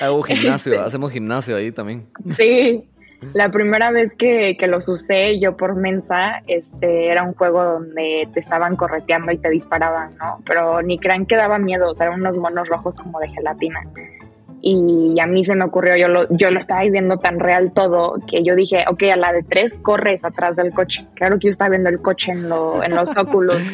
Hago 0.00 0.22
gimnasio, 0.22 0.72
este, 0.74 0.84
hacemos 0.84 1.10
gimnasio 1.10 1.56
ahí 1.56 1.72
también. 1.72 2.06
Sí, 2.36 2.88
la 3.34 3.50
primera 3.50 3.90
vez 3.90 4.14
que, 4.16 4.56
que, 4.58 4.66
los 4.66 4.88
usé 4.88 5.38
yo 5.38 5.56
por 5.56 5.76
mensa, 5.76 6.42
este, 6.46 7.08
era 7.08 7.22
un 7.22 7.34
juego 7.34 7.62
donde 7.62 8.28
te 8.32 8.40
estaban 8.40 8.76
correteando 8.76 9.30
y 9.30 9.38
te 9.38 9.50
disparaban, 9.50 10.16
¿no? 10.16 10.40
Pero 10.46 10.80
ni 10.82 10.98
crean 10.98 11.26
que 11.26 11.36
daba 11.36 11.58
miedo, 11.58 11.90
o 11.90 11.94
sea, 11.94 12.06
eran 12.06 12.20
unos 12.20 12.38
monos 12.38 12.68
rojos 12.68 12.96
como 12.96 13.20
de 13.20 13.28
gelatina. 13.28 13.80
Y 14.62 15.18
a 15.20 15.26
mí 15.26 15.44
se 15.44 15.54
me 15.54 15.64
ocurrió, 15.64 15.96
yo 15.96 16.08
lo, 16.08 16.26
yo 16.30 16.50
lo 16.50 16.58
estaba 16.58 16.82
viendo 16.82 17.18
tan 17.18 17.40
real 17.40 17.72
todo, 17.72 18.14
que 18.26 18.42
yo 18.42 18.54
dije, 18.54 18.84
ok, 18.88 19.02
a 19.12 19.16
la 19.16 19.32
de 19.32 19.42
tres 19.42 19.78
corres 19.80 20.24
atrás 20.24 20.56
del 20.56 20.72
coche. 20.72 21.06
Claro 21.14 21.38
que 21.38 21.46
yo 21.46 21.50
estaba 21.50 21.70
viendo 21.70 21.88
el 21.88 22.00
coche 22.00 22.32
en, 22.32 22.48
lo, 22.48 22.82
en 22.82 22.94
los 22.94 23.16
óculos. 23.16 23.64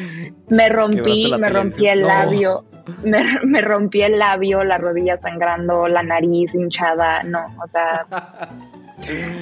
Me 0.49 0.69
rompí, 0.69 1.33
me 1.39 1.51
rompí 1.51 1.87
el 1.87 2.03
labio, 2.03 2.65
me, 3.03 3.25
me 3.45 3.61
rompí 3.63 4.03
el 4.03 4.19
labio, 4.19 4.65
la 4.65 4.79
rodilla 4.79 5.19
sangrando, 5.19 5.89
la 5.89 6.03
nariz 6.03 6.53
hinchada, 6.53 7.23
no, 7.23 7.45
o 7.63 7.67
sea... 7.69 8.07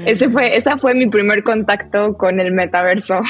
Ese 0.07 0.29
fue, 0.29 0.57
esa 0.57 0.77
fue 0.79 0.95
mi 0.95 1.07
primer 1.07 1.43
contacto 1.43 2.17
con 2.17 2.41
el 2.41 2.53
metaverso. 2.53 3.21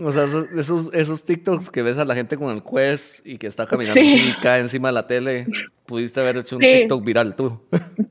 O 0.00 0.10
sea, 0.10 0.24
esos, 0.24 0.94
esos, 0.94 1.24
TikToks 1.24 1.70
que 1.70 1.82
ves 1.82 1.98
a 1.98 2.06
la 2.06 2.14
gente 2.14 2.38
con 2.38 2.50
el 2.50 2.62
Quest 2.62 3.26
y 3.26 3.36
que 3.36 3.46
está 3.46 3.66
caminando 3.66 4.00
y 4.00 4.34
cae 4.42 4.60
encima 4.60 4.88
de 4.88 4.94
la 4.94 5.06
tele, 5.06 5.46
pudiste 5.84 6.20
haber 6.20 6.38
hecho 6.38 6.56
un 6.56 6.62
TikTok 6.62 7.04
viral 7.04 7.36
tú. 7.36 7.60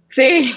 Sí, 0.10 0.54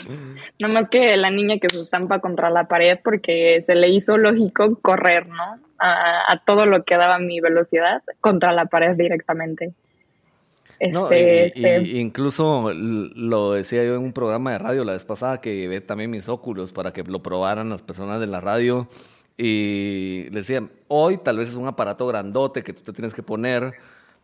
más 0.61 0.91
que 0.91 1.17
la 1.17 1.31
niña 1.31 1.59
que 1.59 1.71
se 1.71 1.81
estampa 1.81 2.19
contra 2.19 2.51
la 2.51 2.69
pared 2.69 2.99
porque 3.03 3.63
se 3.65 3.75
le 3.75 3.89
hizo 3.89 4.19
lógico 4.19 4.79
correr, 4.83 5.29
¿no? 5.29 5.61
A, 5.79 6.31
a 6.31 6.45
todo 6.45 6.67
lo 6.67 6.85
que 6.85 6.97
daba 6.97 7.19
mi 7.19 7.41
velocidad 7.41 8.03
contra 8.21 8.53
la 8.53 8.67
pared 8.67 8.97
directamente. 8.97 9.73
Este, 10.85 11.47
este 11.47 11.99
incluso 11.99 12.73
lo 12.75 13.53
decía 13.53 13.85
yo 13.85 13.95
en 13.95 14.03
un 14.03 14.13
programa 14.13 14.53
de 14.53 14.59
radio 14.59 14.85
la 14.85 14.93
vez 14.93 15.05
pasada 15.05 15.41
que 15.41 15.67
ve 15.69 15.81
también 15.81 16.11
mis 16.11 16.29
óculos 16.29 16.73
para 16.73 16.93
que 16.93 17.03
lo 17.05 17.23
probaran 17.23 17.71
las 17.71 17.83
personas 17.83 18.21
de 18.21 18.27
la 18.27 18.41
radio 18.41 18.89
y 19.37 20.25
les 20.25 20.47
decía, 20.47 20.69
hoy 20.89 21.19
tal 21.19 21.39
vez 21.39 21.49
es 21.49 21.55
un 21.55 21.67
aparato 21.67 22.07
grandote 22.07 22.63
que 22.63 22.73
tú 22.73 22.83
te 22.83 22.93
tienes 22.93 23.15
que 23.15 23.23
poner, 23.23 23.75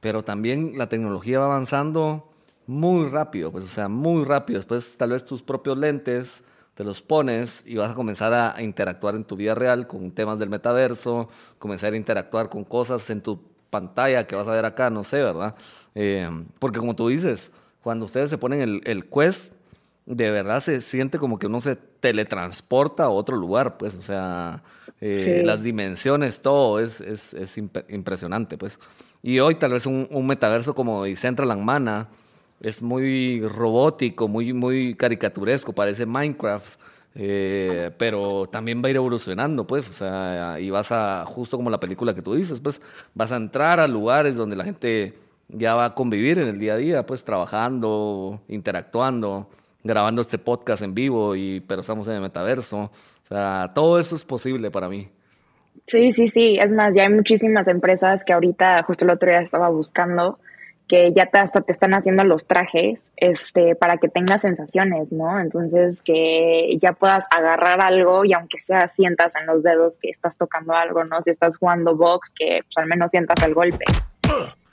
pero 0.01 0.23
también 0.23 0.75
la 0.77 0.89
tecnología 0.89 1.41
va 1.41 1.47
avanzando 1.47 2.31
muy 2.67 3.09
rápido, 3.09 3.51
pues 3.51 3.65
o 3.65 3.69
sea, 3.69 3.89
muy 3.89 4.25
rápido. 4.25 4.61
Después 4.61 4.97
tal 4.97 5.11
vez 5.11 5.25
tus 5.25 5.43
propios 5.43 5.77
lentes 5.79 6.45
te 6.75 6.85
los 6.85 7.03
pones 7.03 7.65
y 7.67 7.77
vas 7.77 7.91
a 7.91 7.95
comenzar 7.95 8.33
a 8.33 8.63
interactuar 8.63 9.15
en 9.17 9.25
tu 9.25 9.37
vida 9.37 9.55
real 9.55 9.87
con 9.87 10.13
temas 10.13 10.39
del 10.39 10.49
metaverso, 10.49 11.29
comenzar 11.59 11.93
a 11.93 11.97
interactuar 11.97 12.49
con 12.49 12.65
cosas 12.65 13.09
en 13.11 13.21
tu 13.21 13.41
pantalla 13.71 14.27
que 14.27 14.37
vas 14.37 14.47
a 14.47 14.53
ver 14.53 14.65
acá, 14.65 14.91
no 14.91 15.05
sé, 15.05 15.23
¿verdad? 15.23 15.55
Eh, 15.95 16.29
porque 16.59 16.79
como 16.79 16.95
tú 16.95 17.09
dices, 17.09 17.53
cuando 17.83 18.05
ustedes 18.05 18.31
se 18.31 18.39
ponen 18.39 18.61
el, 18.61 18.81
el 18.85 19.07
Quest, 19.07 19.55
de 20.07 20.31
verdad 20.31 20.61
se 20.61 20.81
siente 20.81 21.19
como 21.19 21.39
que 21.39 21.47
uno 21.47 21.61
se 21.61 21.77
teletransporta 21.77 23.05
a 23.05 23.11
otro 23.11 23.37
lugar, 23.37 23.77
pues, 23.77 23.95
o 23.95 24.03
sea, 24.03 24.63
eh, 25.01 25.43
las 25.45 25.63
dimensiones, 25.63 26.41
todo 26.43 26.81
es, 26.81 27.01
es, 27.01 27.33
es, 27.35 27.57
impresionante, 27.57 28.59
pues. 28.59 28.79
Y 29.23 29.39
hoy 29.39 29.55
tal 29.55 29.73
vez 29.73 29.87
un, 29.87 30.09
un 30.11 30.27
metaverso 30.27 30.75
como 30.75 31.05
Decentraland 31.05 31.63
Mana 31.63 32.09
es 32.61 32.83
muy 32.83 33.41
robótico, 33.41 34.29
muy, 34.29 34.53
muy 34.53 34.95
caricaturesco, 34.95 35.73
parece 35.73 36.05
Minecraft, 36.07 36.79
eh, 37.15 37.91
pero 37.99 38.47
también 38.51 38.83
va 38.83 38.89
a 38.89 38.91
ir 38.91 38.97
evolucionando, 38.97 39.67
pues, 39.67 39.89
o 39.89 39.93
sea, 39.93 40.59
y 40.61 40.71
vas 40.71 40.93
a, 40.93 41.25
justo 41.27 41.57
como 41.57 41.71
la 41.71 41.81
película 41.81 42.15
que 42.15 42.23
tú 42.23 42.35
dices, 42.35 42.61
pues, 42.61 42.81
vas 43.15 43.33
a 43.33 43.37
entrar 43.37 43.81
a 43.81 43.87
lugares 43.87 44.37
donde 44.37 44.57
la 44.57 44.65
gente 44.65 45.15
ya 45.53 45.75
va 45.75 45.87
a 45.87 45.95
convivir 45.95 46.39
en 46.39 46.49
el 46.49 46.59
día 46.59 46.75
a 46.75 46.77
día, 46.77 47.07
pues, 47.07 47.25
trabajando, 47.25 48.41
interactuando, 48.49 49.49
grabando 49.83 50.23
este 50.23 50.39
podcast 50.39 50.83
en 50.83 50.95
vivo, 50.95 51.37
y, 51.37 51.61
pero 51.61 51.81
estamos 51.81 52.07
en 52.09 52.15
el 52.15 52.21
metaverso, 52.21 52.79
o 52.79 53.27
sea, 53.29 53.73
todo 53.75 53.99
eso 53.99 54.15
es 54.15 54.25
posible 54.25 54.71
para 54.71 54.89
mí. 54.89 55.09
Sí, 55.87 56.13
sí, 56.13 56.29
sí, 56.29 56.59
es 56.61 56.73
más, 56.73 56.95
ya 56.95 57.05
hay 57.05 57.09
muchísimas 57.11 57.69
empresas 57.69 58.25
que 58.25 58.33
ahorita, 58.33 58.83
justo 58.85 59.05
el 59.05 59.11
otro 59.11 59.29
día 59.29 59.41
estaba 59.41 59.69
buscando, 59.69 60.39
que 60.91 61.13
ya 61.13 61.31
hasta 61.33 61.61
te 61.61 61.73
están 61.73 61.95
haciendo 61.95 62.25
los 62.25 62.47
trajes 62.47 62.99
este, 63.17 63.77
para 63.77 63.99
que 63.99 64.09
tengas 64.09 64.43
sensaciones, 64.43 65.13
¿no? 65.13 65.39
Entonces, 65.39 66.03
que 66.03 66.77
ya 66.83 66.95
puedas 66.95 67.27
agarrar 67.31 67.81
algo 67.81 68.25
y 68.25 68.33
aunque 68.33 68.61
sea 68.61 68.89
sientas 68.89 69.33
en 69.37 69.47
los 69.47 69.63
dedos 69.63 69.99
que 69.99 70.11
estás 70.11 70.37
tocando 70.37 70.75
algo, 70.75 71.05
¿no? 71.05 71.23
Si 71.23 71.31
estás 71.31 71.57
jugando 71.57 71.95
box, 71.95 72.31
que 72.31 72.63
pues, 72.65 72.77
al 72.77 72.87
menos 72.87 73.13
sientas 73.13 73.41
el 73.45 73.55
golpe. 73.55 73.85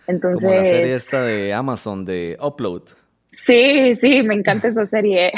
Entonces, 0.08 0.42
Como 0.42 0.56
la 0.56 0.66
serie 0.66 0.96
esta 0.96 1.22
de 1.22 1.54
Amazon 1.54 2.06
de 2.06 2.38
Upload. 2.42 2.84
Sí, 3.32 3.94
sí, 3.96 4.24
me 4.24 4.34
encanta 4.34 4.70
esa 4.70 4.88
serie. 4.88 5.32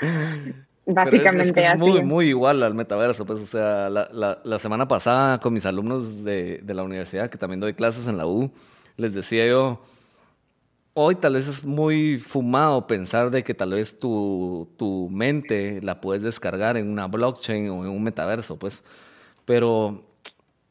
Básicamente 0.86 1.62
es, 1.62 1.78
Muy, 1.78 2.02
muy 2.02 2.28
igual 2.28 2.62
al 2.62 2.74
metaverso, 2.74 3.26
pues, 3.26 3.40
o 3.40 3.46
sea, 3.46 3.90
la, 3.90 4.40
la, 4.42 4.58
semana 4.58 4.88
pasada 4.88 5.38
con 5.38 5.52
mis 5.52 5.66
alumnos 5.66 6.24
de, 6.24 6.58
de 6.58 6.74
la 6.74 6.82
universidad, 6.82 7.28
que 7.28 7.36
también 7.36 7.60
doy 7.60 7.74
clases 7.74 8.08
en 8.08 8.16
la 8.16 8.26
U, 8.26 8.50
les 8.96 9.12
decía 9.12 9.46
yo, 9.46 9.82
hoy 10.94 11.14
tal 11.16 11.34
vez 11.34 11.46
es 11.46 11.62
muy 11.62 12.18
fumado 12.18 12.86
pensar 12.86 13.30
de 13.30 13.44
que 13.44 13.52
tal 13.52 13.70
vez 13.70 13.98
tu, 13.98 14.68
tu 14.78 15.10
mente 15.10 15.80
la 15.82 16.00
puedes 16.00 16.22
descargar 16.22 16.78
en 16.78 16.90
una 16.90 17.06
blockchain 17.06 17.68
o 17.68 17.84
en 17.84 17.90
un 17.90 18.02
metaverso, 18.02 18.58
pues, 18.58 18.82
pero 19.44 20.07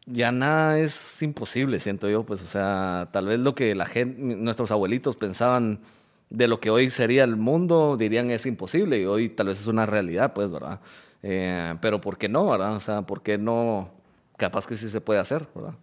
ya 0.07 0.31
nada 0.31 0.79
es 0.79 1.21
imposible, 1.21 1.79
siento 1.79 2.09
yo, 2.09 2.23
pues, 2.23 2.41
o 2.41 2.47
sea, 2.47 3.09
tal 3.11 3.27
vez 3.27 3.39
lo 3.39 3.53
que 3.53 3.75
la 3.75 3.85
gente, 3.85 4.19
nuestros 4.19 4.71
abuelitos 4.71 5.15
pensaban 5.15 5.81
de 6.29 6.47
lo 6.47 6.59
que 6.59 6.69
hoy 6.69 6.89
sería 6.89 7.23
el 7.23 7.35
mundo, 7.35 7.97
dirían 7.97 8.31
es 8.31 8.45
imposible 8.45 8.99
y 8.99 9.05
hoy 9.05 9.29
tal 9.29 9.47
vez 9.47 9.59
es 9.59 9.67
una 9.67 9.85
realidad, 9.85 10.33
pues, 10.33 10.49
¿verdad? 10.49 10.79
Eh, 11.23 11.75
pero 11.81 12.01
¿por 12.01 12.17
qué 12.17 12.29
no, 12.29 12.49
verdad? 12.49 12.75
O 12.75 12.79
sea, 12.79 13.01
¿por 13.01 13.21
qué 13.21 13.37
no? 13.37 13.91
Capaz 14.37 14.65
que 14.65 14.75
sí 14.75 14.87
se 14.87 15.01
puede 15.01 15.19
hacer, 15.19 15.47
¿verdad? 15.53 15.73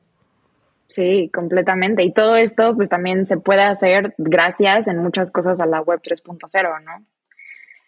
Sí, 0.87 1.31
completamente. 1.33 2.03
Y 2.03 2.13
todo 2.13 2.37
esto 2.37 2.75
pues 2.77 2.89
también 2.89 3.27
se 3.27 3.37
puede 3.37 3.63
hacer 3.63 4.15
gracias 4.19 4.87
en 4.87 4.99
muchas 4.99 5.33
cosas 5.33 5.61
a 5.61 5.67
la 5.67 5.81
web 5.81 6.01
3.0, 6.03 6.85
¿no? 6.85 7.05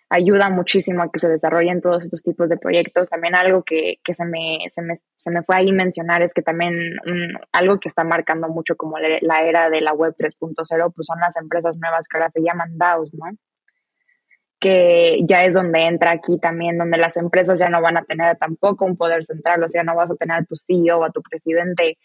Ayuda 0.09 0.51
muchísimo 0.51 1.03
a 1.03 1.11
que 1.11 1.19
se 1.19 1.29
desarrollen 1.29 1.81
todos 1.81 2.05
estos 2.05 2.23
tipos 2.23 2.49
de 2.49 2.57
proyectos. 2.57 3.09
También 3.09 3.35
algo 3.35 3.65
que, 3.65 3.99
que 4.05 4.15
se, 4.15 4.25
me, 4.25 4.59
se, 4.73 4.83
me, 4.83 5.01
se, 5.17 5.31
me, 5.31 5.43
fue 5.43 5.57
ahí 5.57 5.73
mencionar 5.73 6.23
es 6.23 6.33
que 6.33 6.43
también 6.43 6.75
algo 7.53 7.81
que 7.81 7.89
está 7.89 8.05
marcando 8.05 8.49
mucho 8.49 8.77
como 8.77 8.99
la, 8.99 9.41
era 9.43 9.69
de 9.69 9.81
la 9.81 9.93
web 9.93 10.15
3.0 10.17 10.93
pues 10.95 11.07
son 11.07 11.19
las 11.21 11.37
empresas 11.37 11.77
nuevas 11.79 12.07
que 12.09 12.19
ahora 12.19 12.31
se 12.31 12.41
llaman 12.43 12.79
DAOs, 12.79 13.15
¿no? 13.15 13.27
que 14.59 15.21
ya 15.29 15.45
es 15.45 15.53
donde 15.53 15.83
entra 15.83 16.13
aquí 16.13 16.39
también, 16.39 16.79
donde 16.79 16.97
las 16.97 17.19
empresas 17.19 17.59
ya 17.59 17.69
no 17.69 17.83
van 17.83 17.99
a 17.99 18.05
tener 18.05 18.39
tampoco 18.39 18.87
un 18.87 18.97
poder 18.97 19.23
central, 19.23 19.63
o 19.63 19.69
sea, 19.69 19.83
no 19.83 19.95
vas 19.95 20.11
a 20.11 20.15
tener 20.15 20.39
a 20.39 20.45
tu 20.45 20.57
CEO 20.57 20.99
o 20.99 21.05
a 21.05 21.11
tu 21.11 21.21
presidente 21.21 21.99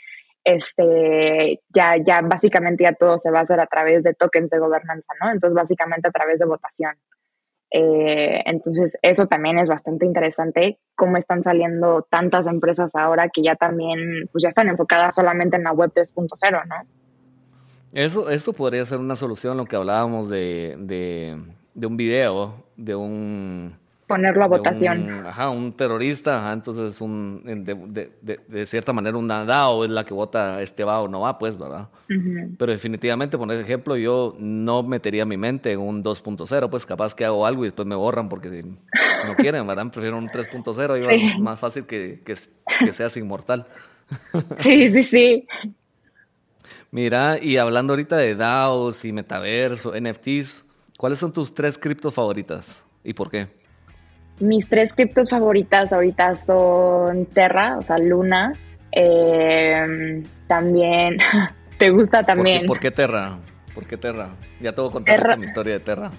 este, 0.44 1.62
ya, 1.70 1.96
ya 1.98 2.22
básicamente 2.22 2.84
ya 2.84 2.94
todo 2.94 3.18
se 3.18 3.32
va 3.32 3.40
a 3.40 3.44
hacer 3.44 3.60
a 3.60 3.68
través 3.68 4.04
de 4.04 4.14
tokens 4.14 4.50
de 4.50 4.60
gobernanza, 4.60 5.14
¿no? 5.22 5.32
Entonces, 5.32 5.56
básicamente 5.56 6.08
a 6.08 6.12
través 6.12 6.40
de 6.40 6.46
votación. 6.46 6.96
Eh, 7.72 8.44
entonces, 8.46 8.98
eso 9.02 9.28
también 9.28 9.58
es 9.58 9.70
bastante 9.70 10.06
interesante, 10.06 10.80
cómo 10.96 11.18
están 11.18 11.42
saliendo 11.42 12.06
tantas 12.10 12.48
empresas 12.48 12.94
ahora 12.96 13.30
que 13.30 13.42
ya 13.42 13.56
también, 13.56 14.28
pues 14.32 14.44
ya 14.44 14.50
están 14.50 14.68
enfocadas 14.68 15.16
solamente 15.16 15.56
en 15.56 15.64
la 15.64 15.72
web 15.72 15.92
3.0, 15.94 16.68
¿no? 16.68 16.76
Eso, 17.94 18.30
eso 18.30 18.54
podría 18.54 18.86
ser 18.86 19.00
una 19.00 19.16
solución, 19.16 19.58
lo 19.58 19.66
que 19.66 19.76
hablábamos 19.76 20.30
de, 20.30 20.76
de, 20.80 21.38
de 21.74 21.88
un 21.88 21.98
video, 21.98 22.56
de 22.76 22.96
un 22.96 23.81
ponerlo 24.12 24.44
a 24.44 24.48
votación. 24.48 25.26
ajá, 25.26 25.50
un 25.50 25.72
terrorista, 25.72 26.38
ajá, 26.38 26.54
entonces 26.54 27.00
un, 27.00 27.42
de, 27.46 28.10
de, 28.22 28.40
de, 28.46 28.66
cierta 28.66 28.92
manera 28.92 29.18
un 29.18 29.28
DAO 29.28 29.86
es 29.86 29.90
la 29.90 30.04
que 30.04 30.14
vota 30.14 30.62
este 30.62 30.84
va 30.84 31.02
o 31.02 31.08
no 31.08 31.22
va, 31.22 31.38
pues, 31.38 31.58
¿verdad? 31.58 31.88
Pero 32.58 32.72
definitivamente, 32.72 33.38
por 33.38 33.50
ejemplo, 33.52 33.96
yo 33.96 34.36
no 34.38 34.84
metería 34.84 35.26
mi 35.26 35.38
mente 35.38 35.72
en 35.72 35.80
un 35.80 36.04
2.0, 36.04 36.70
pues 36.70 36.86
capaz 36.86 37.16
que 37.16 37.24
hago 37.24 37.46
algo 37.46 37.64
y 37.64 37.68
después 37.68 37.88
me 37.88 37.96
borran 37.96 38.28
porque 38.28 38.64
no 38.64 39.36
quieren, 39.38 39.66
¿verdad? 39.66 39.88
Prefiero 39.92 40.18
un 40.18 40.28
3.0 40.28 41.00
y 41.00 41.20
sí. 41.20 41.42
más 41.42 41.58
fácil 41.58 41.86
que, 41.86 42.22
que, 42.26 42.36
que 42.80 42.94
seas 42.94 43.16
inmortal. 43.16 43.66
Sí, 44.60 44.92
sí, 44.92 45.04
sí. 45.04 45.48
Mira, 46.92 47.42
y 47.42 47.56
hablando 47.56 47.94
ahorita 47.94 48.18
de 48.18 48.36
DAOs 48.36 49.06
y 49.06 49.14
metaverso, 49.14 49.94
NFTs, 49.98 50.66
¿cuáles 50.98 51.20
son 51.20 51.32
tus 51.32 51.54
tres 51.54 51.78
criptos 51.78 52.14
favoritas 52.14 52.84
y 53.06 53.14
por 53.14 53.32
qué? 53.32 53.61
Mis 54.40 54.68
tres 54.68 54.92
criptos 54.94 55.30
favoritas 55.30 55.92
ahorita 55.92 56.36
son 56.46 57.26
Terra, 57.28 57.78
o 57.78 57.84
sea, 57.84 57.98
Luna. 57.98 58.54
Em, 58.92 60.24
también, 60.48 61.18
¿te 61.78 61.90
gusta 61.92 62.24
también? 62.24 62.66
¿Por 62.66 62.80
qué, 62.80 62.92
Terra? 62.92 63.38
¿Por 63.74 63.86
qué 63.86 63.98
Terra? 63.98 64.30
Ya 64.60 64.74
te 64.74 64.82
voy 64.82 64.90
a 64.90 64.94
contar 64.94 65.38
mi 65.38 65.46
historia 65.46 65.74
de 65.76 65.80
Terra. 65.80 66.12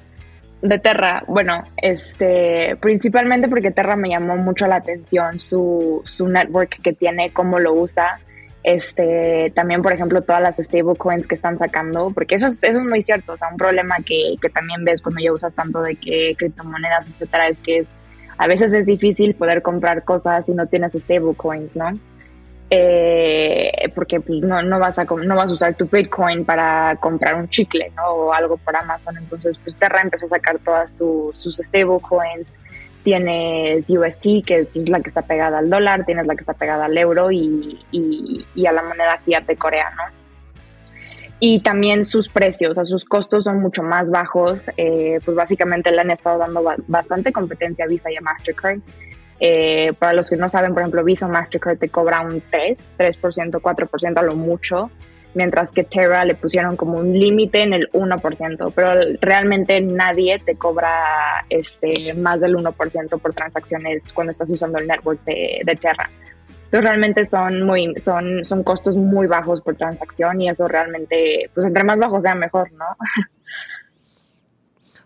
De 0.62 0.78
Terra, 0.78 1.24
bueno, 1.26 1.64
este, 1.76 2.76
principalmente 2.80 3.48
porque 3.48 3.72
Terra 3.72 3.96
me 3.96 4.08
llamó 4.08 4.36
mucho 4.36 4.68
la 4.68 4.76
atención 4.76 5.40
su, 5.40 6.02
su 6.06 6.28
network 6.28 6.80
que 6.80 6.92
tiene, 6.92 7.32
cómo 7.32 7.58
lo 7.58 7.74
usa. 7.74 8.20
Este, 8.62 9.52
también, 9.56 9.82
por 9.82 9.92
ejemplo, 9.92 10.22
todas 10.22 10.40
las 10.40 10.58
stablecoins 10.58 11.26
que 11.26 11.34
están 11.34 11.58
sacando, 11.58 12.12
porque 12.12 12.36
eso 12.36 12.46
es, 12.46 12.62
eso 12.62 12.78
es 12.78 12.84
muy 12.84 13.02
cierto. 13.02 13.32
O 13.32 13.36
sea, 13.36 13.48
un 13.48 13.56
problema 13.56 13.96
que, 14.06 14.36
que 14.40 14.48
también 14.50 14.84
ves 14.84 15.02
cuando 15.02 15.20
ya 15.20 15.32
usas 15.32 15.52
tanto 15.52 15.82
de 15.82 15.96
que 15.96 16.36
criptomonedas, 16.38 17.08
etcétera, 17.08 17.48
es 17.48 17.58
que 17.58 17.78
es, 17.78 17.86
a 18.43 18.49
veces 18.49 18.72
es 18.72 18.86
difícil 18.86 19.36
poder 19.36 19.62
comprar 19.62 20.03
cosas 20.03 20.47
si 20.47 20.53
no 20.53 20.66
tienes 20.66 20.95
stablecoins, 20.95 21.76
¿no? 21.76 21.97
Eh, 22.70 23.93
porque 23.95 24.18
pues, 24.18 24.40
no, 24.40 24.62
no, 24.62 24.80
vas 24.80 24.99
a, 24.99 25.05
no 25.05 25.36
vas 25.36 25.49
a 25.53 25.55
usar 25.55 25.76
tu 25.76 25.86
Bitcoin 25.86 26.45
para 26.45 26.97
comprar 26.97 27.36
un 27.36 27.49
chicle, 27.49 27.93
¿no? 27.95 28.05
O 28.07 28.32
algo 28.32 28.57
por 28.57 28.74
Amazon. 28.74 29.16
Entonces, 29.16 29.59
pues 29.59 29.76
Terra 29.76 30.01
empezó 30.03 30.26
a 30.26 30.30
sacar 30.30 30.59
todas 30.59 30.93
sus 30.93 31.57
stablecoins. 31.57 32.57
Tienes 33.05 33.88
UST, 33.88 34.45
que 34.45 34.66
es 34.74 34.88
la 34.88 34.99
que 34.99 35.11
está 35.11 35.22
pegada 35.22 35.59
al 35.59 35.70
dólar, 35.70 36.05
tienes 36.05 36.26
la 36.26 36.34
que 36.34 36.40
está 36.40 36.55
pegada 36.55 36.86
al 36.86 36.99
euro 36.99 37.30
y, 37.30 37.78
y, 37.93 38.66
a 38.66 38.72
la 38.72 38.82
moneda 38.82 39.20
fiat 39.24 39.47
de 39.47 39.55
Corea, 39.55 39.88
¿no? 39.97 40.22
Y 41.45 41.59
también 41.59 42.05
sus 42.05 42.28
precios, 42.28 42.70
o 42.70 42.74
sea, 42.74 42.84
sus 42.84 43.05
costos 43.05 43.43
son 43.43 43.59
mucho 43.59 43.82
más 43.82 44.12
bajos. 44.12 44.66
Eh, 44.76 45.18
pues 45.24 45.36
básicamente 45.36 45.90
le 45.90 46.01
han 46.01 46.12
estado 46.12 46.38
dando 46.38 46.62
bastante 46.86 47.32
competencia 47.32 47.84
a 47.84 47.88
Visa 47.88 48.12
y 48.12 48.16
a 48.16 48.20
Mastercard. 48.20 48.78
Eh, 49.40 49.93
para 49.99 50.12
los 50.12 50.30
que 50.30 50.36
no 50.36 50.49
saben, 50.49 50.72
por 50.72 50.82
ejemplo, 50.82 51.03
Visa 51.03 51.26
Mastercard 51.26 51.78
te 51.78 51.88
cobra 51.88 52.20
un 52.20 52.40
3, 52.49 52.93
3%, 52.97 53.61
4% 53.61 54.18
a 54.18 54.22
lo 54.22 54.36
mucho, 54.36 54.93
mientras 55.34 55.72
que 55.72 55.82
Terra 55.82 56.24
le 56.24 56.36
pusieron 56.36 56.76
como 56.76 56.99
un 56.99 57.12
límite 57.12 57.62
en 57.62 57.72
el 57.72 57.90
1%, 57.90 58.72
pero 58.72 59.01
realmente 59.20 59.80
nadie 59.80 60.38
te 60.38 60.55
cobra 60.55 61.45
este, 61.51 62.14
más 62.14 62.40
del 62.40 62.55
1% 62.55 63.20
por 63.20 63.34
transacciones 63.34 64.12
cuando 64.12 64.30
estás 64.30 64.49
usando 64.49 64.78
el 64.78 64.86
network 64.86 65.24
de, 65.24 65.62
de 65.64 65.74
Terra. 65.74 66.09
Entonces 66.73 66.89
realmente 66.89 67.25
son 67.25 67.62
muy 67.64 67.95
son 68.01 68.45
son 68.45 68.62
costos 68.62 68.97
muy 68.97 69.27
bajos 69.27 69.61
por 69.61 69.77
transacción 69.77 70.41
y 70.41 70.49
eso 70.49 70.66
realmente 70.66 71.51
pues 71.55 71.66
entre 71.66 71.85
más 71.85 71.99
bajos 71.99 72.23
sea 72.23 72.35
mejor, 72.35 72.73
¿no? 72.73 72.85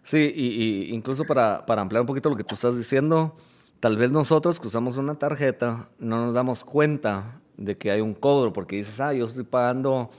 Sí, 0.03 0.33
y, 0.37 0.95
incluso 0.95 1.25
para, 1.25 1.67
para 1.67 1.83
ampliar 1.83 2.03
un 2.03 2.07
poquito 2.07 2.31
lo 2.31 2.37
que 2.37 2.45
tú 2.45 2.55
estás 2.55 2.77
diciendo, 2.77 3.35
Tal 3.81 3.99
vez 3.99 4.11
nosotros 4.11 4.59
que 4.59 4.69
usamos 4.69 4.97
una 4.97 5.19
tarjeta 5.19 5.91
no 5.99 6.25
nos 6.25 6.35
damos 6.35 6.65
cuenta 6.65 7.41
de 7.59 7.77
que 7.77 7.91
hay 7.91 8.01
un 8.01 8.15
cobro, 8.15 8.53
porque 8.53 8.77
dices, 8.77 9.01
ah, 9.01 9.13
yo 9.13 9.27
estoy 9.27 9.45
pagando 9.45 10.11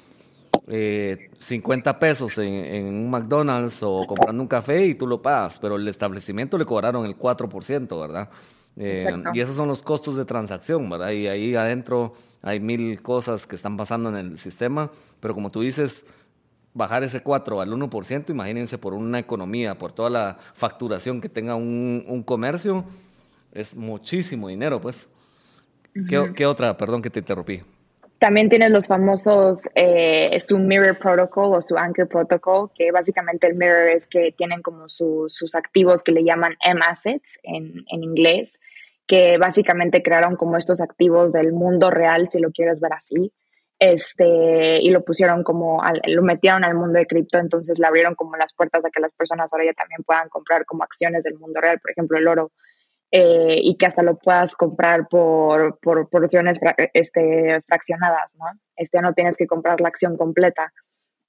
50 0.68 1.89
eh, 1.89 1.93
pesos 1.95 2.38
en, 2.38 2.86
un 2.86 3.10
McDonald's 3.10 3.82
o 3.82 4.06
comprando 4.08 4.43
un 4.43 4.48
café 4.48 4.86
y 4.86 4.93
tú 4.93 5.08
lo 5.08 5.22
pagas, 5.22 5.58
pero 5.58 5.76
el 5.76 5.88
establecimiento 5.88 6.58
le 6.58 6.66
cobraron 6.66 7.06
el 7.06 7.18
4%, 7.18 8.00
¿verdad? 8.00 8.30
Eh, 8.80 9.07
y 9.34 9.39
esos 9.39 9.55
son 9.55 9.67
los 9.67 9.82
costos 9.82 10.15
de 10.17 10.25
transacción, 10.25 10.89
¿verdad? 10.89 11.11
Y 11.11 11.28
ahí 11.28 11.55
adentro 11.55 12.13
hay 12.41 12.59
mil 12.59 13.01
cosas 13.01 13.47
que 13.47 13.55
están 13.55 13.75
pasando 13.75 14.09
en 14.09 14.15
el 14.15 14.38
sistema, 14.38 14.91
pero 15.19 15.34
como 15.34 15.49
tú 15.49 15.61
dices, 15.61 16.05
bajar 16.73 17.03
ese 17.03 17.21
4 17.21 17.59
al 17.59 17.71
1%, 17.71 18.30
imagínense 18.30 18.78
por 18.78 18.93
una 18.93 19.17
economía, 19.17 19.78
por 19.78 19.93
toda 19.93 20.09
la 20.11 20.38
facturación 20.53 21.21
que 21.21 21.30
tenga 21.30 21.55
un, 21.55 22.05
un 22.07 22.21
comercio, 22.21 22.86
es 23.51 23.75
muchísimo 23.75 24.47
dinero, 24.47 24.80
pues. 24.80 25.09
¿Qué, 26.36 26.45
otra? 26.45 26.78
Perdón 26.78 27.01
que 27.01 27.09
te 27.09 27.19
interrumpí. 27.19 27.61
También 28.20 28.49
tienes 28.49 28.72
los 28.72 28.88
famosos, 28.88 29.61
eh, 29.76 30.39
su 30.39 30.57
Mirror 30.57 30.97
Protocol 30.97 31.55
o 31.55 31.61
su 31.61 31.78
Anchor 31.78 32.07
Protocol, 32.07 32.72
que 32.74 32.91
básicamente 32.91 33.45
el 33.45 33.55
Mirror 33.55 33.89
es 33.89 34.07
que 34.07 34.34
tienen 34.36 34.61
como 34.61 34.89
sus 34.89 35.55
activos 35.55 36.03
que 36.03 36.11
le 36.11 36.24
llaman 36.24 36.55
M-Assets 36.65 37.30
en, 37.43 37.86
en 37.91 38.03
inglés, 38.03 38.57
que 39.05 39.38
básicamente 39.38 40.01
crearon 40.01 40.36
como 40.36 40.57
estos 40.57 40.82
activos 40.82 41.32
del 41.32 41.53
mundo 41.53 41.91
real, 41.91 42.28
si 42.32 42.39
lo 42.39 42.51
quieres 42.51 42.80
ver 42.82 42.93
así, 42.93 43.32
este, 43.80 44.82
y 44.82 44.89
lo 44.89 45.03
pusieron 45.03 45.43
como, 45.43 45.82
lo 46.07 46.24
metieron 46.24 46.63
al 46.63 46.74
mundo 46.74 46.97
de 46.97 47.05
cripto, 47.05 47.38
entonces 47.38 47.78
le 47.78 47.86
abrieron 47.86 48.15
como 48.15 48.36
las 48.36 48.53
puertas 48.53 48.84
a 48.84 48.89
que 48.89 48.99
las 48.99 49.13
personas 49.13 49.53
ahora 49.53 49.65
ya 49.65 49.74
también 49.74 50.03
puedan 50.03 50.28
comprar 50.30 50.65
como 50.65 50.84
acciones 50.84 51.24
del 51.24 51.38
mundo 51.38 51.61
real, 51.61 51.80
por 51.80 51.91
ejemplo, 51.91 52.18
el 52.18 52.28
oro 52.28 52.51
eh, 53.12 53.55
y 53.62 53.78
que 53.78 53.86
hasta 53.86 54.03
lo 54.03 54.18
puedas 54.18 54.55
comprar 54.55 55.08
por, 55.08 55.80
por 55.80 56.10
porciones 56.10 56.60
este, 56.93 57.62
fraccionadas, 57.66 58.36
¿no? 58.36 58.45
Este, 58.76 59.01
no 59.01 59.14
tienes 59.14 59.38
que 59.38 59.47
comprar 59.47 59.80
la 59.80 59.88
acción 59.88 60.18
completa. 60.18 60.74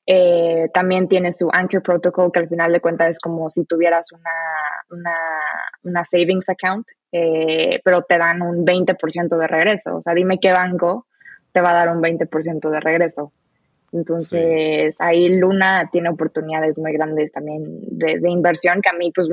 Eh, 0.07 0.71
también 0.73 1.07
tienes 1.07 1.37
tu 1.37 1.49
Anchor 1.53 1.83
Protocol, 1.83 2.33
que 2.33 2.41
al 2.41 2.49
final 2.49 2.73
de 2.73 2.81
cuentas 2.81 3.11
es 3.11 3.21
como 3.21 3.49
si 3.51 3.65
tuvieras 3.65 4.11
una, 4.11 4.31
una, 4.91 5.17
una 5.83 6.05
savings 6.05 6.49
account, 6.49 6.87
eh, 7.13 7.81
pero 7.85 8.03
te 8.03 8.19
dan 8.19 8.43
un 8.43 8.65
20% 8.65 9.37
de 9.37 9.47
regreso. 9.47 9.97
O 9.97 10.03
sea, 10.03 10.15
dime 10.15 10.41
qué 10.41 10.51
banco 10.51 11.07
te 11.53 11.61
va 11.61 11.71
a 11.71 11.75
dar 11.75 11.95
un 11.95 12.03
20% 12.03 12.71
de 12.71 12.81
regreso. 12.81 13.33
Entonces, 13.93 14.95
ahí 14.99 15.29
Luna 15.29 15.89
tiene 15.91 16.11
oportunidades 16.11 16.79
muy 16.79 16.93
grandes 16.93 17.33
también 17.33 17.63
de, 17.83 18.19
de, 18.19 18.31
inversión 18.31 18.83
que 18.83 18.91
a 18.91 18.99
mí, 18.99 19.13
pues, 19.15 19.29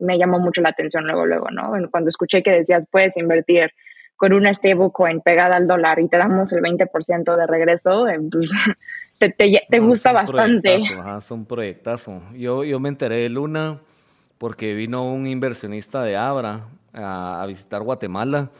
me 0.00 0.18
llamó 0.18 0.38
mucho 0.38 0.60
la 0.60 0.70
atención 0.70 1.04
luego, 1.04 1.26
luego, 1.26 1.50
¿no? 1.50 1.72
Cuando 1.90 2.08
escuché 2.08 2.42
que 2.42 2.50
decías, 2.52 2.86
puedes 2.90 3.16
invertir 3.16 3.70
con 4.16 4.32
una 4.32 4.52
stablecoin 4.52 5.22
pegada 5.22 5.56
al 5.56 5.66
dólar 5.66 5.98
y 5.98 6.08
te 6.08 6.18
damos 6.18 6.52
el 6.52 6.60
20% 6.60 7.36
de 7.36 7.46
regreso, 7.46 8.06
eh, 8.06 8.20
pues, 8.30 8.50
te, 9.18 9.30
te, 9.30 9.78
gusta 9.78 10.12
bastante. 10.12 10.76
es 10.76 11.30
un 11.30 11.46
proyectazo. 11.46 12.20
Yo, 12.34 12.64
yo 12.64 12.78
me 12.80 12.90
enteré 12.90 13.16
de 13.16 13.28
Luna 13.30 13.78
porque 14.36 14.74
vino 14.74 15.10
un 15.10 15.26
inversionista 15.26 16.02
de 16.02 16.16
Abra 16.16 16.66
a, 16.92 17.44
visitar 17.46 17.82
Guatemala 17.82 18.50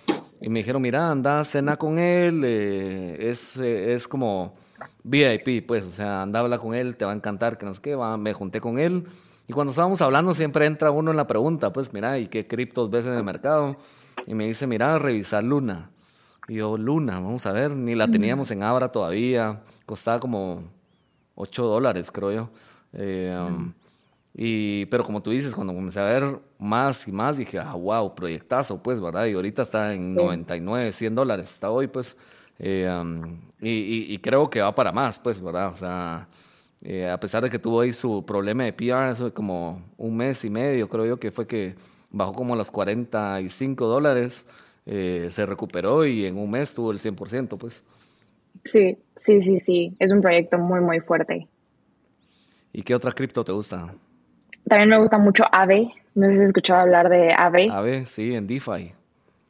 y 0.41 0.49
me 0.49 0.61
dijeron, 0.61 0.81
mira, 0.81 1.11
anda 1.11 1.45
cena 1.45 1.77
con 1.77 1.99
él, 1.99 2.43
eh, 2.45 3.29
es, 3.29 3.59
eh, 3.59 3.93
es 3.93 4.09
como 4.09 4.55
VIP, 5.03 5.67
pues, 5.67 5.85
o 5.85 5.91
sea, 5.91 6.23
anda 6.23 6.39
a 6.39 6.43
hablar 6.43 6.61
con 6.61 6.75
él, 6.75 6.97
te 6.97 7.05
va 7.05 7.13
a 7.13 7.15
encantar, 7.15 7.59
que 7.59 7.67
no 7.67 7.75
sé 7.75 7.83
qué, 7.83 7.95
va, 7.95 8.17
me 8.17 8.33
junté 8.33 8.61
con 8.61 8.79
él 8.79 9.05
y 9.51 9.53
cuando 9.53 9.73
estábamos 9.73 10.01
hablando 10.01 10.33
siempre 10.33 10.65
entra 10.65 10.93
uno 10.93 11.11
en 11.11 11.17
la 11.17 11.27
pregunta, 11.27 11.73
pues 11.73 11.93
mira, 11.93 12.17
¿y 12.21 12.29
qué 12.29 12.47
criptos 12.47 12.89
ves 12.89 13.05
en 13.05 13.15
el 13.15 13.25
mercado? 13.25 13.77
Y 14.29 14.35
me 14.35 14.47
dice, 14.47 14.65
mira, 14.69 14.97
revisar 14.97 15.43
Luna. 15.43 15.91
Y 16.47 16.55
yo, 16.55 16.79
Luna, 16.79 17.19
vamos 17.19 17.45
a 17.47 17.53
ver, 17.53 17.73
ni 17.73 17.97
la 17.97 18.07
teníamos 18.07 18.53
en 18.53 18.63
Abra 18.63 18.93
todavía, 18.93 19.61
costaba 19.87 20.21
como 20.21 20.63
8 21.35 21.65
dólares, 21.65 22.13
creo 22.13 22.31
yo. 22.31 22.51
Eh, 22.93 23.37
um, 23.45 23.73
y, 24.35 24.87
pero 24.87 25.03
como 25.03 25.21
tú 25.21 25.31
dices, 25.33 25.53
cuando 25.53 25.75
comencé 25.75 25.99
a 25.99 26.05
ver 26.05 26.39
más 26.61 27.09
y 27.09 27.11
más, 27.11 27.37
dije, 27.37 27.59
ah, 27.59 27.75
wow, 27.75 28.15
proyectazo, 28.15 28.81
pues, 28.81 29.01
¿verdad? 29.01 29.27
Y 29.27 29.33
ahorita 29.33 29.63
está 29.63 29.93
en 29.93 30.15
99, 30.15 30.93
100 30.93 31.13
dólares, 31.17 31.51
está 31.51 31.73
hoy, 31.73 31.89
pues. 31.89 32.17
Eh, 32.61 32.89
um, 32.89 33.37
y, 33.61 34.15
y, 34.15 34.19
creo 34.19 34.49
que 34.49 34.61
va 34.61 34.73
para 34.73 34.93
más, 34.93 35.19
pues, 35.19 35.41
¿verdad? 35.41 35.73
O 35.73 35.77
sea, 35.77 36.29
eh, 36.83 37.09
a 37.09 37.21
pesar 37.21 37.43
de 37.43 37.51
que 37.51 37.59
tuvo 37.59 37.81
ahí 37.81 37.93
su 37.93 38.25
problema 38.25 38.65
de 38.65 38.73
PR, 38.73 39.11
eso 39.11 39.33
como 39.35 39.83
un 39.99 40.17
mes 40.17 40.45
y 40.45 40.51
medio, 40.51 40.89
creo 40.89 41.05
yo 41.05 41.21
que 41.21 41.31
fue 41.31 41.47
que 41.47 41.75
bajó 42.11 42.33
como 42.33 42.55
a 42.55 42.57
los 42.57 42.71
45 42.71 43.87
dólares, 43.87 44.49
eh, 44.87 45.29
se 45.31 45.45
recuperó 45.45 46.07
y 46.07 46.25
en 46.25 46.39
un 46.39 46.51
mes 46.51 46.75
tuvo 46.75 46.91
el 46.91 46.99
100%, 46.99 47.59
pues. 47.59 47.85
Sí, 48.65 48.99
sí, 49.17 49.43
sí, 49.43 49.61
sí, 49.61 49.95
es 49.99 50.11
un 50.11 50.23
proyecto 50.23 50.59
muy, 50.59 50.81
muy 50.81 51.01
fuerte. 51.01 51.49
¿Y 52.73 52.83
qué 52.83 52.95
otra 52.95 53.13
cripto 53.13 53.45
te 53.45 53.53
gusta? 53.53 53.95
También 54.67 54.89
me 54.89 54.99
gusta 54.99 55.19
mucho 55.19 55.45
Ave, 55.53 55.93
no 56.15 56.27
sé 56.27 56.33
si 56.33 56.39
has 56.39 56.47
escuchado 56.47 56.81
hablar 56.81 57.09
de 57.09 57.35
Ave. 57.37 57.69
Ave, 57.71 58.07
sí, 58.07 58.35
en 58.35 58.47
DeFi. 58.47 58.93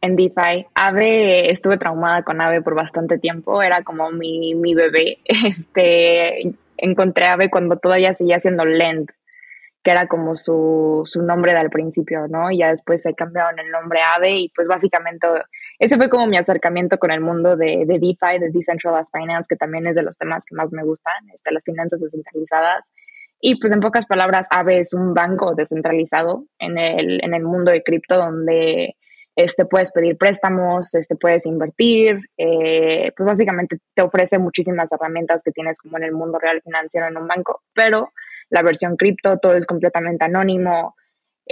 En 0.03 0.17
DeFi. 0.17 0.67
Ave, 0.75 1.51
estuve 1.51 1.77
traumada 1.77 2.23
con 2.23 2.41
Ave 2.41 2.63
por 2.63 2.75
bastante 2.75 3.19
tiempo, 3.19 3.63
era 3.63 3.83
como 3.83 4.11
mi, 4.11 4.55
mi 4.55 4.75
bebé. 4.75 5.19
Este, 5.47 6.55
encontré 6.81 7.27
Ave 7.27 7.51
cuando 7.51 7.77
todavía 7.79 8.15
seguía 8.15 8.41
siendo 8.41 8.65
Lend, 8.65 9.11
que 9.83 9.91
era 9.91 10.07
como 10.07 10.37
su, 10.37 11.03
su 11.07 11.23
nombre 11.23 11.55
del 11.55 11.71
principio, 11.71 12.29
¿no? 12.29 12.51
Y 12.51 12.59
ya 12.59 12.69
después 12.69 13.03
se 13.03 13.15
cambiaron 13.15 13.59
el 13.59 13.71
nombre 13.71 14.01
Ave 14.15 14.33
y 14.33 14.49
pues 14.55 14.69
básicamente 14.69 15.27
ese 15.79 15.97
fue 15.97 16.11
como 16.11 16.27
mi 16.27 16.37
acercamiento 16.37 16.99
con 16.99 17.11
el 17.11 17.21
mundo 17.21 17.57
de, 17.57 17.85
de 17.87 17.99
DeFi, 17.99 18.39
de 18.39 18.51
Decentralized 18.51 19.11
Finance, 19.13 19.47
que 19.49 19.57
también 19.57 19.87
es 19.87 19.97
de 19.97 20.03
los 20.03 20.19
temas 20.19 20.45
que 20.45 20.55
más 20.55 20.71
me 20.73 20.85
gustan, 20.85 21.15
este, 21.35 21.53
las 21.53 21.65
finanzas 21.65 22.01
descentralizadas. 22.01 22.85
Y 23.41 23.59
pues 23.59 23.73
en 23.73 23.81
pocas 23.81 24.05
palabras, 24.05 24.47
Ave 24.51 24.81
es 24.81 24.93
un 24.93 25.15
banco 25.15 25.55
descentralizado 25.55 26.45
en 26.59 26.77
el, 26.77 27.25
en 27.25 27.33
el 27.33 27.43
mundo 27.43 27.71
de 27.73 27.83
cripto 27.83 28.17
donde 28.17 28.97
este, 29.37 29.65
puedes 29.65 29.93
pedir 29.93 30.17
préstamos, 30.17 30.95
este, 30.95 31.17
puedes 31.17 31.47
invertir, 31.47 32.21
eh, 32.37 33.13
pues 33.17 33.27
básicamente 33.27 33.79
te 33.95 34.03
ofrece 34.03 34.39
muchísimas 34.39 34.91
herramientas 34.93 35.43
que 35.43 35.53
tienes 35.53 35.79
como 35.79 35.97
en 35.99 36.05
el 36.05 36.13
mundo 36.13 36.39
real 36.39 36.61
financiero 36.63 37.09
en 37.09 37.17
un 37.17 37.27
banco, 37.27 37.63
pero 37.75 38.13
la 38.51 38.63
versión 38.63 38.97
cripto, 38.97 39.39
todo 39.39 39.55
es 39.55 39.67
completamente 39.67 40.25
anónimo, 40.25 40.95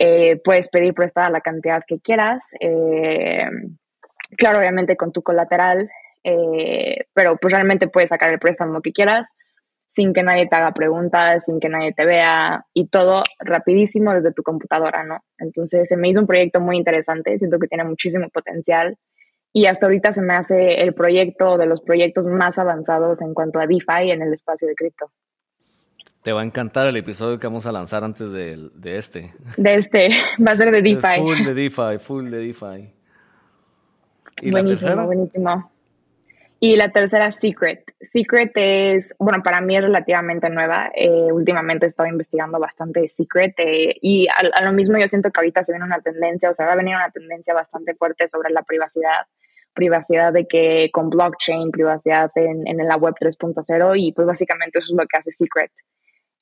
Eh, 0.00 0.36
puedes 0.44 0.68
pedir 0.68 0.94
prestada 0.94 1.28
la 1.28 1.40
cantidad 1.40 1.82
que 1.84 1.98
quieras. 1.98 2.38
Eh, 2.60 3.50
claro, 4.36 4.60
obviamente 4.60 4.96
con 4.96 5.10
tu 5.10 5.22
colateral, 5.22 5.90
pero 7.14 7.36
pues 7.36 7.52
realmente 7.52 7.88
puedes 7.88 8.10
sacar 8.10 8.30
el 8.30 8.38
préstamo 8.38 8.80
que 8.80 8.92
quieras 8.92 9.26
sin 9.98 10.12
que 10.12 10.22
nadie 10.22 10.46
te 10.46 10.54
haga 10.54 10.70
preguntas, 10.70 11.44
sin 11.44 11.58
que 11.58 11.68
nadie 11.68 11.92
te 11.92 12.06
vea 12.06 12.64
y 12.72 12.86
todo 12.86 13.24
rapidísimo 13.40 14.14
desde 14.14 14.32
tu 14.32 14.44
computadora, 14.44 15.02
¿no? 15.02 15.24
Entonces 15.38 15.88
se 15.88 15.96
me 15.96 16.08
hizo 16.08 16.20
un 16.20 16.28
proyecto 16.28 16.60
muy 16.60 16.76
interesante, 16.76 17.36
siento 17.36 17.58
que 17.58 17.66
tiene 17.66 17.82
muchísimo 17.82 18.28
potencial 18.28 18.96
y 19.52 19.66
hasta 19.66 19.86
ahorita 19.86 20.12
se 20.12 20.22
me 20.22 20.34
hace 20.34 20.82
el 20.82 20.94
proyecto 20.94 21.58
de 21.58 21.66
los 21.66 21.80
proyectos 21.80 22.26
más 22.26 22.60
avanzados 22.60 23.22
en 23.22 23.34
cuanto 23.34 23.58
a 23.58 23.66
DeFi 23.66 24.12
en 24.12 24.22
el 24.22 24.32
espacio 24.32 24.68
de 24.68 24.76
cripto. 24.76 25.10
Te 26.22 26.32
va 26.32 26.42
a 26.42 26.44
encantar 26.44 26.86
el 26.86 26.96
episodio 26.96 27.40
que 27.40 27.48
vamos 27.48 27.66
a 27.66 27.72
lanzar 27.72 28.04
antes 28.04 28.30
de, 28.30 28.70
de 28.74 28.98
este. 28.98 29.32
De 29.56 29.74
este, 29.74 30.10
va 30.46 30.52
a 30.52 30.56
ser 30.56 30.70
de 30.70 30.80
DeFi. 30.80 31.20
full 31.20 31.44
de 31.44 31.54
DeFi, 31.54 31.98
full 31.98 32.30
de 32.30 32.38
DeFi. 32.38 32.94
¿Y 34.42 34.50
buenísimo, 34.52 34.52
la 34.52 34.64
tercera? 34.78 35.04
buenísimo. 35.06 35.72
Y 36.60 36.74
la 36.76 36.90
tercera, 36.90 37.30
Secret. 37.30 37.84
Secret 38.12 38.50
es, 38.56 39.14
bueno, 39.18 39.42
para 39.44 39.60
mí 39.60 39.76
es 39.76 39.82
relativamente 39.82 40.50
nueva. 40.50 40.90
Eh, 40.94 41.30
últimamente 41.30 41.86
he 41.86 41.88
estado 41.88 42.08
investigando 42.08 42.58
bastante 42.58 43.08
Secret 43.08 43.54
eh, 43.58 43.94
y 44.00 44.26
a, 44.28 44.64
lo 44.64 44.72
mismo 44.72 44.98
yo 44.98 45.06
siento 45.06 45.30
que 45.30 45.38
ahorita 45.38 45.64
se 45.64 45.72
viene 45.72 45.84
una 45.84 46.00
tendencia, 46.00 46.50
o 46.50 46.54
sea, 46.54 46.66
va 46.66 46.72
a 46.72 46.76
venir 46.76 46.96
una 46.96 47.10
tendencia 47.10 47.54
bastante 47.54 47.94
fuerte 47.94 48.26
sobre 48.26 48.50
la 48.50 48.62
privacidad. 48.62 49.26
Privacidad 49.72 50.32
de 50.32 50.48
que 50.48 50.90
con 50.92 51.10
blockchain, 51.10 51.70
privacidad 51.70 52.32
en, 52.34 52.66
en 52.66 52.88
la 52.88 52.96
web 52.96 53.14
3.0 53.20 53.92
y 53.96 54.12
pues 54.12 54.26
básicamente 54.26 54.80
eso 54.80 54.92
es 54.92 54.98
lo 54.98 55.06
que 55.06 55.16
hace 55.16 55.30
Secret. 55.30 55.70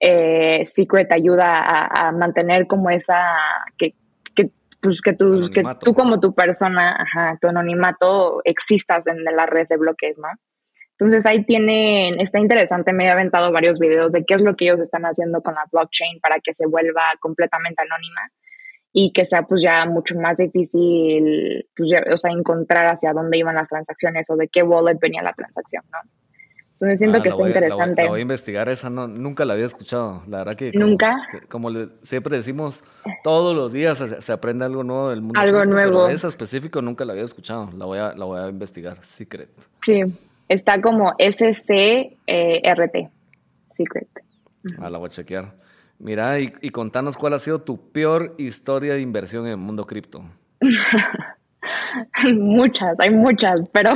Eh, 0.00 0.64
Secret 0.64 1.12
ayuda 1.12 1.58
a, 1.58 2.08
a 2.08 2.12
mantener 2.12 2.66
como 2.66 2.88
esa, 2.88 3.36
que, 3.76 3.94
pues 4.80 5.00
que 5.00 5.12
tú, 5.12 5.50
que 5.52 5.62
tú 5.80 5.94
como 5.94 6.20
tu 6.20 6.34
persona, 6.34 6.96
ajá, 6.98 7.38
tu 7.40 7.48
anonimato 7.48 8.40
existas 8.44 9.06
en 9.06 9.24
la 9.24 9.46
red 9.46 9.66
de 9.68 9.76
bloques, 9.76 10.18
¿no? 10.18 10.28
Entonces 10.98 11.26
ahí 11.26 11.44
tienen, 11.44 12.20
está 12.20 12.38
interesante, 12.38 12.92
me 12.94 13.04
he 13.04 13.10
aventado 13.10 13.52
varios 13.52 13.78
videos 13.78 14.12
de 14.12 14.24
qué 14.24 14.34
es 14.34 14.42
lo 14.42 14.56
que 14.56 14.64
ellos 14.64 14.80
están 14.80 15.04
haciendo 15.04 15.42
con 15.42 15.54
la 15.54 15.64
blockchain 15.70 16.20
para 16.20 16.40
que 16.40 16.54
se 16.54 16.66
vuelva 16.66 17.02
completamente 17.20 17.82
anónima 17.82 18.22
y 18.92 19.12
que 19.12 19.26
sea 19.26 19.42
pues 19.42 19.60
ya 19.60 19.84
mucho 19.84 20.14
más 20.18 20.38
difícil, 20.38 21.68
pues, 21.76 21.90
o 22.10 22.16
sea, 22.16 22.30
encontrar 22.32 22.86
hacia 22.86 23.12
dónde 23.12 23.36
iban 23.36 23.56
las 23.56 23.68
transacciones 23.68 24.30
o 24.30 24.36
de 24.36 24.48
qué 24.48 24.62
wallet 24.62 24.98
venía 24.98 25.22
la 25.22 25.34
transacción, 25.34 25.84
¿no? 25.92 25.98
Entonces 26.76 26.98
siento 26.98 27.18
ah, 27.18 27.22
que 27.22 27.30
está 27.30 27.46
interesante. 27.46 28.02
La 28.02 28.10
voy, 28.10 28.18
a 28.18 28.22
investigar, 28.22 28.68
esa 28.68 28.90
no, 28.90 29.08
nunca 29.08 29.46
la 29.46 29.54
había 29.54 29.64
escuchado. 29.64 30.22
La 30.28 30.38
verdad 30.38 30.52
que. 30.52 30.72
Nunca. 30.72 31.26
Como 31.48 31.70
siempre 32.02 32.36
decimos, 32.36 32.84
todos 33.24 33.56
los 33.56 33.72
días 33.72 33.96
se, 33.96 34.32
aprende 34.32 34.66
algo 34.66 34.84
nuevo 34.84 35.08
del 35.08 35.22
mundo. 35.22 35.40
Algo 35.40 35.64
nuevo. 35.64 36.04
Pero 36.04 36.08
esa 36.08 36.28
específico 36.28 36.82
nunca 36.82 37.06
la 37.06 37.14
había 37.14 37.24
escuchado. 37.24 37.70
La 37.78 37.86
voy 37.86 37.98
a, 37.98 38.12
la 38.14 38.26
voy 38.26 38.40
a 38.40 38.48
investigar. 38.48 38.98
Secret. 39.02 39.48
Sí, 39.86 40.02
está 40.50 40.78
como 40.82 41.14
SCRT. 41.18 41.56
Secret. 43.74 44.08
Ah, 44.78 44.90
la 44.90 44.98
voy 44.98 45.06
a 45.06 45.10
chequear. 45.10 45.54
Mira, 45.98 46.38
y, 46.40 46.52
y 46.60 46.68
contanos 46.68 47.16
cuál 47.16 47.32
ha 47.32 47.38
sido 47.38 47.62
tu 47.62 47.90
peor 47.90 48.34
historia 48.36 48.92
de 48.92 49.00
inversión 49.00 49.46
en 49.46 49.52
el 49.52 49.56
mundo 49.56 49.86
cripto. 49.86 50.22
muchas, 52.34 53.00
hay 53.00 53.10
muchas, 53.10 53.62
pero 53.72 53.94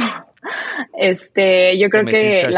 este, 0.96 1.78
yo 1.78 1.88
creo 1.88 2.04
que... 2.04 2.50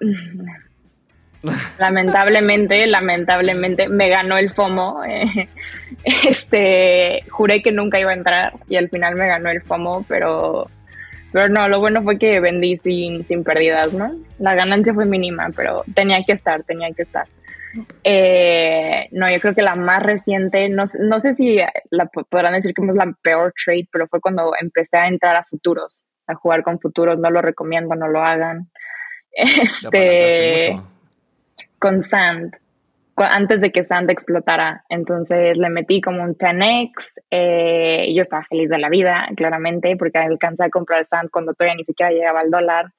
Lamentablemente, 1.78 2.86
lamentablemente 2.86 3.88
me 3.88 4.08
ganó 4.08 4.36
el 4.36 4.50
FOMO. 4.50 5.02
Eh, 5.04 5.48
este, 6.04 7.24
juré 7.30 7.62
que 7.62 7.72
nunca 7.72 8.00
iba 8.00 8.10
a 8.10 8.14
entrar 8.14 8.54
y 8.68 8.76
al 8.76 8.88
final 8.88 9.14
me 9.14 9.26
ganó 9.26 9.50
el 9.50 9.62
FOMO, 9.62 10.04
pero, 10.08 10.68
pero 11.32 11.48
no, 11.48 11.68
lo 11.68 11.80
bueno 11.80 12.02
fue 12.02 12.18
que 12.18 12.40
vendí 12.40 12.78
sin, 12.82 13.24
sin 13.24 13.44
pérdidas, 13.44 13.92
¿no? 13.92 14.14
La 14.38 14.54
ganancia 14.54 14.94
fue 14.94 15.06
mínima, 15.06 15.50
pero 15.54 15.84
tenía 15.94 16.22
que 16.24 16.32
estar, 16.32 16.62
tenía 16.64 16.90
que 16.92 17.02
estar. 17.02 17.26
Eh, 18.04 19.08
no, 19.12 19.30
yo 19.30 19.38
creo 19.38 19.54
que 19.54 19.62
la 19.62 19.74
más 19.74 20.02
reciente, 20.02 20.68
no, 20.68 20.84
no 20.98 21.18
sé 21.18 21.34
si 21.34 21.58
la 21.90 22.06
podrán 22.06 22.54
decir 22.54 22.72
que 22.72 22.82
es 22.82 22.94
la 22.94 23.12
peor 23.22 23.52
trade, 23.62 23.88
pero 23.92 24.08
fue 24.08 24.20
cuando 24.20 24.52
empecé 24.58 24.96
a 24.96 25.08
entrar 25.08 25.36
a 25.36 25.44
futuros 25.44 26.04
a 26.26 26.34
jugar 26.34 26.62
con 26.62 26.80
futuros, 26.80 27.18
no 27.18 27.30
lo 27.30 27.42
recomiendo, 27.42 27.94
no 27.94 28.08
lo 28.08 28.22
hagan. 28.22 28.70
Este, 29.38 30.80
con 31.78 32.02
Sand, 32.02 32.56
antes 33.16 33.60
de 33.60 33.70
que 33.70 33.84
Sand 33.84 34.10
explotara. 34.10 34.84
Entonces 34.88 35.56
le 35.56 35.70
metí 35.70 36.00
como 36.00 36.22
un 36.22 36.36
10x. 36.36 36.90
Eh, 37.30 38.12
yo 38.14 38.22
estaba 38.22 38.44
feliz 38.44 38.68
de 38.68 38.78
la 38.78 38.88
vida, 38.88 39.28
claramente, 39.36 39.96
porque 39.96 40.18
alcancé 40.18 40.64
a 40.64 40.70
comprar 40.70 41.06
Sand 41.06 41.30
cuando 41.30 41.54
todavía 41.54 41.76
ni 41.76 41.84
siquiera 41.84 42.12
llegaba 42.12 42.40
al 42.40 42.50
dólar. 42.50 42.92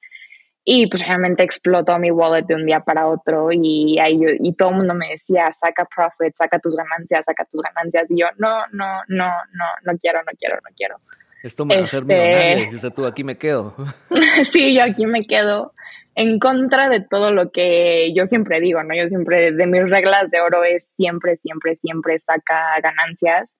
Y 0.64 0.86
pues 0.88 1.06
realmente 1.06 1.42
explotó 1.42 1.98
mi 1.98 2.10
wallet 2.10 2.44
de 2.44 2.54
un 2.54 2.66
día 2.66 2.80
para 2.80 3.06
otro 3.06 3.48
y, 3.50 3.98
ahí 4.00 4.20
y 4.38 4.52
todo 4.52 4.68
el 4.68 4.76
mundo 4.76 4.92
me 4.94 5.08
decía, 5.08 5.50
saca 5.58 5.86
profit, 5.86 6.36
saca 6.36 6.58
tus 6.58 6.76
ganancias, 6.76 7.24
saca 7.24 7.46
tus 7.46 7.62
ganancias. 7.62 8.04
Y 8.10 8.20
yo, 8.20 8.26
no, 8.36 8.66
no, 8.72 9.00
no, 9.08 9.32
no, 9.50 9.64
no 9.82 9.98
quiero, 9.98 10.18
no 10.24 10.32
quiero, 10.38 10.56
no 10.56 10.70
quiero. 10.76 10.96
Esto 11.42 11.64
me 11.64 11.76
va 11.76 11.82
a 11.82 11.84
hacer 11.84 12.04
este, 12.08 12.56
dijiste 12.56 12.90
tú, 12.90 13.06
aquí 13.06 13.24
me 13.24 13.36
quedo. 13.36 13.74
sí, 14.50 14.74
yo 14.74 14.82
aquí 14.82 15.06
me 15.06 15.22
quedo 15.22 15.72
en 16.18 16.40
contra 16.40 16.88
de 16.88 17.00
todo 17.00 17.30
lo 17.30 17.52
que 17.52 18.12
yo 18.12 18.26
siempre 18.26 18.58
digo, 18.58 18.82
¿no? 18.82 18.92
Yo 18.92 19.08
siempre, 19.08 19.52
de 19.52 19.66
mis 19.68 19.88
reglas 19.88 20.28
de 20.30 20.40
oro 20.40 20.64
es 20.64 20.84
siempre, 20.96 21.36
siempre, 21.36 21.76
siempre 21.76 22.18
saca 22.18 22.74
ganancias. 22.82 23.54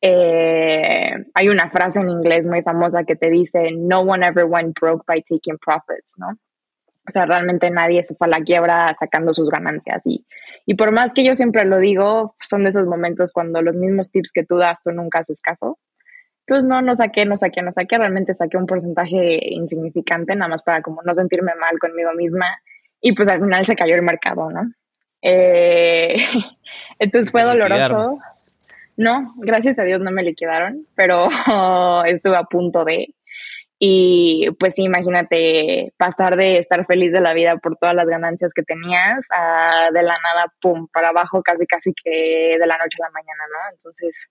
Eh, 0.00 1.12
hay 1.34 1.48
una 1.48 1.70
frase 1.70 2.00
en 2.00 2.10
inglés 2.10 2.46
muy 2.46 2.62
famosa 2.62 3.04
que 3.04 3.14
te 3.14 3.30
dice, 3.30 3.70
no 3.76 4.00
one 4.00 4.26
ever 4.26 4.44
went 4.44 4.76
broke 4.80 5.04
by 5.06 5.22
taking 5.22 5.56
profits, 5.58 6.12
¿no? 6.16 6.30
O 6.30 7.12
sea, 7.12 7.26
realmente 7.26 7.70
nadie 7.70 8.02
se 8.02 8.16
fue 8.16 8.26
a 8.26 8.30
la 8.30 8.40
quiebra 8.40 8.92
sacando 8.98 9.32
sus 9.32 9.48
ganancias. 9.48 10.02
Y, 10.04 10.26
y 10.66 10.74
por 10.74 10.90
más 10.90 11.12
que 11.14 11.22
yo 11.24 11.36
siempre 11.36 11.64
lo 11.64 11.78
digo, 11.78 12.34
son 12.40 12.64
de 12.64 12.70
esos 12.70 12.86
momentos 12.86 13.30
cuando 13.30 13.62
los 13.62 13.76
mismos 13.76 14.10
tips 14.10 14.32
que 14.32 14.44
tú 14.44 14.56
das, 14.56 14.78
tú 14.82 14.90
nunca 14.90 15.20
haces 15.20 15.40
caso. 15.40 15.78
Entonces, 16.50 16.68
no, 16.68 16.82
no 16.82 16.96
saqué, 16.96 17.24
no 17.24 17.36
saqué, 17.36 17.62
no 17.62 17.70
saqué, 17.70 17.96
realmente 17.96 18.34
saqué 18.34 18.56
un 18.56 18.66
porcentaje 18.66 19.38
insignificante, 19.52 20.34
nada 20.34 20.48
más 20.48 20.62
para 20.62 20.82
como 20.82 21.00
no 21.04 21.14
sentirme 21.14 21.54
mal 21.54 21.78
conmigo 21.78 22.12
misma. 22.14 22.46
Y 23.00 23.12
pues 23.12 23.28
al 23.28 23.40
final 23.40 23.64
se 23.64 23.76
cayó 23.76 23.94
el 23.94 24.02
mercado, 24.02 24.50
¿no? 24.50 24.62
Eh, 25.22 26.16
entonces 26.98 27.30
fue 27.30 27.44
doloroso. 27.44 28.18
No, 28.96 29.32
gracias 29.36 29.78
a 29.78 29.84
Dios 29.84 30.00
no 30.00 30.10
me 30.10 30.24
liquidaron, 30.24 30.88
pero 30.96 31.28
estuve 32.06 32.36
a 32.36 32.42
punto 32.42 32.84
de. 32.84 33.14
Y 33.78 34.50
pues 34.58 34.74
sí, 34.74 34.82
imagínate 34.82 35.94
pasar 35.96 36.36
de 36.36 36.58
estar 36.58 36.84
feliz 36.84 37.12
de 37.12 37.20
la 37.20 37.32
vida 37.32 37.58
por 37.58 37.76
todas 37.76 37.94
las 37.94 38.06
ganancias 38.06 38.52
que 38.52 38.64
tenías 38.64 39.24
a 39.30 39.90
de 39.94 40.02
la 40.02 40.16
nada, 40.20 40.52
pum, 40.60 40.88
para 40.92 41.10
abajo 41.10 41.44
casi 41.44 41.64
casi 41.64 41.92
que 41.94 42.56
de 42.58 42.66
la 42.66 42.76
noche 42.76 42.98
a 43.00 43.06
la 43.06 43.12
mañana, 43.12 43.44
¿no? 43.52 43.72
Entonces, 43.72 44.28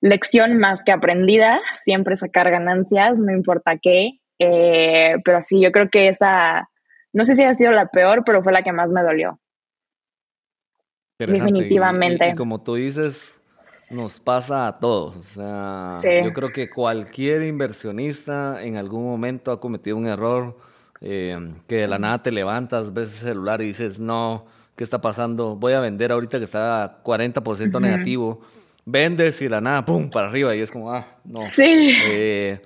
lección 0.00 0.58
más 0.58 0.82
que 0.84 0.92
aprendida, 0.92 1.60
siempre 1.84 2.16
sacar 2.16 2.50
ganancias, 2.50 3.16
no 3.16 3.32
importa 3.32 3.76
qué. 3.78 4.20
Eh, 4.38 5.16
pero 5.24 5.42
sí, 5.42 5.60
yo 5.60 5.72
creo 5.72 5.88
que 5.90 6.08
esa, 6.08 6.68
no 7.12 7.24
sé 7.24 7.36
si 7.36 7.42
ha 7.42 7.54
sido 7.54 7.72
la 7.72 7.86
peor, 7.86 8.22
pero 8.24 8.42
fue 8.42 8.52
la 8.52 8.62
que 8.62 8.72
más 8.72 8.88
me 8.88 9.02
dolió. 9.02 9.40
Definitivamente. 11.18 12.30
Y, 12.30 12.34
como 12.34 12.62
tú 12.62 12.76
dices, 12.76 13.40
nos 13.90 14.20
pasa 14.20 14.68
a 14.68 14.78
todos. 14.78 15.16
O 15.16 15.22
sea, 15.22 16.00
yo 16.02 16.32
creo 16.32 16.52
que 16.52 16.70
cualquier 16.70 17.42
inversionista 17.42 18.62
en 18.62 18.76
algún 18.76 19.04
momento 19.04 19.50
ha 19.50 19.60
cometido 19.60 19.96
un 19.96 20.06
error 20.06 20.56
eh, 21.00 21.36
que 21.66 21.76
de 21.76 21.88
la 21.88 21.98
nada 21.98 22.22
te 22.22 22.30
levantas, 22.30 22.92
ves 22.92 23.10
el 23.22 23.28
celular 23.28 23.60
y 23.62 23.66
dices, 23.66 23.98
no, 23.98 24.46
¿qué 24.76 24.84
está 24.84 25.00
pasando? 25.00 25.56
Voy 25.56 25.72
a 25.72 25.80
vender 25.80 26.12
ahorita 26.12 26.38
que 26.38 26.44
está 26.44 27.02
40% 27.02 27.80
negativo 27.80 28.42
vendes 28.90 29.40
y 29.42 29.48
la 29.48 29.60
nada, 29.60 29.84
pum, 29.84 30.08
para 30.08 30.28
arriba 30.28 30.54
y 30.56 30.60
es 30.60 30.70
como, 30.70 30.92
ah, 30.92 31.06
no. 31.24 31.40
Sí. 31.54 31.94
Eh, 32.06 32.60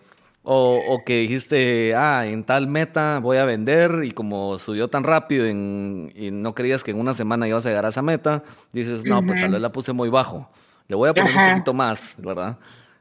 o, 0.44 0.80
o, 0.88 1.04
que 1.04 1.20
dijiste, 1.20 1.94
ah, 1.94 2.26
en 2.26 2.44
tal 2.44 2.66
meta 2.66 3.20
voy 3.20 3.36
a 3.36 3.44
vender 3.44 4.02
y 4.04 4.12
como 4.12 4.58
subió 4.58 4.88
tan 4.88 5.04
rápido 5.04 5.46
y 5.48 6.30
no 6.32 6.54
creías 6.54 6.82
que 6.82 6.90
en 6.90 6.98
una 6.98 7.14
semana 7.14 7.46
ibas 7.46 7.64
a 7.66 7.68
llegar 7.68 7.86
a 7.86 7.90
esa 7.90 8.02
meta, 8.02 8.42
dices, 8.72 9.04
no, 9.04 9.24
pues 9.24 9.40
tal 9.40 9.52
vez 9.52 9.60
la 9.60 9.70
puse 9.70 9.92
muy 9.92 10.08
bajo, 10.08 10.50
le 10.88 10.96
voy 10.96 11.08
a 11.08 11.14
poner 11.14 11.36
un 11.36 11.50
poquito 11.50 11.74
más, 11.74 12.14
¿verdad? 12.18 12.58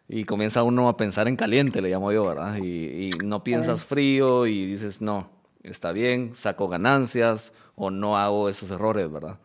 Y 0.07 0.25
comienza 0.25 0.61
uno 0.61 0.89
a 0.89 0.97
pensar 0.97 1.27
en 1.27 1.35
caliente, 1.35 1.81
le 1.81 1.89
llamo 1.89 2.11
yo, 2.11 2.25
¿verdad? 2.25 2.57
Y, 2.57 3.07
y 3.07 3.09
no 3.23 3.43
piensas 3.43 3.85
frío 3.85 4.45
y 4.45 4.65
dices, 4.65 5.01
no, 5.01 5.29
está 5.63 5.91
bien, 5.93 6.35
saco 6.35 6.67
ganancias 6.67 7.53
o 7.75 7.89
no 7.89 8.17
hago 8.17 8.49
esos 8.49 8.69
errores, 8.69 9.11
¿verdad? 9.11 9.37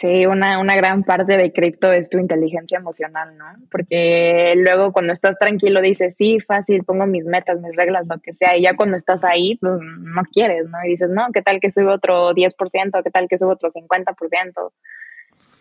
Sí, 0.00 0.26
una, 0.26 0.60
una 0.60 0.76
gran 0.76 1.02
parte 1.02 1.36
de 1.36 1.52
cripto 1.52 1.90
es 1.90 2.08
tu 2.08 2.18
inteligencia 2.18 2.78
emocional, 2.78 3.36
¿no? 3.36 3.46
Porque 3.70 4.54
luego 4.56 4.92
cuando 4.92 5.12
estás 5.12 5.36
tranquilo 5.38 5.80
dices, 5.80 6.14
sí, 6.16 6.38
fácil, 6.40 6.84
pongo 6.84 7.06
mis 7.06 7.24
metas, 7.24 7.60
mis 7.60 7.74
reglas, 7.74 8.06
lo 8.06 8.18
que 8.18 8.32
sea, 8.34 8.56
y 8.56 8.62
ya 8.62 8.76
cuando 8.76 8.96
estás 8.96 9.24
ahí, 9.24 9.56
pues 9.56 9.80
no 9.80 10.22
quieres, 10.32 10.68
¿no? 10.68 10.78
Y 10.84 10.90
dices, 10.90 11.10
no, 11.10 11.26
¿qué 11.32 11.42
tal 11.42 11.58
que 11.60 11.72
sube 11.72 11.88
otro 11.88 12.32
10%? 12.32 13.02
¿Qué 13.02 13.10
tal 13.10 13.28
que 13.28 13.38
sube 13.38 13.52
otro 13.52 13.72
50%? 13.72 14.70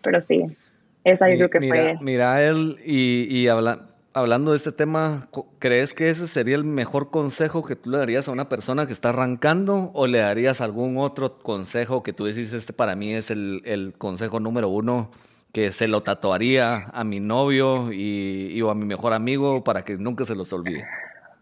Pero 0.03 0.21
sí. 0.21 0.55
Esa 1.03 1.29
yo 1.29 1.49
creo 1.49 1.49
que 1.49 1.67
fue. 1.67 1.97
Mira, 2.01 2.43
él, 2.43 2.77
y, 2.83 3.27
y 3.29 3.47
hablando 4.17 4.51
de 4.51 4.57
este 4.57 4.71
tema, 4.71 5.29
¿crees 5.59 5.93
que 5.93 6.09
ese 6.09 6.27
sería 6.27 6.55
el 6.55 6.63
mejor 6.63 7.11
consejo 7.11 7.63
que 7.63 7.75
tú 7.75 7.91
le 7.91 7.99
darías 7.99 8.27
a 8.27 8.31
una 8.31 8.49
persona 8.49 8.87
que 8.87 8.93
está 8.93 9.09
arrancando 9.09 9.91
o 9.93 10.07
le 10.07 10.19
darías 10.19 10.59
algún 10.59 10.97
otro 10.97 11.37
consejo 11.39 12.01
que 12.01 12.13
tú 12.13 12.25
decís, 12.25 12.51
este 12.53 12.73
para 12.73 12.95
mí 12.95 13.13
es 13.13 13.29
el, 13.29 13.61
el 13.63 13.93
consejo 13.97 14.39
número 14.39 14.69
uno 14.69 15.11
que 15.53 15.71
se 15.71 15.87
lo 15.87 16.01
tatuaría 16.01 16.89
a 16.93 17.03
mi 17.03 17.19
novio 17.19 17.93
y, 17.93 18.51
y, 18.53 18.61
a 18.67 18.73
mi 18.73 18.85
mejor 18.85 19.13
amigo 19.13 19.63
para 19.63 19.85
que 19.85 19.97
nunca 19.97 20.23
se 20.23 20.35
los 20.35 20.51
olvide? 20.51 20.85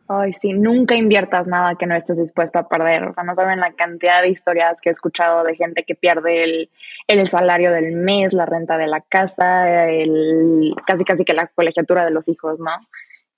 Ay, 0.08 0.34
sí, 0.34 0.54
nunca 0.54 0.96
inviertas 0.96 1.48
nada 1.48 1.76
que 1.76 1.88
no 1.88 1.96
estés 1.96 2.18
dispuesto 2.18 2.60
a 2.60 2.68
perder. 2.68 3.06
O 3.06 3.14
sea, 3.14 3.24
no 3.24 3.34
saben 3.34 3.60
la 3.60 3.74
cantidad 3.74 4.22
de 4.22 4.30
historias 4.30 4.80
que 4.80 4.90
he 4.90 4.92
escuchado 4.92 5.44
de 5.44 5.56
gente 5.56 5.84
que 5.84 5.96
pierde 5.96 6.44
el, 6.44 6.70
el 7.08 7.28
salario 7.28 7.72
del 7.72 7.96
mes, 7.96 8.34
la 8.34 8.46
renta 8.46 8.78
de 8.78 8.86
la 8.86 9.02
casa, 9.02 9.90
el, 9.90 10.76
casi 10.86 11.04
casi 11.06 11.26
que 11.26 11.34
la 11.34 11.48
colegiatura 11.48 12.06
de 12.06 12.12
los 12.12 12.28
hijos, 12.28 12.60
¿no? 12.60 12.72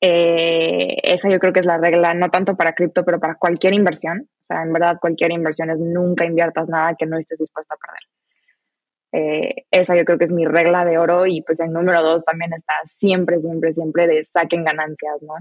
Eh, 0.02 0.98
esa 1.04 1.30
yo 1.30 1.40
creo 1.40 1.54
que 1.54 1.62
es 1.62 1.66
la 1.66 1.78
regla, 1.78 2.14
no 2.14 2.30
tanto 2.30 2.56
para 2.58 2.74
cripto, 2.74 3.06
pero 3.06 3.20
para 3.20 3.36
cualquier 3.36 3.74
inversión. 3.74 4.30
O 4.42 4.44
sea, 4.44 4.62
en 4.62 4.74
verdad, 4.74 4.98
cualquier 5.00 5.32
inversión 5.32 5.70
es 5.70 5.80
nunca 5.80 6.26
inviertas 6.26 6.68
nada 6.68 6.96
que 6.98 7.06
no 7.06 7.18
estés 7.18 7.40
dispuesto 7.40 7.76
a 7.76 7.78
perder. 7.78 8.02
Eh, 9.14 9.66
esa 9.72 9.96
yo 9.96 10.04
creo 10.04 10.18
que 10.18 10.26
es 10.26 10.32
mi 10.32 10.46
regla 10.46 10.84
de 10.84 10.98
oro 10.98 11.26
y 11.26 11.42
pues 11.42 11.62
el 11.62 11.72
número 11.72 12.04
dos 12.04 12.26
también 12.26 12.52
está 12.54 12.74
siempre, 12.98 13.40
siempre, 13.40 13.72
siempre 13.72 14.06
de 14.06 14.24
saquen 14.26 14.66
ganancias, 14.66 15.22
¿no? 15.22 15.36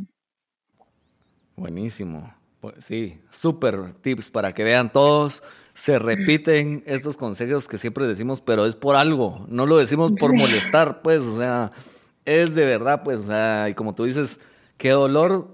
Buenísimo. 1.57 2.33
Pues 2.61 2.85
sí, 2.85 3.21
súper 3.31 3.93
tips 4.01 4.31
para 4.31 4.53
que 4.53 4.65
vean 4.65 4.93
todos. 4.93 5.43
Se 5.75 5.99
repiten 5.99 6.83
estos 6.87 7.17
consejos 7.17 7.69
que 7.69 7.79
siempre 7.79 8.07
decimos, 8.07 8.41
pero 8.41 8.67
es 8.67 8.77
por 8.77 8.97
algo. 8.97 9.45
No 9.49 9.67
lo 9.67 9.77
decimos 9.77 10.13
por 10.13 10.33
molestar, 10.37 11.03
pues, 11.03 11.23
o 11.23 11.39
sea, 11.39 11.71
es 12.25 12.55
de 12.55 12.65
verdad, 12.65 13.03
pues, 13.03 13.21
o 13.21 13.27
sea, 13.27 13.69
y 13.69 13.75
como 13.75 13.95
tú 13.95 14.05
dices, 14.05 14.41
qué 14.77 14.91
dolor. 14.91 15.49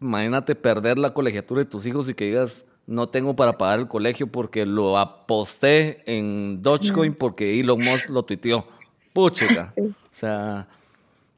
Imagínate 0.00 0.54
perder 0.54 0.98
la 0.98 1.12
colegiatura 1.12 1.60
de 1.60 1.64
tus 1.64 1.84
hijos 1.84 2.08
y 2.08 2.14
que 2.14 2.26
digas, 2.26 2.66
no 2.86 3.08
tengo 3.08 3.36
para 3.36 3.58
pagar 3.58 3.80
el 3.80 3.88
colegio 3.88 4.28
porque 4.28 4.64
lo 4.64 4.96
aposté 4.96 6.02
en 6.06 6.62
Dogecoin 6.62 7.14
porque 7.14 7.60
Elon 7.60 7.82
Musk 7.82 8.08
lo 8.10 8.22
tuiteó. 8.22 8.66
Puchica. 9.12 9.74
O 10.10 10.20
sea, 10.20 10.66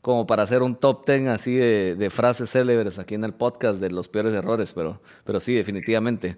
como 0.03 0.27
para 0.27 0.43
hacer 0.43 0.63
un 0.63 0.77
top 0.77 1.05
ten 1.05 1.29
así 1.29 1.55
de, 1.55 2.09
frases 2.11 2.51
célebres 2.51 2.99
aquí 2.99 3.15
en 3.15 3.25
el 3.25 3.35
podcast 3.35 3.81
de 3.81 3.91
los 3.91 4.09
peores 4.09 4.33
errores, 4.35 4.73
pero, 4.73 5.01
pero 5.25 5.41
sí, 5.41 5.55
definitivamente. 5.55 6.37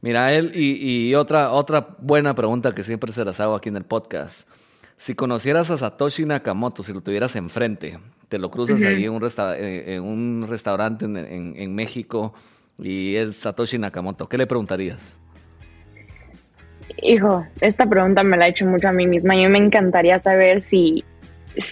Mira, 0.00 0.32
él, 0.32 0.52
y, 0.54 1.14
otra, 1.14 1.52
otra 1.52 1.88
buena 1.98 2.34
pregunta 2.34 2.74
que 2.74 2.82
siempre 2.82 3.12
se 3.12 3.24
las 3.24 3.40
hago 3.40 3.54
aquí 3.54 3.68
en 3.68 3.76
el 3.76 3.84
podcast. 3.84 4.48
Si 4.96 5.14
conocieras 5.14 5.70
a 5.70 5.76
Satoshi 5.76 6.24
Nakamoto, 6.24 6.82
si 6.82 6.92
lo 6.92 7.00
tuvieras 7.00 7.34
enfrente, 7.36 7.98
te 8.28 8.38
lo 8.38 8.50
cruzas 8.50 8.82
ahí 8.82 9.04
en 9.04 9.12
un, 9.12 9.24
eh, 9.24 9.84
en 9.86 10.02
un 10.02 10.46
restaurante 10.48 11.04
en, 11.06 11.54
en 11.56 11.74
México 11.74 12.34
y 12.78 13.16
es 13.16 13.36
Satoshi 13.36 13.78
Nakamoto, 13.78 14.28
¿qué 14.28 14.38
le 14.38 14.46
preguntarías? 14.46 15.16
Hijo, 17.02 17.46
esta 17.60 17.86
pregunta 17.88 18.22
me 18.22 18.36
la 18.36 18.46
he 18.46 18.50
hecho 18.50 18.66
mucho 18.66 18.88
a 18.88 18.92
mí 18.92 19.06
misma. 19.06 19.34
y 19.34 19.46
me 19.48 19.58
encantaría 19.58 20.20
saber 20.22 20.62
si 20.68 21.04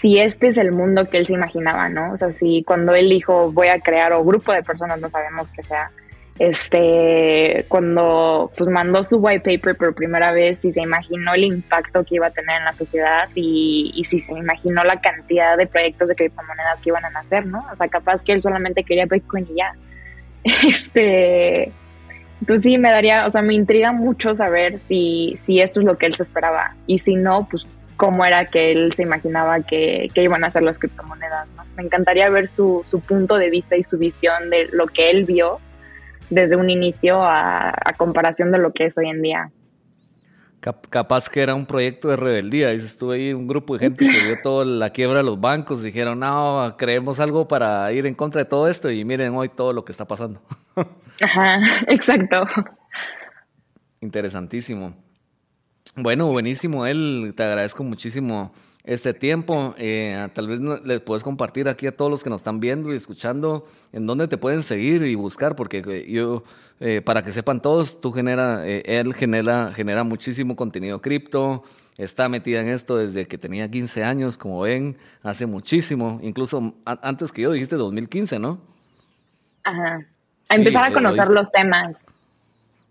si 0.00 0.18
este 0.18 0.48
es 0.48 0.56
el 0.56 0.72
mundo 0.72 1.08
que 1.08 1.18
él 1.18 1.26
se 1.26 1.34
imaginaba, 1.34 1.88
¿no? 1.88 2.12
O 2.12 2.16
sea, 2.16 2.32
si 2.32 2.62
cuando 2.64 2.94
él 2.94 3.08
dijo 3.08 3.52
voy 3.52 3.68
a 3.68 3.80
crear 3.80 4.12
o 4.12 4.24
grupo 4.24 4.52
de 4.52 4.62
personas, 4.62 5.00
no 5.00 5.08
sabemos 5.08 5.48
qué 5.50 5.62
sea, 5.62 5.90
este, 6.38 7.64
cuando 7.68 8.52
pues 8.56 8.70
mandó 8.70 9.02
su 9.02 9.16
white 9.16 9.40
paper 9.40 9.76
por 9.76 9.94
primera 9.94 10.32
vez, 10.32 10.58
si 10.62 10.72
se 10.72 10.80
imaginó 10.80 11.34
el 11.34 11.44
impacto 11.44 12.04
que 12.04 12.16
iba 12.16 12.28
a 12.28 12.30
tener 12.30 12.58
en 12.58 12.64
la 12.64 12.72
sociedad 12.72 13.28
y, 13.34 13.92
y 13.94 14.04
si 14.04 14.20
se 14.20 14.32
imaginó 14.32 14.84
la 14.84 15.00
cantidad 15.00 15.56
de 15.56 15.66
proyectos 15.66 16.08
de 16.08 16.14
criptomonedas 16.14 16.80
que 16.80 16.90
iban 16.90 17.04
a 17.04 17.10
nacer, 17.10 17.46
¿no? 17.46 17.66
O 17.72 17.76
sea, 17.76 17.88
capaz 17.88 18.22
que 18.22 18.32
él 18.32 18.42
solamente 18.42 18.84
quería 18.84 19.06
Bitcoin 19.06 19.46
y 19.50 19.56
ya. 19.56 19.74
Este, 20.68 21.72
pues 22.46 22.60
sí, 22.60 22.78
me 22.78 22.90
daría, 22.90 23.26
o 23.26 23.30
sea, 23.30 23.42
me 23.42 23.54
intriga 23.54 23.92
mucho 23.92 24.34
saber 24.36 24.78
si, 24.86 25.38
si 25.44 25.60
esto 25.60 25.80
es 25.80 25.86
lo 25.86 25.98
que 25.98 26.06
él 26.06 26.14
se 26.14 26.22
esperaba 26.22 26.76
y 26.86 27.00
si 27.00 27.16
no, 27.16 27.48
pues 27.50 27.66
cómo 27.98 28.24
era 28.24 28.46
que 28.46 28.70
él 28.70 28.92
se 28.92 29.02
imaginaba 29.02 29.60
que, 29.60 30.10
iban 30.14 30.44
a 30.44 30.50
ser 30.50 30.62
las 30.62 30.78
criptomonedas. 30.78 31.48
Me 31.76 31.82
encantaría 31.82 32.30
ver 32.30 32.48
su, 32.48 32.84
punto 33.06 33.36
de 33.36 33.50
vista 33.50 33.76
y 33.76 33.82
su 33.82 33.98
visión 33.98 34.48
de 34.50 34.68
lo 34.72 34.86
que 34.86 35.10
él 35.10 35.24
vio 35.24 35.58
desde 36.30 36.56
un 36.56 36.70
inicio 36.70 37.20
a, 37.20 37.74
comparación 37.98 38.52
de 38.52 38.58
lo 38.58 38.72
que 38.72 38.86
es 38.86 38.96
hoy 38.96 39.08
en 39.08 39.20
día. 39.20 39.50
capaz 40.90 41.28
que 41.28 41.42
era 41.42 41.56
un 41.56 41.66
proyecto 41.66 42.08
de 42.08 42.16
rebeldía. 42.16 42.70
Dices 42.70 42.92
estuve 42.92 43.16
ahí 43.16 43.32
un 43.32 43.48
grupo 43.48 43.74
de 43.74 43.80
gente 43.80 44.06
que 44.06 44.26
vio 44.26 44.38
toda 44.42 44.64
la 44.64 44.90
quiebra 44.90 45.18
de 45.18 45.24
los 45.24 45.40
bancos. 45.40 45.82
Dijeron, 45.82 46.20
no, 46.20 46.76
creemos 46.78 47.18
algo 47.18 47.48
para 47.48 47.92
ir 47.92 48.06
en 48.06 48.14
contra 48.14 48.44
de 48.44 48.44
todo 48.44 48.68
esto 48.68 48.92
y 48.92 49.04
miren 49.04 49.34
hoy 49.34 49.48
todo 49.48 49.72
lo 49.72 49.84
que 49.84 49.90
está 49.90 50.06
pasando. 50.06 50.40
Ajá, 51.20 51.58
exacto. 51.88 52.44
Interesantísimo. 54.00 55.07
Bueno, 56.00 56.28
buenísimo, 56.28 56.86
él. 56.86 57.32
Te 57.36 57.42
agradezco 57.42 57.82
muchísimo 57.82 58.52
este 58.84 59.14
tiempo. 59.14 59.74
Eh, 59.78 60.28
tal 60.32 60.46
vez 60.46 60.60
les 60.84 61.00
puedes 61.00 61.24
compartir 61.24 61.68
aquí 61.68 61.88
a 61.88 61.96
todos 61.96 62.08
los 62.08 62.22
que 62.22 62.30
nos 62.30 62.42
están 62.42 62.60
viendo 62.60 62.92
y 62.92 62.96
escuchando 62.96 63.64
en 63.92 64.06
dónde 64.06 64.28
te 64.28 64.38
pueden 64.38 64.62
seguir 64.62 65.02
y 65.02 65.16
buscar, 65.16 65.56
porque 65.56 65.82
eh, 65.84 66.06
yo, 66.08 66.44
eh, 66.78 67.02
para 67.04 67.24
que 67.24 67.32
sepan 67.32 67.60
todos, 67.60 68.00
tú 68.00 68.12
genera, 68.12 68.64
él 68.64 69.12
genera, 69.12 69.72
genera 69.74 70.04
muchísimo 70.04 70.54
contenido 70.54 71.02
cripto. 71.02 71.64
Está 71.96 72.28
metida 72.28 72.60
en 72.60 72.68
esto 72.68 72.96
desde 72.96 73.26
que 73.26 73.36
tenía 73.36 73.68
15 73.68 74.04
años, 74.04 74.38
como 74.38 74.60
ven, 74.60 74.96
hace 75.24 75.46
muchísimo, 75.46 76.20
incluso 76.22 76.74
antes 76.84 77.32
que 77.32 77.42
yo, 77.42 77.50
dijiste 77.50 77.74
2015, 77.74 78.38
¿no? 78.38 78.60
Ajá. 79.64 80.06
A 80.48 80.54
empezar 80.54 80.92
a 80.92 80.92
conocer 80.92 81.26
los 81.28 81.50
temas. 81.50 81.96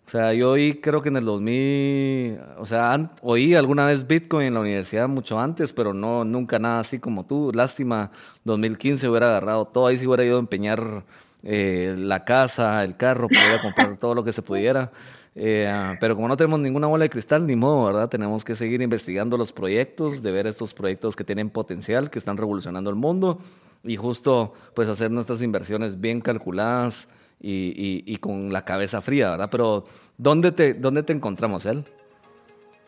O 0.07 0.09
sea, 0.09 0.33
yo 0.33 0.51
oí, 0.51 0.75
creo 0.75 1.01
que 1.01 1.09
en 1.09 1.17
el 1.17 1.25
2000, 1.25 2.39
o 2.59 2.65
sea, 2.65 2.97
oí 3.21 3.55
alguna 3.55 3.85
vez 3.85 4.07
Bitcoin 4.07 4.47
en 4.47 4.53
la 4.53 4.61
universidad 4.61 5.09
mucho 5.09 5.37
antes, 5.37 5.73
pero 5.73 5.93
no, 5.93 6.23
nunca 6.23 6.59
nada 6.59 6.79
así 6.79 6.97
como 6.97 7.25
tú. 7.25 7.51
Lástima, 7.53 8.11
2015 8.45 9.09
hubiera 9.09 9.27
agarrado 9.27 9.65
todo, 9.65 9.87
ahí 9.87 9.97
sí 9.97 10.07
hubiera 10.07 10.23
ido 10.23 10.37
a 10.37 10.39
empeñar 10.39 11.03
eh, 11.43 11.93
la 11.97 12.23
casa, 12.23 12.85
el 12.85 12.95
carro, 12.95 13.27
pudiera 13.27 13.61
comprar 13.61 13.97
todo 13.97 14.15
lo 14.15 14.23
que 14.23 14.31
se 14.31 14.41
pudiera. 14.41 14.93
Eh, 15.35 15.69
pero 15.99 16.15
como 16.15 16.29
no 16.29 16.37
tenemos 16.37 16.61
ninguna 16.61 16.87
bola 16.87 17.03
de 17.03 17.09
cristal, 17.09 17.45
ni 17.45 17.57
modo, 17.57 17.87
¿verdad? 17.87 18.07
Tenemos 18.07 18.45
que 18.45 18.55
seguir 18.55 18.81
investigando 18.81 19.35
los 19.37 19.51
proyectos, 19.51 20.23
de 20.23 20.31
ver 20.31 20.47
estos 20.47 20.73
proyectos 20.73 21.17
que 21.17 21.25
tienen 21.25 21.49
potencial, 21.49 22.09
que 22.09 22.19
están 22.19 22.37
revolucionando 22.37 22.89
el 22.89 22.95
mundo 22.95 23.39
y 23.83 23.97
justo 23.97 24.53
pues 24.73 24.87
hacer 24.87 25.11
nuestras 25.11 25.41
inversiones 25.41 25.99
bien 25.99 26.21
calculadas, 26.21 27.09
y, 27.39 28.03
y, 28.05 28.15
con 28.17 28.51
la 28.51 28.65
cabeza 28.65 29.01
fría, 29.01 29.31
¿verdad? 29.31 29.49
Pero 29.51 29.85
¿dónde 30.17 30.51
te, 30.51 30.73
dónde 30.73 31.03
te 31.03 31.13
encontramos, 31.13 31.65
él? 31.65 31.85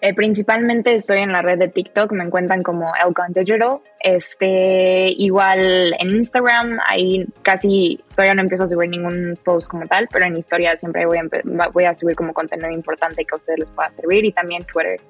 Eh, 0.02 0.14
principalmente 0.14 0.96
estoy 0.96 1.20
en 1.20 1.34
la 1.34 1.42
red 1.42 1.60
de 1.60 1.68
TikTok, 1.68 2.14
me 2.14 2.24
encuentran 2.24 2.64
como 2.64 2.94
Elcon 2.96 3.34
Digital. 3.34 3.80
Este, 4.00 5.10
igual 5.10 5.94
en 6.00 6.10
Instagram, 6.16 6.80
ahí 6.88 7.26
casi 7.42 8.02
todavía 8.12 8.34
no 8.34 8.42
empiezo 8.42 8.64
a 8.64 8.68
subir 8.68 8.90
ningún 8.90 9.38
post 9.44 9.70
como 9.70 9.86
tal, 9.88 10.08
pero 10.10 10.24
en 10.24 10.38
historia 10.38 10.78
siempre 10.78 11.06
voy 11.06 11.18
a, 11.18 11.70
voy 11.70 11.84
a 11.84 11.94
subir 11.94 12.16
como 12.16 12.34
contenido 12.34 12.72
importante 12.72 13.26
que 13.26 13.36
a 13.36 13.38
ustedes 13.38 13.60
les 13.60 13.70
pueda 13.70 13.92
servir 13.92 14.24
y 14.24 14.32
también 14.32 14.64
Twitter. 14.64 15.02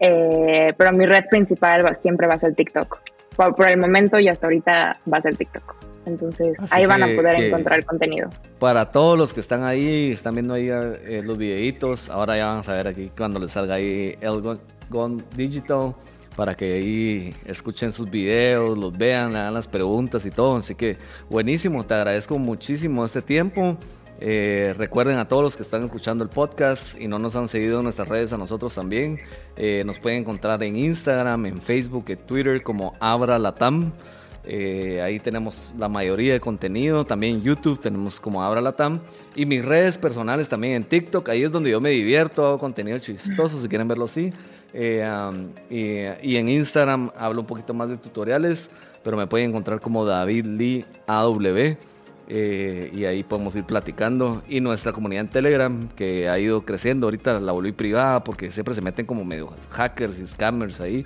Eh, 0.00 0.74
pero 0.76 0.92
mi 0.92 1.06
red 1.06 1.24
principal 1.30 1.84
siempre 1.96 2.26
va 2.26 2.34
a 2.34 2.38
ser 2.38 2.54
TikTok. 2.54 2.98
por 3.36 3.66
el 3.66 3.78
momento 3.78 4.18
y 4.18 4.28
hasta 4.28 4.46
ahorita 4.46 4.98
va 5.10 5.16
a 5.16 5.22
ser 5.22 5.36
TikTok. 5.36 5.89
Entonces 6.10 6.56
ahí 6.70 6.86
van 6.86 7.02
a 7.02 7.06
poder 7.06 7.44
encontrar 7.44 7.84
contenido. 7.84 8.28
Para 8.58 8.90
todos 8.90 9.16
los 9.16 9.32
que 9.32 9.40
están 9.40 9.64
ahí, 9.64 10.10
están 10.10 10.34
viendo 10.34 10.54
ahí 10.54 10.68
eh, 10.70 11.22
los 11.24 11.38
videitos, 11.38 12.10
ahora 12.10 12.36
ya 12.36 12.46
vamos 12.46 12.68
a 12.68 12.74
ver 12.74 12.88
aquí 12.88 13.10
cuando 13.16 13.40
les 13.40 13.52
salga 13.52 13.74
ahí 13.74 14.14
el 14.20 14.58
Gone 14.90 15.22
Digital 15.36 15.94
para 16.36 16.54
que 16.54 16.72
ahí 16.74 17.34
escuchen 17.44 17.92
sus 17.92 18.10
videos, 18.10 18.76
los 18.78 18.96
vean, 18.96 19.36
hagan 19.36 19.54
las 19.54 19.66
preguntas 19.66 20.24
y 20.26 20.30
todo. 20.30 20.56
Así 20.56 20.74
que 20.74 20.96
buenísimo, 21.28 21.84
te 21.84 21.94
agradezco 21.94 22.38
muchísimo 22.38 23.04
este 23.04 23.22
tiempo. 23.22 23.76
Eh, 24.22 24.74
recuerden 24.76 25.16
a 25.16 25.26
todos 25.26 25.42
los 25.42 25.56
que 25.56 25.62
están 25.62 25.82
escuchando 25.82 26.22
el 26.22 26.30
podcast 26.30 27.00
y 27.00 27.08
no 27.08 27.18
nos 27.18 27.36
han 27.36 27.48
seguido 27.48 27.78
en 27.78 27.84
nuestras 27.84 28.08
redes 28.08 28.32
a 28.32 28.38
nosotros 28.38 28.74
también. 28.74 29.18
Eh, 29.56 29.82
nos 29.86 29.98
pueden 29.98 30.20
encontrar 30.20 30.62
en 30.62 30.76
Instagram, 30.76 31.46
en 31.46 31.60
Facebook, 31.62 32.04
en 32.08 32.18
Twitter 32.18 32.62
como 32.62 32.94
Abra 33.00 33.38
Latam. 33.38 33.92
Eh, 34.44 35.00
ahí 35.02 35.20
tenemos 35.20 35.74
la 35.78 35.88
mayoría 35.88 36.32
de 36.32 36.40
contenido. 36.40 37.04
También 37.04 37.42
YouTube 37.42 37.80
tenemos 37.80 38.18
como 38.20 38.42
Abra 38.42 38.60
Latam. 38.60 39.00
Y 39.34 39.46
mis 39.46 39.64
redes 39.64 39.98
personales 39.98 40.48
también 40.48 40.74
en 40.74 40.84
TikTok. 40.84 41.28
Ahí 41.28 41.42
es 41.42 41.52
donde 41.52 41.70
yo 41.70 41.80
me 41.80 41.90
divierto, 41.90 42.46
hago 42.46 42.58
contenido 42.58 42.98
chistoso 42.98 43.58
si 43.58 43.68
quieren 43.68 43.88
verlo 43.88 44.04
así. 44.04 44.32
Eh, 44.72 46.18
y, 46.22 46.36
en 46.36 46.48
Instagram 46.48 47.10
hablo 47.16 47.40
un 47.40 47.46
poquito 47.46 47.74
más 47.74 47.88
de 47.88 47.96
tutoriales, 47.96 48.70
pero 49.02 49.16
me 49.16 49.26
pueden 49.26 49.50
encontrar 49.50 49.80
como 49.80 50.04
David 50.04 50.46
Lee 50.46 50.84
AW. 51.06 51.76
eh, 52.32 52.92
y 52.94 53.04
ahí 53.06 53.24
podemos 53.24 53.56
ir 53.56 53.64
platicando. 53.64 54.42
Y 54.48 54.60
nuestra 54.60 54.92
comunidad 54.92 55.22
en 55.22 55.28
Telegram, 55.28 55.88
que 55.88 56.28
ha 56.28 56.38
ido 56.38 56.64
creciendo, 56.64 57.08
ahorita 57.08 57.40
la 57.40 57.50
volví 57.50 57.72
privada 57.72 58.22
porque 58.22 58.52
siempre 58.52 58.72
se 58.72 58.80
meten 58.80 59.04
como 59.04 59.24
medio 59.24 59.52
hackers 59.70 60.16
y 60.18 60.26
scammers 60.28 60.80
ahí. 60.80 61.04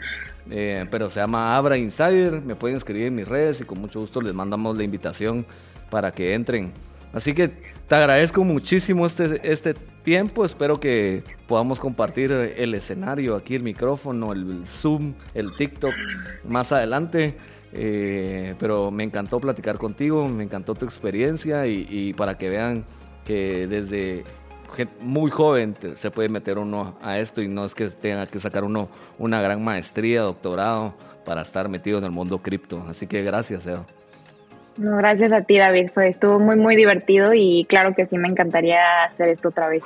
Eh, 0.51 0.87
pero 0.91 1.09
se 1.09 1.21
llama 1.21 1.57
Abra 1.57 1.79
Insider, 1.79 2.43
me 2.43 2.55
pueden 2.55 2.77
escribir 2.77 3.07
en 3.07 3.15
mis 3.15 3.27
redes 3.27 3.61
y 3.61 3.65
con 3.65 3.81
mucho 3.81 4.01
gusto 4.01 4.21
les 4.21 4.35
mandamos 4.35 4.77
la 4.77 4.85
invitación 4.85 5.47
para 5.91 6.13
que 6.13 6.35
entren. 6.35 6.73
Así 7.13 7.33
que 7.33 7.49
te 7.49 7.95
agradezco 7.95 8.45
muchísimo 8.45 9.07
este, 9.07 9.41
este 9.51 9.75
tiempo, 10.03 10.45
espero 10.45 10.81
que 10.81 11.23
podamos 11.47 11.81
compartir 11.81 12.33
el 12.33 12.75
escenario, 12.75 13.37
aquí 13.37 13.55
el 13.55 13.63
micrófono, 13.63 14.33
el 14.33 14.67
Zoom, 14.67 15.15
el 15.35 15.55
TikTok 15.57 15.93
más 16.45 16.73
adelante. 16.73 17.37
Eh, 17.77 18.55
pero 18.61 18.93
me 18.93 19.03
encantó 19.03 19.41
platicar 19.41 19.79
contigo, 19.79 20.29
me 20.29 20.45
encantó 20.45 20.77
tu 20.77 20.85
experiencia 20.85 21.67
y, 21.67 22.13
para 22.15 22.39
que 22.39 22.49
vean 22.49 22.85
que 23.25 23.67
desde 23.67 24.23
muy 25.01 25.31
joven 25.31 25.75
se 25.95 26.11
puede 26.11 26.29
meter 26.29 26.59
uno 26.59 26.97
a 27.03 27.19
esto 27.19 27.41
y 27.43 27.49
no 27.49 27.65
es 27.65 27.75
que 27.75 27.89
tenga 27.89 28.27
que 28.27 28.41
sacar 28.41 28.65
uno 28.65 28.89
una 29.19 29.41
gran 29.41 29.63
maestría, 29.63 30.23
doctorado 30.23 30.95
para 31.25 31.43
estar 31.43 31.69
metido 31.69 31.99
en 31.99 32.05
el 32.05 32.11
mundo 32.11 32.39
cripto. 32.39 32.85
Así 32.89 33.07
que 33.07 33.23
gracias, 33.23 33.67
Edo. 33.67 33.87
No, 34.77 34.97
gracias 34.97 35.33
a 35.33 35.43
ti, 35.43 35.59
David. 35.59 35.91
Fue, 35.95 36.09
estuvo 36.09 36.39
muy, 36.39 36.57
muy 36.57 36.77
divertido 36.77 37.33
y 37.33 37.65
claro 37.69 37.95
que 37.95 38.07
sí 38.07 38.19
me 38.19 38.29
encantaría 38.29 39.05
hacer 39.05 39.29
esto 39.29 39.49
otra 39.49 39.69
vez. 39.69 39.85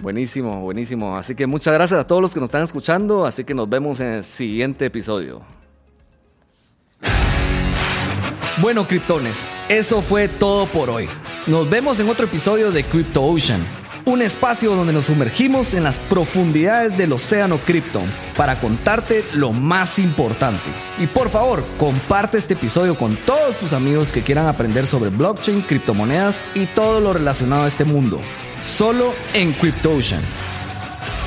Buenísimo, 0.00 0.60
buenísimo. 0.60 1.16
Así 1.16 1.34
que 1.34 1.46
muchas 1.46 1.74
gracias 1.74 2.00
a 2.00 2.06
todos 2.06 2.22
los 2.22 2.32
que 2.32 2.40
nos 2.40 2.48
están 2.48 2.62
escuchando. 2.62 3.24
Así 3.24 3.44
que 3.44 3.54
nos 3.54 3.68
vemos 3.68 4.00
en 4.00 4.08
el 4.08 4.24
siguiente 4.24 4.86
episodio. 4.86 5.42
Bueno, 8.60 8.88
criptones, 8.88 9.48
eso 9.68 10.02
fue 10.02 10.26
todo 10.26 10.66
por 10.66 10.90
hoy. 10.90 11.08
Nos 11.46 11.70
vemos 11.70 12.00
en 12.00 12.08
otro 12.08 12.24
episodio 12.24 12.72
de 12.72 12.82
Crypto 12.82 13.22
Ocean, 13.22 13.64
un 14.04 14.20
espacio 14.20 14.74
donde 14.74 14.92
nos 14.92 15.04
sumergimos 15.04 15.74
en 15.74 15.84
las 15.84 16.00
profundidades 16.00 16.98
del 16.98 17.12
océano 17.12 17.58
cripto 17.58 18.02
para 18.36 18.58
contarte 18.58 19.24
lo 19.32 19.52
más 19.52 20.00
importante. 20.00 20.70
Y 20.98 21.06
por 21.06 21.30
favor, 21.30 21.64
comparte 21.78 22.36
este 22.36 22.54
episodio 22.54 22.98
con 22.98 23.16
todos 23.16 23.56
tus 23.56 23.72
amigos 23.72 24.12
que 24.12 24.24
quieran 24.24 24.46
aprender 24.46 24.88
sobre 24.88 25.10
blockchain, 25.10 25.62
criptomonedas 25.62 26.44
y 26.56 26.66
todo 26.66 27.00
lo 27.00 27.12
relacionado 27.12 27.62
a 27.62 27.68
este 27.68 27.84
mundo. 27.84 28.20
Solo 28.62 29.12
en 29.34 29.52
Crypto 29.52 29.94
Ocean. 29.94 30.22